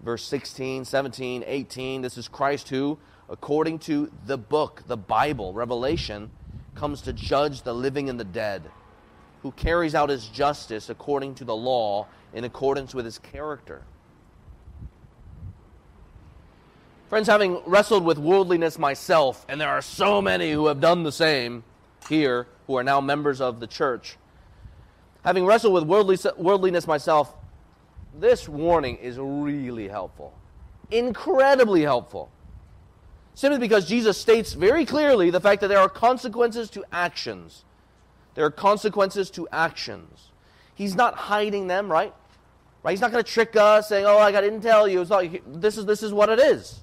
verse 0.02 0.24
16, 0.24 0.86
17, 0.86 1.44
18. 1.46 2.02
This 2.02 2.18
is 2.18 2.28
Christ 2.28 2.70
who, 2.70 2.98
according 3.34 3.80
to 3.80 4.12
the 4.28 4.38
book, 4.38 4.84
the 4.86 4.96
Bible, 4.96 5.54
Revelation, 5.54 6.30
comes 6.76 7.02
to 7.02 7.12
judge 7.12 7.64
the 7.64 7.74
living 7.74 8.08
and 8.08 8.20
the 8.20 8.24
dead, 8.24 8.62
who 9.42 9.52
carries 9.54 9.96
out 9.96 10.10
his 10.10 10.28
justice 10.28 10.88
according 10.88 11.34
to 11.34 11.44
the 11.44 11.56
law 11.56 12.06
in 12.32 12.44
accordance 12.44 12.94
with 12.94 13.06
his 13.06 13.18
character. 13.18 13.82
Friends, 17.10 17.28
having 17.28 17.60
wrestled 17.66 18.06
with 18.06 18.20
worldliness 18.20 18.78
myself, 18.78 19.44
and 19.50 19.60
there 19.60 19.70
are 19.70 19.82
so 19.82 20.22
many 20.22 20.52
who 20.52 20.68
have 20.68 20.80
done 20.80 21.02
the 21.02 21.12
same 21.12 21.64
here 22.08 22.46
who 22.68 22.78
are 22.78 22.84
now 22.84 23.02
members 23.02 23.42
of 23.42 23.60
the 23.60 23.68
church, 23.68 24.16
having 25.26 25.44
wrestled 25.44 25.74
with 25.74 25.86
worldly, 25.86 26.20
worldliness 26.38 26.86
myself, 26.86 27.34
this 28.20 28.48
warning 28.48 28.98
is 28.98 29.18
really 29.18 29.88
helpful. 29.88 30.38
Incredibly 30.92 31.82
helpful. 31.82 32.30
Simply 33.36 33.60
because 33.60 33.88
Jesus 33.88 34.18
states 34.18 34.54
very 34.54 34.86
clearly 34.86 35.30
the 35.30 35.40
fact 35.40 35.62
that 35.62 35.68
there 35.68 35.80
are 35.80 35.90
consequences 35.90 36.70
to 36.72 36.86
actions. 36.92 37.64
There 38.36 38.46
are 38.46 38.52
consequences 38.52 39.30
to 39.32 39.48
actions. 39.52 40.32
He's 40.76 40.96
not 40.96 41.16
hiding 41.16 41.68
them, 41.68 41.92
right? 41.92 42.14
Right? 42.84 42.92
He's 42.92 43.02
not 43.02 43.12
going 43.12 43.24
to 43.24 43.32
trick 43.32 43.56
us 43.56 43.90
saying, 43.90 44.06
"Oh, 44.06 44.18
I 44.18 44.32
didn't 44.32 44.62
tell 44.62 44.88
you." 44.88 45.02
It's 45.02 45.10
like 45.10 45.42
this 45.48 45.78
is 45.78 45.86
this 45.86 46.04
is 46.04 46.12
what 46.12 46.30
it 46.30 46.40
is. 46.40 46.82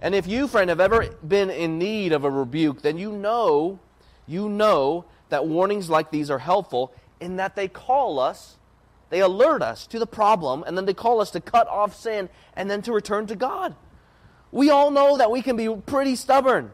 And 0.00 0.14
if 0.14 0.26
you, 0.26 0.48
friend, 0.48 0.70
have 0.70 0.80
ever 0.80 1.06
been 1.26 1.50
in 1.50 1.78
need 1.78 2.12
of 2.12 2.24
a 2.24 2.30
rebuke, 2.30 2.82
then 2.82 2.98
you 2.98 3.12
know, 3.12 3.78
you 4.26 4.48
know 4.48 5.04
that 5.28 5.46
warnings 5.46 5.88
like 5.88 6.10
these 6.10 6.30
are 6.30 6.38
helpful 6.38 6.92
in 7.20 7.36
that 7.36 7.56
they 7.56 7.68
call 7.68 8.18
us, 8.18 8.56
they 9.10 9.20
alert 9.20 9.62
us 9.62 9.86
to 9.88 9.98
the 9.98 10.06
problem, 10.06 10.64
and 10.66 10.76
then 10.76 10.84
they 10.84 10.94
call 10.94 11.20
us 11.20 11.30
to 11.30 11.40
cut 11.40 11.68
off 11.68 11.94
sin 11.94 12.28
and 12.54 12.70
then 12.70 12.82
to 12.82 12.92
return 12.92 13.26
to 13.26 13.36
God. 13.36 13.74
We 14.54 14.70
all 14.70 14.92
know 14.92 15.16
that 15.16 15.32
we 15.32 15.42
can 15.42 15.56
be 15.56 15.68
pretty 15.68 16.14
stubborn. 16.14 16.70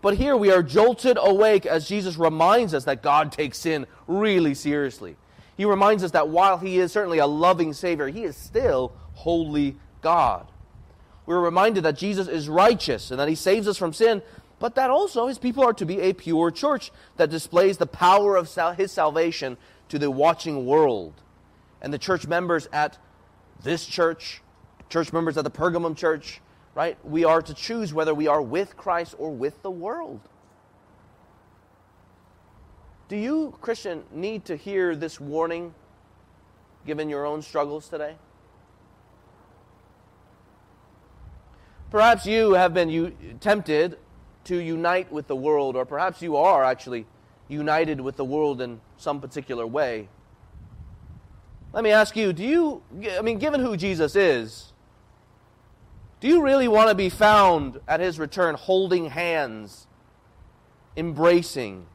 But 0.00 0.16
here 0.16 0.36
we 0.36 0.52
are 0.52 0.62
jolted 0.62 1.18
awake 1.20 1.66
as 1.66 1.88
Jesus 1.88 2.16
reminds 2.16 2.72
us 2.72 2.84
that 2.84 3.02
God 3.02 3.32
takes 3.32 3.58
sin 3.58 3.88
really 4.06 4.54
seriously. 4.54 5.16
He 5.56 5.64
reminds 5.64 6.04
us 6.04 6.12
that 6.12 6.28
while 6.28 6.58
He 6.58 6.78
is 6.78 6.92
certainly 6.92 7.18
a 7.18 7.26
loving 7.26 7.72
Savior, 7.72 8.06
He 8.06 8.22
is 8.22 8.36
still 8.36 8.92
holy 9.14 9.74
God. 10.02 10.46
We're 11.26 11.40
reminded 11.40 11.82
that 11.82 11.96
Jesus 11.96 12.28
is 12.28 12.48
righteous 12.48 13.10
and 13.10 13.18
that 13.18 13.28
He 13.28 13.34
saves 13.34 13.66
us 13.66 13.76
from 13.76 13.92
sin, 13.92 14.22
but 14.60 14.76
that 14.76 14.90
also 14.90 15.26
His 15.26 15.40
people 15.40 15.64
are 15.64 15.72
to 15.72 15.84
be 15.84 15.98
a 15.98 16.12
pure 16.12 16.52
church 16.52 16.92
that 17.16 17.28
displays 17.28 17.78
the 17.78 17.88
power 17.88 18.36
of 18.36 18.54
His 18.76 18.92
salvation 18.92 19.56
to 19.88 19.98
the 19.98 20.12
watching 20.12 20.64
world. 20.64 21.14
And 21.82 21.92
the 21.92 21.98
church 21.98 22.28
members 22.28 22.68
at 22.72 22.98
this 23.64 23.84
church, 23.84 24.42
church 24.88 25.12
members 25.12 25.36
at 25.36 25.42
the 25.42 25.50
Pergamum 25.50 25.96
church, 25.96 26.40
right? 26.76 26.98
We 27.02 27.24
are 27.24 27.40
to 27.40 27.54
choose 27.54 27.94
whether 27.94 28.14
we 28.14 28.28
are 28.28 28.42
with 28.42 28.76
Christ 28.76 29.14
or 29.18 29.32
with 29.32 29.62
the 29.62 29.70
world. 29.70 30.20
Do 33.08 33.16
you, 33.16 33.56
Christian, 33.62 34.04
need 34.12 34.44
to 34.44 34.56
hear 34.56 34.94
this 34.94 35.18
warning 35.18 35.74
given 36.84 37.08
your 37.08 37.24
own 37.24 37.40
struggles 37.40 37.88
today? 37.88 38.16
Perhaps 41.90 42.26
you 42.26 42.52
have 42.52 42.74
been 42.74 43.38
tempted 43.40 43.98
to 44.44 44.56
unite 44.56 45.10
with 45.10 45.28
the 45.28 45.36
world, 45.36 45.76
or 45.76 45.86
perhaps 45.86 46.20
you 46.20 46.36
are 46.36 46.62
actually 46.62 47.06
united 47.48 48.02
with 48.02 48.16
the 48.16 48.24
world 48.24 48.60
in 48.60 48.82
some 48.98 49.18
particular 49.20 49.66
way. 49.66 50.10
Let 51.72 51.84
me 51.84 51.90
ask 51.90 52.14
you, 52.16 52.34
do 52.34 52.44
you, 52.44 52.82
I 53.18 53.22
mean, 53.22 53.38
given 53.38 53.60
who 53.60 53.78
Jesus 53.78 54.14
is, 54.14 54.74
do 56.20 56.28
you 56.28 56.42
really 56.42 56.68
want 56.68 56.88
to 56.88 56.94
be 56.94 57.08
found 57.10 57.80
at 57.86 58.00
his 58.00 58.18
return 58.18 58.54
holding 58.54 59.10
hands, 59.10 59.86
embracing, 60.96 61.86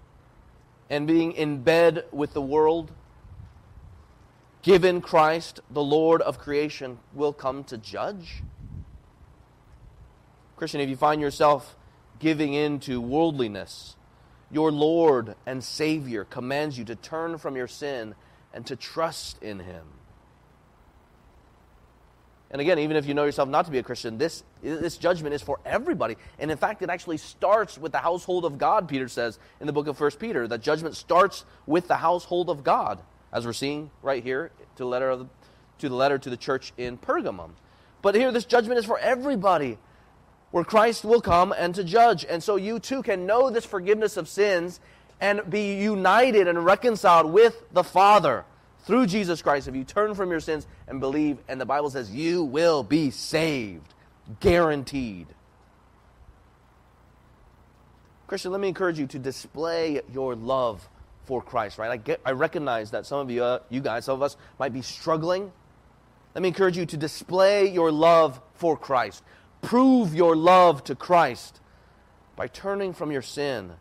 and 0.89 1.07
being 1.07 1.31
in 1.31 1.63
bed 1.63 2.05
with 2.11 2.33
the 2.33 2.41
world, 2.41 2.91
given 4.61 5.01
Christ, 5.01 5.61
the 5.71 5.83
Lord 5.83 6.21
of 6.21 6.37
creation, 6.37 6.99
will 7.13 7.33
come 7.33 7.63
to 7.65 7.77
judge? 7.77 8.43
Christian, 10.55 10.81
if 10.81 10.89
you 10.89 10.95
find 10.95 11.19
yourself 11.19 11.75
giving 12.19 12.53
in 12.53 12.79
to 12.81 13.01
worldliness, 13.01 13.95
your 14.51 14.71
Lord 14.71 15.35
and 15.47 15.63
Savior 15.63 16.25
commands 16.25 16.77
you 16.77 16.85
to 16.85 16.95
turn 16.95 17.39
from 17.39 17.55
your 17.55 17.67
sin 17.67 18.13
and 18.53 18.67
to 18.67 18.75
trust 18.75 19.41
in 19.41 19.61
Him. 19.61 19.85
And 22.51 22.59
again, 22.59 22.79
even 22.79 22.97
if 22.97 23.05
you 23.05 23.13
know 23.13 23.23
yourself 23.23 23.47
not 23.47 23.65
to 23.65 23.71
be 23.71 23.77
a 23.77 23.83
Christian, 23.83 24.17
this, 24.17 24.43
this 24.61 24.97
judgment 24.97 25.33
is 25.33 25.41
for 25.41 25.59
everybody. 25.65 26.17
And 26.37 26.51
in 26.51 26.57
fact, 26.57 26.81
it 26.81 26.89
actually 26.89 27.17
starts 27.17 27.77
with 27.77 27.93
the 27.93 27.97
household 27.97 28.43
of 28.43 28.57
God, 28.57 28.89
Peter 28.89 29.07
says 29.07 29.39
in 29.61 29.67
the 29.67 29.73
book 29.73 29.87
of 29.87 29.99
1 29.99 30.11
Peter. 30.19 30.47
That 30.49 30.61
judgment 30.61 30.97
starts 30.97 31.45
with 31.65 31.87
the 31.87 31.95
household 31.95 32.49
of 32.49 32.63
God, 32.63 32.99
as 33.31 33.45
we're 33.45 33.53
seeing 33.53 33.89
right 34.01 34.21
here 34.21 34.51
to 34.75 34.83
the 34.83 34.85
letter, 34.85 35.09
of 35.09 35.19
the, 35.19 35.25
to, 35.79 35.87
the 35.87 35.95
letter 35.95 36.17
to 36.17 36.29
the 36.29 36.35
church 36.35 36.73
in 36.77 36.97
Pergamum. 36.97 37.51
But 38.01 38.15
here, 38.15 38.33
this 38.33 38.45
judgment 38.45 38.79
is 38.79 38.85
for 38.85 38.99
everybody, 38.99 39.77
where 40.51 40.65
Christ 40.65 41.05
will 41.05 41.21
come 41.21 41.53
and 41.57 41.73
to 41.75 41.85
judge. 41.85 42.25
And 42.25 42.43
so 42.43 42.57
you 42.57 42.79
too 42.79 43.01
can 43.01 43.25
know 43.25 43.49
this 43.49 43.63
forgiveness 43.63 44.17
of 44.17 44.27
sins 44.27 44.81
and 45.21 45.49
be 45.49 45.75
united 45.75 46.49
and 46.49 46.65
reconciled 46.65 47.31
with 47.31 47.63
the 47.71 47.83
Father 47.83 48.43
through 48.83 49.07
Jesus 49.07 49.41
Christ, 49.41 49.67
if 49.67 49.75
you 49.75 49.83
turn 49.83 50.15
from 50.15 50.31
your 50.31 50.39
sins 50.39 50.67
and 50.87 50.99
believe, 50.99 51.37
and 51.47 51.61
the 51.61 51.65
Bible 51.65 51.89
says 51.89 52.11
you 52.11 52.43
will 52.43 52.83
be 52.83 53.11
saved, 53.11 53.93
guaranteed. 54.39 55.27
Christian, 58.27 58.51
let 58.51 58.61
me 58.61 58.69
encourage 58.69 58.97
you 58.97 59.07
to 59.07 59.19
display 59.19 60.01
your 60.13 60.35
love 60.35 60.87
for 61.25 61.41
Christ, 61.41 61.77
right? 61.77 61.91
I, 61.91 61.97
get, 61.97 62.21
I 62.25 62.31
recognize 62.31 62.91
that 62.91 63.05
some 63.05 63.19
of 63.19 63.29
you, 63.29 63.43
uh, 63.43 63.59
you 63.69 63.81
guys, 63.81 64.05
some 64.05 64.15
of 64.15 64.21
us 64.21 64.37
might 64.57 64.73
be 64.73 64.81
struggling. 64.81 65.51
Let 66.33 66.41
me 66.41 66.47
encourage 66.47 66.77
you 66.77 66.85
to 66.85 66.97
display 66.97 67.69
your 67.69 67.91
love 67.91 68.39
for 68.55 68.77
Christ. 68.77 69.23
Prove 69.61 70.15
your 70.15 70.35
love 70.35 70.83
to 70.85 70.95
Christ 70.95 71.59
by 72.35 72.47
turning 72.47 72.93
from 72.93 73.11
your 73.11 73.21
sin 73.21 73.73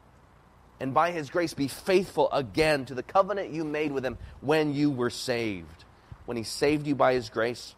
and 0.81 0.95
by 0.95 1.11
his 1.11 1.29
grace 1.29 1.53
be 1.53 1.69
faithful 1.69 2.33
again 2.33 2.87
to 2.87 2.95
the 2.95 3.03
covenant 3.03 3.51
you 3.51 3.65
made 3.65 3.93
with 3.93 4.05
him 4.05 4.17
when 4.41 4.75
you 4.75 4.91
were 4.91 5.11
saved. 5.11 5.85
When 6.25 6.39
he 6.39 6.43
saved 6.43 6.87
you 6.87 6.95
by 6.95 7.15
his 7.15 7.29
grace, 7.29 7.75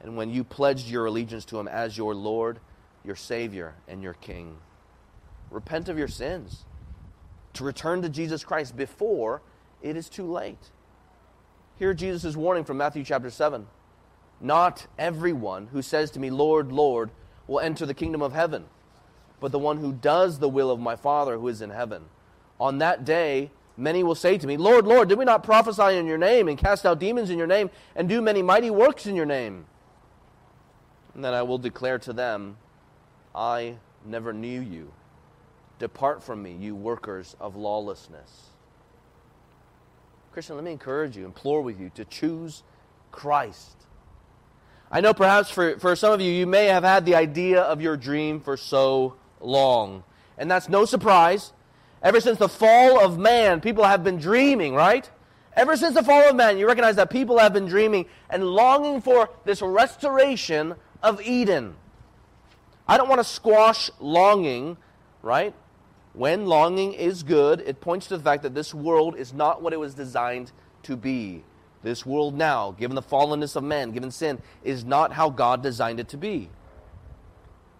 and 0.00 0.16
when 0.16 0.30
you 0.30 0.44
pledged 0.44 0.88
your 0.88 1.06
allegiance 1.06 1.44
to 1.46 1.58
him 1.58 1.66
as 1.66 1.98
your 1.98 2.14
Lord, 2.14 2.60
your 3.04 3.16
Savior, 3.16 3.74
and 3.88 4.02
your 4.02 4.14
King. 4.14 4.56
Repent 5.50 5.88
of 5.88 5.98
your 5.98 6.08
sins. 6.08 6.64
To 7.54 7.64
return 7.64 8.02
to 8.02 8.08
Jesus 8.08 8.44
Christ 8.44 8.76
before 8.76 9.42
it 9.82 9.96
is 9.96 10.08
too 10.08 10.30
late. 10.30 10.70
Here 11.76 11.94
Jesus' 11.94 12.36
warning 12.36 12.64
from 12.64 12.76
Matthew 12.76 13.02
chapter 13.02 13.30
7. 13.30 13.66
Not 14.40 14.86
everyone 14.98 15.68
who 15.68 15.82
says 15.82 16.12
to 16.12 16.20
me, 16.20 16.30
Lord, 16.30 16.70
Lord, 16.70 17.10
will 17.48 17.60
enter 17.60 17.86
the 17.86 17.94
kingdom 17.94 18.22
of 18.22 18.32
heaven, 18.32 18.66
but 19.40 19.50
the 19.50 19.58
one 19.58 19.78
who 19.78 19.92
does 19.92 20.38
the 20.38 20.48
will 20.48 20.70
of 20.70 20.78
my 20.78 20.94
Father 20.94 21.36
who 21.36 21.48
is 21.48 21.62
in 21.62 21.70
heaven. 21.70 22.04
On 22.60 22.78
that 22.78 23.04
day, 23.04 23.50
many 23.76 24.02
will 24.02 24.14
say 24.14 24.36
to 24.38 24.46
me, 24.46 24.56
Lord, 24.56 24.86
Lord, 24.86 25.08
did 25.08 25.18
we 25.18 25.24
not 25.24 25.42
prophesy 25.42 25.96
in 25.96 26.06
your 26.06 26.18
name 26.18 26.48
and 26.48 26.58
cast 26.58 26.84
out 26.84 26.98
demons 26.98 27.30
in 27.30 27.38
your 27.38 27.46
name 27.46 27.70
and 27.94 28.08
do 28.08 28.20
many 28.20 28.42
mighty 28.42 28.70
works 28.70 29.06
in 29.06 29.14
your 29.14 29.26
name? 29.26 29.66
And 31.14 31.24
then 31.24 31.34
I 31.34 31.42
will 31.42 31.58
declare 31.58 31.98
to 32.00 32.12
them, 32.12 32.56
I 33.34 33.76
never 34.04 34.32
knew 34.32 34.60
you. 34.60 34.92
Depart 35.78 36.22
from 36.22 36.42
me, 36.42 36.54
you 36.54 36.74
workers 36.74 37.36
of 37.40 37.54
lawlessness. 37.54 38.50
Christian, 40.32 40.56
let 40.56 40.64
me 40.64 40.72
encourage 40.72 41.16
you, 41.16 41.24
implore 41.24 41.62
with 41.62 41.80
you 41.80 41.90
to 41.94 42.04
choose 42.04 42.62
Christ. 43.12 43.76
I 44.90 45.00
know 45.00 45.12
perhaps 45.12 45.50
for, 45.50 45.78
for 45.78 45.94
some 45.94 46.12
of 46.12 46.20
you, 46.20 46.32
you 46.32 46.46
may 46.46 46.66
have 46.66 46.82
had 46.82 47.04
the 47.04 47.14
idea 47.14 47.62
of 47.62 47.80
your 47.80 47.96
dream 47.96 48.40
for 48.40 48.56
so 48.56 49.16
long. 49.40 50.02
And 50.36 50.50
that's 50.50 50.68
no 50.68 50.84
surprise 50.84 51.52
Ever 52.02 52.20
since 52.20 52.38
the 52.38 52.48
fall 52.48 53.00
of 53.00 53.18
man, 53.18 53.60
people 53.60 53.84
have 53.84 54.04
been 54.04 54.18
dreaming, 54.18 54.74
right? 54.74 55.08
Ever 55.54 55.76
since 55.76 55.94
the 55.94 56.04
fall 56.04 56.28
of 56.28 56.36
man, 56.36 56.58
you 56.58 56.66
recognize 56.66 56.96
that 56.96 57.10
people 57.10 57.38
have 57.38 57.52
been 57.52 57.66
dreaming 57.66 58.06
and 58.30 58.44
longing 58.44 59.00
for 59.00 59.30
this 59.44 59.60
restoration 59.60 60.76
of 61.02 61.20
Eden. 61.20 61.74
I 62.86 62.96
don't 62.96 63.08
want 63.08 63.20
to 63.20 63.24
squash 63.24 63.90
longing, 63.98 64.76
right? 65.22 65.54
When 66.12 66.46
longing 66.46 66.94
is 66.94 67.22
good, 67.22 67.60
it 67.60 67.80
points 67.80 68.06
to 68.08 68.16
the 68.16 68.22
fact 68.22 68.42
that 68.44 68.54
this 68.54 68.72
world 68.72 69.16
is 69.16 69.32
not 69.32 69.60
what 69.60 69.72
it 69.72 69.80
was 69.80 69.94
designed 69.94 70.52
to 70.84 70.96
be. 70.96 71.44
This 71.82 72.06
world 72.06 72.34
now, 72.36 72.72
given 72.72 72.94
the 72.94 73.02
fallenness 73.02 73.56
of 73.56 73.64
man, 73.64 73.92
given 73.92 74.10
sin, 74.10 74.40
is 74.64 74.84
not 74.84 75.12
how 75.12 75.30
God 75.30 75.62
designed 75.62 76.00
it 76.00 76.08
to 76.08 76.16
be. 76.16 76.50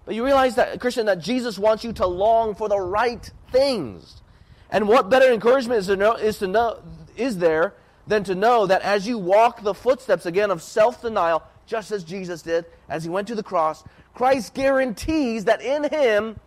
But 0.05 0.14
you 0.14 0.25
realize 0.25 0.55
that, 0.55 0.81
Christian, 0.81 1.07
that 1.07 1.21
Jesus 1.21 1.59
wants 1.59 1.85
you 1.85 1.93
to 1.95 2.07
long 2.07 2.55
for 2.55 2.69
the 2.69 2.79
right 2.79 3.31
things. 3.51 4.22
And 4.70 4.88
what 4.88 5.11
better 5.11 5.32
encouragement 5.32 5.80
is, 5.80 5.86
to 5.86 5.96
know, 5.96 6.14
is, 6.14 6.38
to 6.38 6.46
know, 6.46 6.82
is 7.16 7.38
there 7.38 7.74
than 8.07 8.24
to 8.24 8.34
know 8.34 8.66
that 8.66 8.82
as 8.82 9.07
you 9.07 9.18
walk 9.18 9.62
the 9.62 9.74
footsteps 9.74 10.26
again 10.26 10.51
of 10.51 10.62
self 10.62 11.03
denial, 11.03 11.42
just 11.66 11.92
as 11.92 12.05
Jesus 12.05 12.42
did 12.42 12.64
as 12.88 13.05
he 13.05 13.11
went 13.11 13.28
to 13.28 13.34
the 13.34 13.42
cross, 13.42 13.84
Christ 14.14 14.55
guarantees 14.55 15.44
that 15.44 15.62
in 15.62 15.84
him 15.84 16.40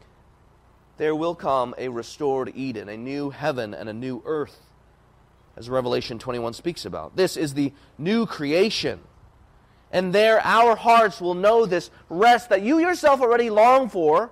there 0.97 1.15
will 1.15 1.35
come 1.35 1.73
a 1.77 1.89
restored 1.89 2.51
Eden, 2.55 2.89
a 2.89 2.97
new 2.97 3.29
heaven 3.29 3.73
and 3.73 3.89
a 3.89 3.93
new 3.93 4.21
earth, 4.25 4.57
as 5.55 5.69
Revelation 5.69 6.19
21 6.19 6.53
speaks 6.53 6.85
about. 6.85 7.15
This 7.15 7.37
is 7.37 7.53
the 7.53 7.73
new 7.97 8.25
creation 8.25 8.99
And 9.91 10.13
there, 10.13 10.39
our 10.45 10.75
hearts 10.75 11.19
will 11.19 11.33
know 11.33 11.65
this 11.65 11.91
rest 12.09 12.49
that 12.49 12.61
you 12.61 12.79
yourself 12.79 13.21
already 13.21 13.49
long 13.49 13.89
for, 13.89 14.31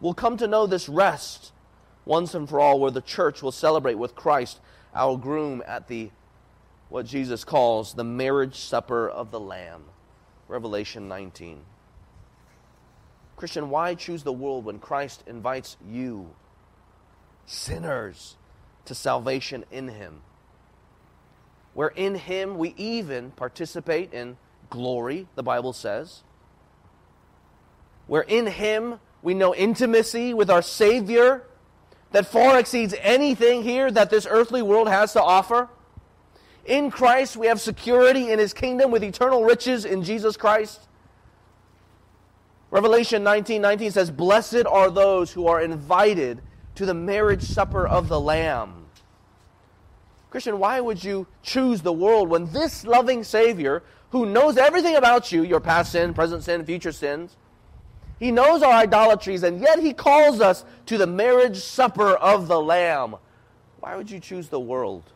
will 0.00 0.14
come 0.14 0.36
to 0.38 0.48
know 0.48 0.66
this 0.66 0.88
rest 0.88 1.52
once 2.04 2.34
and 2.34 2.48
for 2.48 2.60
all, 2.60 2.78
where 2.78 2.90
the 2.90 3.00
church 3.00 3.42
will 3.42 3.52
celebrate 3.52 3.94
with 3.94 4.14
Christ, 4.14 4.60
our 4.94 5.16
groom, 5.16 5.62
at 5.66 5.88
the 5.88 6.10
what 6.88 7.06
Jesus 7.06 7.44
calls 7.44 7.94
the 7.94 8.04
marriage 8.04 8.56
supper 8.56 9.08
of 9.08 9.30
the 9.30 9.40
Lamb. 9.40 9.84
Revelation 10.46 11.08
19. 11.08 11.60
Christian, 13.36 13.70
why 13.70 13.94
choose 13.94 14.22
the 14.22 14.32
world 14.32 14.64
when 14.64 14.78
Christ 14.78 15.24
invites 15.26 15.76
you, 15.84 16.30
sinners, 17.46 18.36
to 18.84 18.94
salvation 18.94 19.64
in 19.72 19.88
Him? 19.88 20.20
Where 21.72 21.88
in 21.88 22.14
Him 22.14 22.58
we 22.58 22.74
even 22.76 23.32
participate 23.32 24.12
in 24.12 24.36
glory, 24.70 25.26
the 25.34 25.42
Bible 25.42 25.72
says. 25.72 26.22
Where 28.06 28.22
in 28.22 28.46
Him 28.46 29.00
we 29.22 29.34
know 29.34 29.54
intimacy 29.54 30.32
with 30.32 30.50
our 30.50 30.62
Savior 30.62 31.42
that 32.14 32.26
far 32.26 32.60
exceeds 32.60 32.94
anything 33.00 33.64
here 33.64 33.90
that 33.90 34.08
this 34.08 34.24
earthly 34.30 34.62
world 34.62 34.86
has 34.86 35.12
to 35.14 35.20
offer. 35.20 35.68
In 36.64 36.88
Christ, 36.88 37.36
we 37.36 37.48
have 37.48 37.60
security 37.60 38.30
in 38.30 38.38
His 38.38 38.54
kingdom 38.54 38.92
with 38.92 39.02
eternal 39.02 39.42
riches 39.42 39.84
in 39.84 40.04
Jesus 40.04 40.36
Christ. 40.36 40.86
Revelation 42.70 43.24
19 43.24 43.60
19 43.60 43.90
says, 43.90 44.12
Blessed 44.12 44.64
are 44.64 44.92
those 44.92 45.32
who 45.32 45.48
are 45.48 45.60
invited 45.60 46.40
to 46.76 46.86
the 46.86 46.94
marriage 46.94 47.42
supper 47.42 47.84
of 47.84 48.06
the 48.06 48.20
Lamb. 48.20 48.86
Christian, 50.30 50.60
why 50.60 50.80
would 50.80 51.02
you 51.02 51.26
choose 51.42 51.82
the 51.82 51.92
world 51.92 52.28
when 52.28 52.46
this 52.52 52.86
loving 52.86 53.24
Savior, 53.24 53.82
who 54.10 54.24
knows 54.24 54.56
everything 54.56 54.94
about 54.94 55.32
you, 55.32 55.42
your 55.42 55.58
past 55.58 55.90
sin, 55.90 56.14
present 56.14 56.44
sin, 56.44 56.64
future 56.64 56.92
sins, 56.92 57.36
he 58.24 58.32
knows 58.32 58.62
our 58.62 58.72
idolatries, 58.72 59.42
and 59.42 59.60
yet 59.60 59.80
He 59.80 59.92
calls 59.92 60.40
us 60.40 60.64
to 60.86 60.96
the 60.96 61.06
marriage 61.06 61.58
supper 61.58 62.14
of 62.14 62.48
the 62.48 62.58
Lamb? 62.58 63.16
Why 63.80 63.96
would 63.96 64.10
you 64.10 64.18
choose 64.18 64.48
the 64.48 64.58
world? 64.58 65.12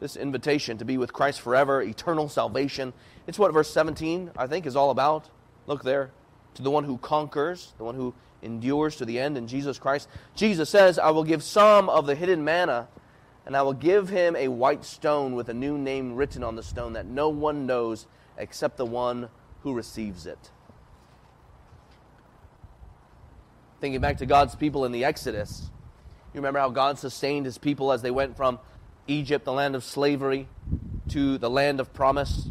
this 0.00 0.16
invitation 0.16 0.78
to 0.78 0.86
be 0.86 0.96
with 0.96 1.12
Christ 1.12 1.42
forever, 1.42 1.82
eternal 1.82 2.30
salvation. 2.30 2.94
It's 3.26 3.38
what 3.38 3.52
verse 3.52 3.70
17, 3.70 4.30
I 4.38 4.46
think, 4.46 4.64
is 4.64 4.74
all 4.74 4.90
about. 4.90 5.28
Look 5.66 5.82
there. 5.82 6.12
To 6.54 6.62
the 6.62 6.70
one 6.70 6.84
who 6.84 6.96
conquers, 6.96 7.74
the 7.76 7.84
one 7.84 7.94
who 7.94 8.14
endures 8.40 8.96
to 8.96 9.04
the 9.04 9.18
end 9.18 9.36
in 9.36 9.48
Jesus 9.48 9.78
Christ. 9.78 10.08
Jesus 10.34 10.70
says, 10.70 10.98
I 10.98 11.10
will 11.10 11.24
give 11.24 11.42
some 11.42 11.90
of 11.90 12.06
the 12.06 12.14
hidden 12.14 12.42
manna, 12.42 12.88
and 13.44 13.54
I 13.54 13.60
will 13.60 13.74
give 13.74 14.08
him 14.08 14.34
a 14.34 14.48
white 14.48 14.84
stone 14.84 15.34
with 15.34 15.50
a 15.50 15.54
new 15.54 15.76
name 15.76 16.14
written 16.14 16.42
on 16.42 16.56
the 16.56 16.62
stone 16.62 16.94
that 16.94 17.04
no 17.04 17.28
one 17.28 17.66
knows 17.66 18.06
except 18.38 18.78
the 18.78 18.86
one 18.86 19.28
who 19.60 19.74
receives 19.74 20.24
it. 20.24 20.50
Thinking 23.86 24.00
back 24.00 24.16
to 24.16 24.26
God's 24.26 24.56
people 24.56 24.84
in 24.84 24.90
the 24.90 25.04
Exodus, 25.04 25.70
you 26.34 26.38
remember 26.40 26.58
how 26.58 26.70
God 26.70 26.98
sustained 26.98 27.46
his 27.46 27.56
people 27.56 27.92
as 27.92 28.02
they 28.02 28.10
went 28.10 28.36
from 28.36 28.58
Egypt, 29.06 29.44
the 29.44 29.52
land 29.52 29.76
of 29.76 29.84
slavery, 29.84 30.48
to 31.10 31.38
the 31.38 31.48
land 31.48 31.78
of 31.78 31.94
promise. 31.94 32.48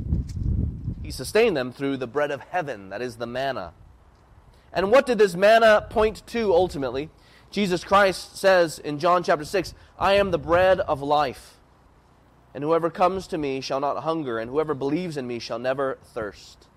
He 1.03 1.11
sustained 1.11 1.57
them 1.57 1.73
through 1.73 1.97
the 1.97 2.07
bread 2.07 2.31
of 2.31 2.39
heaven, 2.39 2.88
that 2.88 3.01
is 3.01 3.17
the 3.17 3.27
manna. 3.27 3.73
And 4.71 4.93
what 4.93 5.05
did 5.05 5.17
this 5.17 5.36
manna 5.36 5.86
point 5.89 6.25
to 6.27 6.53
ultimately? 6.53 7.09
Jesus 7.51 7.83
Christ 7.83 8.38
says 8.38 8.79
in 8.79 8.97
John 8.97 9.21
chapter 9.21 9.43
6, 9.43 9.73
I 9.99 10.13
am 10.13 10.31
the 10.31 10.39
bread 10.39 10.79
of 10.79 11.01
life. 11.01 11.55
And 12.53 12.63
whoever 12.63 12.89
comes 12.89 13.27
to 13.27 13.38
me 13.38 13.59
shall 13.59 13.81
not 13.81 14.03
hunger, 14.03 14.39
and 14.39 14.49
whoever 14.49 14.73
believes 14.73 15.17
in 15.17 15.27
me 15.27 15.39
shall 15.39 15.59
never 15.59 15.97
thirst. 16.01 16.69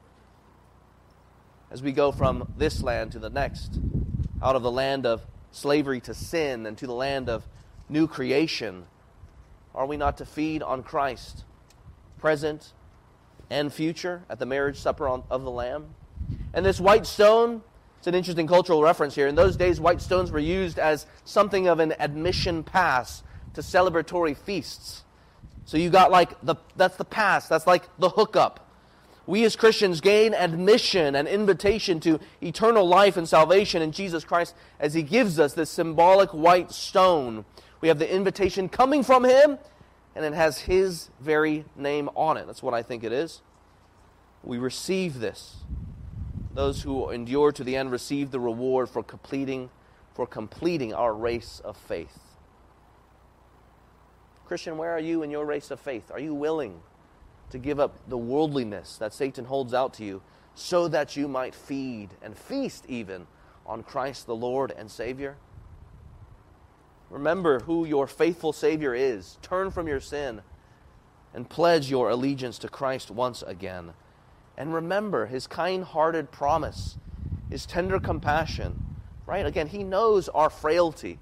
As 1.70 1.80
we 1.80 1.92
go 1.92 2.10
from 2.10 2.54
this 2.56 2.82
land 2.82 3.12
to 3.12 3.20
the 3.20 3.30
next, 3.30 3.78
out 4.42 4.56
of 4.56 4.62
the 4.62 4.70
land 4.70 5.06
of 5.06 5.26
slavery 5.50 6.00
to 6.00 6.14
sin 6.14 6.66
and 6.66 6.76
to 6.78 6.86
the 6.86 6.94
land 6.94 7.28
of 7.28 7.46
new 7.88 8.06
creation, 8.06 8.86
are 9.74 9.86
we 9.86 9.96
not 9.96 10.18
to 10.18 10.26
feed 10.26 10.62
on 10.62 10.82
Christ, 10.82 11.44
present 12.18 12.72
and 13.50 13.72
future, 13.72 14.24
at 14.28 14.38
the 14.38 14.46
marriage 14.46 14.78
supper 14.78 15.08
of 15.08 15.42
the 15.42 15.50
Lamb? 15.50 15.94
And 16.52 16.64
this 16.64 16.80
white 16.80 17.06
stone, 17.06 17.62
it's 17.98 18.06
an 18.06 18.14
interesting 18.14 18.46
cultural 18.46 18.82
reference 18.82 19.14
here. 19.14 19.26
In 19.26 19.34
those 19.34 19.56
days, 19.56 19.80
white 19.80 20.00
stones 20.00 20.30
were 20.30 20.38
used 20.38 20.78
as 20.78 21.06
something 21.24 21.68
of 21.68 21.80
an 21.80 21.94
admission 21.98 22.62
pass 22.62 23.22
to 23.54 23.60
celebratory 23.60 24.36
feasts. 24.36 25.04
So 25.64 25.76
you 25.76 25.90
got 25.90 26.10
like 26.10 26.40
the 26.42 26.56
that's 26.76 26.96
the 26.96 27.04
pass, 27.04 27.48
that's 27.48 27.66
like 27.66 27.84
the 27.98 28.08
hookup. 28.08 28.67
We 29.28 29.44
as 29.44 29.54
Christians 29.54 30.00
gain 30.00 30.34
admission 30.34 31.14
and 31.14 31.28
invitation 31.28 32.00
to 32.00 32.18
eternal 32.42 32.84
life 32.84 33.16
and 33.16 33.28
salvation 33.28 33.82
in 33.82 33.92
Jesus 33.92 34.24
Christ 34.24 34.56
as 34.80 34.94
He 34.94 35.02
gives 35.02 35.38
us 35.38 35.52
this 35.52 35.70
symbolic 35.70 36.30
white 36.30 36.72
stone 36.72 37.44
we 37.80 37.88
have 37.88 37.98
the 37.98 38.12
invitation 38.12 38.68
coming 38.68 39.02
from 39.02 39.24
him, 39.24 39.58
and 40.14 40.24
it 40.24 40.34
has 40.34 40.58
his 40.60 41.10
very 41.20 41.64
name 41.76 42.10
on 42.14 42.36
it. 42.36 42.46
That's 42.46 42.62
what 42.62 42.74
I 42.74 42.82
think 42.82 43.04
it 43.04 43.12
is. 43.12 43.40
We 44.42 44.58
receive 44.58 45.20
this. 45.20 45.56
Those 46.54 46.82
who 46.82 47.10
endure 47.10 47.52
to 47.52 47.62
the 47.62 47.76
end 47.76 47.92
receive 47.92 48.30
the 48.30 48.40
reward 48.40 48.88
for 48.88 49.02
completing 49.02 49.70
for 50.14 50.26
completing 50.26 50.92
our 50.92 51.14
race 51.14 51.62
of 51.64 51.76
faith. 51.76 52.18
Christian, 54.46 54.76
where 54.76 54.90
are 54.90 54.98
you 54.98 55.22
in 55.22 55.30
your 55.30 55.46
race 55.46 55.70
of 55.70 55.78
faith? 55.78 56.10
Are 56.10 56.18
you 56.18 56.34
willing 56.34 56.80
to 57.50 57.58
give 57.58 57.80
up 57.80 57.98
the 58.08 58.18
worldliness 58.18 58.96
that 58.98 59.14
Satan 59.14 59.44
holds 59.44 59.74
out 59.74 59.94
to 59.94 60.04
you 60.04 60.22
so 60.54 60.88
that 60.88 61.16
you 61.16 61.28
might 61.28 61.54
feed 61.54 62.08
and 62.22 62.36
feast 62.36 62.84
even 62.88 63.26
on 63.66 63.82
Christ 63.82 64.26
the 64.26 64.36
Lord 64.36 64.72
and 64.76 64.90
Savior? 64.90 65.36
Remember 67.10 67.60
who 67.60 67.84
your 67.84 68.06
faithful 68.06 68.52
Savior 68.52 68.94
is. 68.94 69.38
Turn 69.40 69.70
from 69.70 69.88
your 69.88 70.00
sin 70.00 70.42
and 71.34 71.48
pledge 71.48 71.90
your 71.90 72.10
allegiance 72.10 72.58
to 72.58 72.68
Christ 72.68 73.10
once 73.10 73.42
again. 73.42 73.92
And 74.56 74.74
remember 74.74 75.26
his 75.26 75.46
kind 75.46 75.84
hearted 75.84 76.30
promise, 76.30 76.98
his 77.50 77.64
tender 77.64 78.00
compassion. 78.00 78.84
Right? 79.26 79.46
Again, 79.46 79.68
he 79.68 79.84
knows 79.84 80.28
our 80.30 80.50
frailty. 80.50 81.18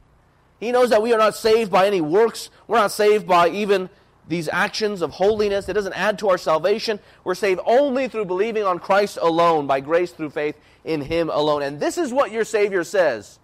He 0.58 0.72
knows 0.72 0.90
that 0.90 1.02
we 1.02 1.12
are 1.12 1.18
not 1.18 1.34
saved 1.34 1.70
by 1.70 1.86
any 1.86 2.00
works. 2.00 2.50
We're 2.66 2.78
not 2.78 2.92
saved 2.92 3.26
by 3.26 3.48
even 3.48 3.90
these 4.28 4.48
actions 4.48 5.02
of 5.02 5.12
holiness. 5.12 5.68
It 5.68 5.74
doesn't 5.74 5.92
add 5.92 6.18
to 6.20 6.28
our 6.28 6.38
salvation. 6.38 6.98
We're 7.24 7.34
saved 7.34 7.60
only 7.64 8.08
through 8.08 8.24
believing 8.24 8.64
on 8.64 8.78
Christ 8.78 9.18
alone, 9.20 9.66
by 9.66 9.80
grace 9.80 10.12
through 10.12 10.30
faith 10.30 10.58
in 10.84 11.02
Him 11.02 11.30
alone. 11.30 11.62
And 11.62 11.80
this 11.80 11.98
is 11.98 12.12
what 12.12 12.32
your 12.32 12.44
Savior 12.44 12.84
says 12.84 13.38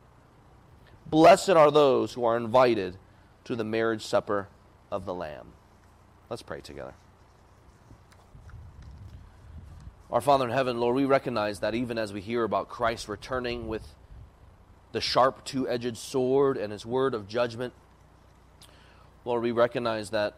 Blessed 1.07 1.51
are 1.51 1.71
those 1.71 2.15
who 2.15 2.25
are 2.25 2.37
invited 2.37 2.97
to 3.45 3.57
the 3.57 3.65
marriage 3.65 4.05
supper 4.05 4.49
of 4.91 5.05
the 5.05 5.15
Lamb. 5.15 5.53
Let's 6.31 6.43
pray 6.43 6.61
together. 6.61 6.95
Our 10.11 10.21
Father 10.21 10.45
in 10.45 10.51
heaven, 10.51 10.79
Lord, 10.79 10.97
we 10.97 11.05
recognize 11.05 11.61
that 11.61 11.75
even 11.75 11.97
as 11.97 12.13
we 12.13 12.21
hear 12.21 12.45
about 12.45 12.69
Christ 12.69 13.09
returning 13.09 13.67
with 13.69 13.95
the 14.93 15.01
sharp 15.01 15.45
two 15.45 15.69
edged 15.69 15.97
sword 15.97 16.59
and 16.59 16.71
his 16.71 16.85
word 16.85 17.15
of 17.15 17.29
judgment, 17.29 17.73
Lord, 19.25 19.43
we 19.43 19.53
recognize 19.53 20.11
that 20.11 20.35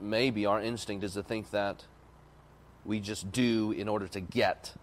maybe 0.00 0.46
our 0.46 0.60
instinct 0.60 1.04
is 1.04 1.14
to 1.14 1.22
think 1.22 1.50
that 1.50 1.84
we 2.84 3.00
just 3.00 3.30
do 3.30 3.72
in 3.72 3.88
order 3.88 4.08
to 4.08 4.20
get 4.20 4.74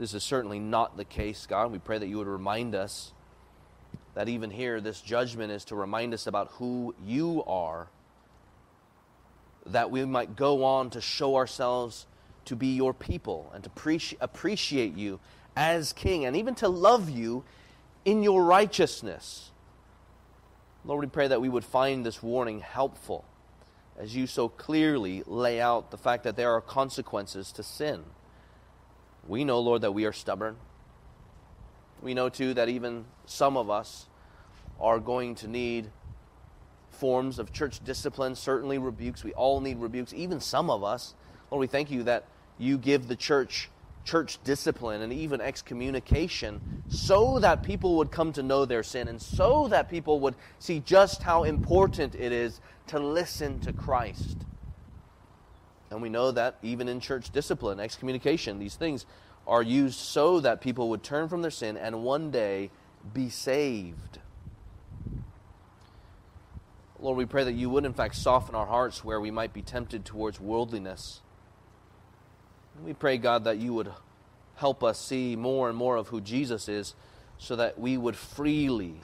this 0.00 0.14
is 0.14 0.24
certainly 0.24 0.58
not 0.58 0.96
the 0.96 1.04
case, 1.04 1.44
God. 1.44 1.70
We 1.70 1.78
pray 1.78 1.98
that 1.98 2.06
you 2.06 2.16
would 2.16 2.26
remind 2.26 2.74
us 2.74 3.12
that 4.14 4.30
even 4.30 4.50
here, 4.50 4.80
this 4.80 5.02
judgment 5.02 5.52
is 5.52 5.66
to 5.66 5.76
remind 5.76 6.14
us 6.14 6.26
about 6.26 6.48
who 6.52 6.94
you 7.04 7.44
are, 7.46 7.88
that 9.66 9.90
we 9.90 10.06
might 10.06 10.36
go 10.36 10.64
on 10.64 10.88
to 10.90 11.02
show 11.02 11.36
ourselves 11.36 12.06
to 12.46 12.56
be 12.56 12.68
your 12.68 12.94
people 12.94 13.52
and 13.54 13.62
to 13.62 13.70
appreciate 14.22 14.96
you 14.96 15.20
as 15.54 15.92
King 15.92 16.24
and 16.24 16.34
even 16.34 16.54
to 16.54 16.68
love 16.70 17.10
you 17.10 17.44
in 18.06 18.22
your 18.22 18.42
righteousness. 18.42 19.50
Lord, 20.84 21.04
we 21.04 21.10
pray 21.10 21.28
that 21.28 21.40
we 21.40 21.48
would 21.48 21.64
find 21.64 22.04
this 22.04 22.22
warning 22.22 22.60
helpful 22.60 23.24
as 23.98 24.16
you 24.16 24.26
so 24.26 24.48
clearly 24.48 25.22
lay 25.26 25.60
out 25.60 25.90
the 25.90 25.98
fact 25.98 26.24
that 26.24 26.36
there 26.36 26.52
are 26.52 26.60
consequences 26.60 27.52
to 27.52 27.62
sin. 27.62 28.02
We 29.28 29.44
know, 29.44 29.60
Lord, 29.60 29.82
that 29.82 29.92
we 29.92 30.06
are 30.06 30.12
stubborn. 30.12 30.56
We 32.00 32.14
know, 32.14 32.30
too, 32.30 32.54
that 32.54 32.70
even 32.70 33.04
some 33.26 33.58
of 33.58 33.68
us 33.68 34.06
are 34.80 34.98
going 34.98 35.34
to 35.36 35.48
need 35.48 35.90
forms 36.88 37.38
of 37.38 37.52
church 37.52 37.84
discipline, 37.84 38.34
certainly 38.34 38.78
rebukes. 38.78 39.22
We 39.22 39.34
all 39.34 39.60
need 39.60 39.78
rebukes, 39.78 40.14
even 40.14 40.40
some 40.40 40.70
of 40.70 40.82
us. 40.82 41.14
Lord, 41.50 41.60
we 41.60 41.66
thank 41.66 41.90
you 41.90 42.04
that 42.04 42.24
you 42.58 42.78
give 42.78 43.06
the 43.06 43.16
church 43.16 43.68
church 44.10 44.42
discipline 44.42 45.02
and 45.02 45.12
even 45.12 45.40
excommunication 45.40 46.60
so 46.88 47.38
that 47.38 47.62
people 47.62 47.96
would 47.96 48.10
come 48.10 48.32
to 48.32 48.42
know 48.42 48.64
their 48.64 48.82
sin 48.82 49.06
and 49.06 49.22
so 49.22 49.68
that 49.68 49.88
people 49.88 50.18
would 50.18 50.34
see 50.58 50.80
just 50.80 51.22
how 51.22 51.44
important 51.44 52.16
it 52.16 52.32
is 52.32 52.60
to 52.88 52.98
listen 52.98 53.60
to 53.60 53.72
Christ. 53.72 54.38
And 55.90 56.02
we 56.02 56.08
know 56.08 56.32
that 56.32 56.56
even 56.60 56.88
in 56.88 56.98
church 56.98 57.30
discipline, 57.30 57.78
excommunication, 57.78 58.58
these 58.58 58.74
things 58.74 59.06
are 59.46 59.62
used 59.62 59.98
so 60.00 60.40
that 60.40 60.60
people 60.60 60.88
would 60.90 61.04
turn 61.04 61.28
from 61.28 61.42
their 61.42 61.52
sin 61.52 61.76
and 61.76 62.02
one 62.02 62.32
day 62.32 62.72
be 63.14 63.28
saved. 63.28 64.18
Lord, 66.98 67.16
we 67.16 67.26
pray 67.26 67.44
that 67.44 67.52
you 67.52 67.70
would, 67.70 67.84
in 67.84 67.94
fact, 67.94 68.16
soften 68.16 68.56
our 68.56 68.66
hearts 68.66 69.04
where 69.04 69.20
we 69.20 69.30
might 69.30 69.52
be 69.52 69.62
tempted 69.62 70.04
towards 70.04 70.40
worldliness. 70.40 71.20
We 72.84 72.94
pray, 72.94 73.18
God, 73.18 73.44
that 73.44 73.58
you 73.58 73.74
would 73.74 73.92
help 74.56 74.82
us 74.82 74.98
see 74.98 75.36
more 75.36 75.68
and 75.68 75.76
more 75.76 75.96
of 75.96 76.08
who 76.08 76.20
Jesus 76.20 76.68
is 76.68 76.94
so 77.38 77.56
that 77.56 77.78
we 77.78 77.96
would 77.96 78.16
freely 78.16 79.00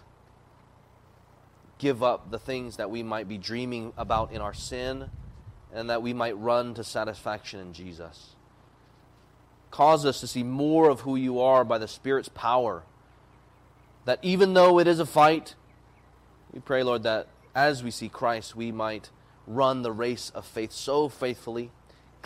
give 1.78 2.02
up 2.02 2.30
the 2.30 2.38
things 2.38 2.76
that 2.76 2.90
we 2.90 3.02
might 3.02 3.28
be 3.28 3.38
dreaming 3.38 3.92
about 3.96 4.32
in 4.32 4.40
our 4.40 4.54
sin 4.54 5.10
and 5.72 5.90
that 5.90 6.02
we 6.02 6.14
might 6.14 6.38
run 6.38 6.74
to 6.74 6.84
satisfaction 6.84 7.60
in 7.60 7.72
Jesus. 7.72 8.34
Cause 9.70 10.06
us 10.06 10.20
to 10.20 10.26
see 10.26 10.42
more 10.42 10.88
of 10.88 11.00
who 11.00 11.16
you 11.16 11.40
are 11.40 11.64
by 11.64 11.76
the 11.76 11.88
Spirit's 11.88 12.30
power. 12.30 12.82
That 14.06 14.18
even 14.22 14.54
though 14.54 14.78
it 14.78 14.86
is 14.86 15.00
a 15.00 15.06
fight, 15.06 15.54
we 16.52 16.60
pray, 16.60 16.82
Lord, 16.82 17.02
that 17.02 17.28
as 17.54 17.82
we 17.82 17.90
see 17.90 18.08
Christ, 18.08 18.56
we 18.56 18.72
might 18.72 19.10
run 19.46 19.82
the 19.82 19.92
race 19.92 20.30
of 20.34 20.46
faith 20.46 20.72
so 20.72 21.08
faithfully, 21.08 21.72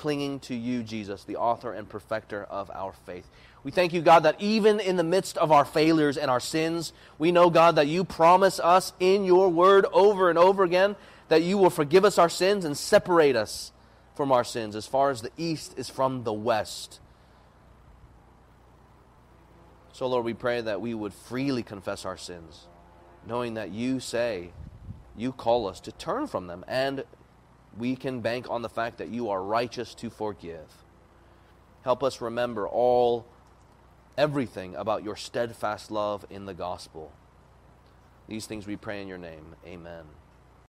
clinging 0.01 0.41
to 0.41 0.55
you, 0.55 0.83
Jesus, 0.83 1.25
the 1.25 1.37
author 1.37 1.75
and 1.75 1.87
perfecter 1.87 2.45
of 2.45 2.71
our 2.71 2.95
faith. 3.05 3.29
We 3.63 3.71
thank 3.71 3.93
you, 3.93 4.01
God, 4.01 4.21
that 4.21 4.41
even 4.41 4.81
in 4.81 4.97
the 4.97 5.05
midst 5.05 5.37
of 5.37 5.53
our 5.53 5.67
failures 5.67 6.17
and 6.17 6.31
our 6.31 6.41
sins, 6.41 6.95
we 7.19 7.33
know, 7.33 7.51
God, 7.51 7.77
that 7.77 7.87
you 7.87 8.05
promise 8.05 8.59
us 8.59 8.95
in 8.99 9.27
your 9.27 9.51
word 9.51 9.85
over 9.93 10.31
and 10.31 10.39
over 10.39 10.65
again 10.65 10.97
that 11.29 11.43
you 11.43 11.59
will 11.59 11.69
forgive 11.69 12.07
us 12.07 12.17
our 12.17 12.31
sins 12.31 12.65
and 12.65 12.79
separate 12.79 13.37
us 13.37 13.73
from 14.15 14.33
our 14.33 14.43
sins 14.43 14.75
as 14.75 14.87
far 14.87 15.11
as 15.11 15.21
the 15.21 15.31
east 15.37 15.75
is 15.77 15.91
from 15.91 16.25
the 16.25 16.33
west. 16.33 16.99
So, 19.93 20.07
Lord, 20.07 20.25
we 20.25 20.33
pray 20.33 20.63
that 20.63 20.81
we 20.81 20.95
would 20.95 21.13
freely 21.13 21.63
confess 21.63 22.07
our 22.07 22.17
sins, 22.17 22.69
knowing 23.27 23.55
that 23.55 23.71
you 23.71 24.01
say, 24.01 24.53
you 25.15 25.31
call 25.31 25.67
us 25.67 25.79
to 25.81 25.93
turn 25.93 26.27
from 26.27 26.47
them, 26.47 26.65
and 26.67 27.05
we 27.79 27.97
can 27.97 28.21
bank 28.21 28.51
on 28.51 28.63
the 28.63 28.69
fact 28.69 28.99
that 28.99 29.09
you 29.09 29.31
are 29.31 29.43
righteous 29.43 29.95
to 29.97 30.11
forgive. 30.11 30.85
Help 31.83 32.03
us 32.03 32.21
remember 32.21 32.69
all 32.69 33.27
everything 34.19 34.75
about 34.75 35.03
your 35.03 35.17
steadfast 35.17 35.91
love 35.91 36.27
in 36.31 36.47
the 36.47 36.55
gospel. 36.55 37.13
These 38.29 38.47
things 38.47 38.67
we 38.67 38.77
pray 38.77 39.01
in 39.01 39.09
your 39.09 39.19
name. 39.19 39.57
Amen. 39.67 40.05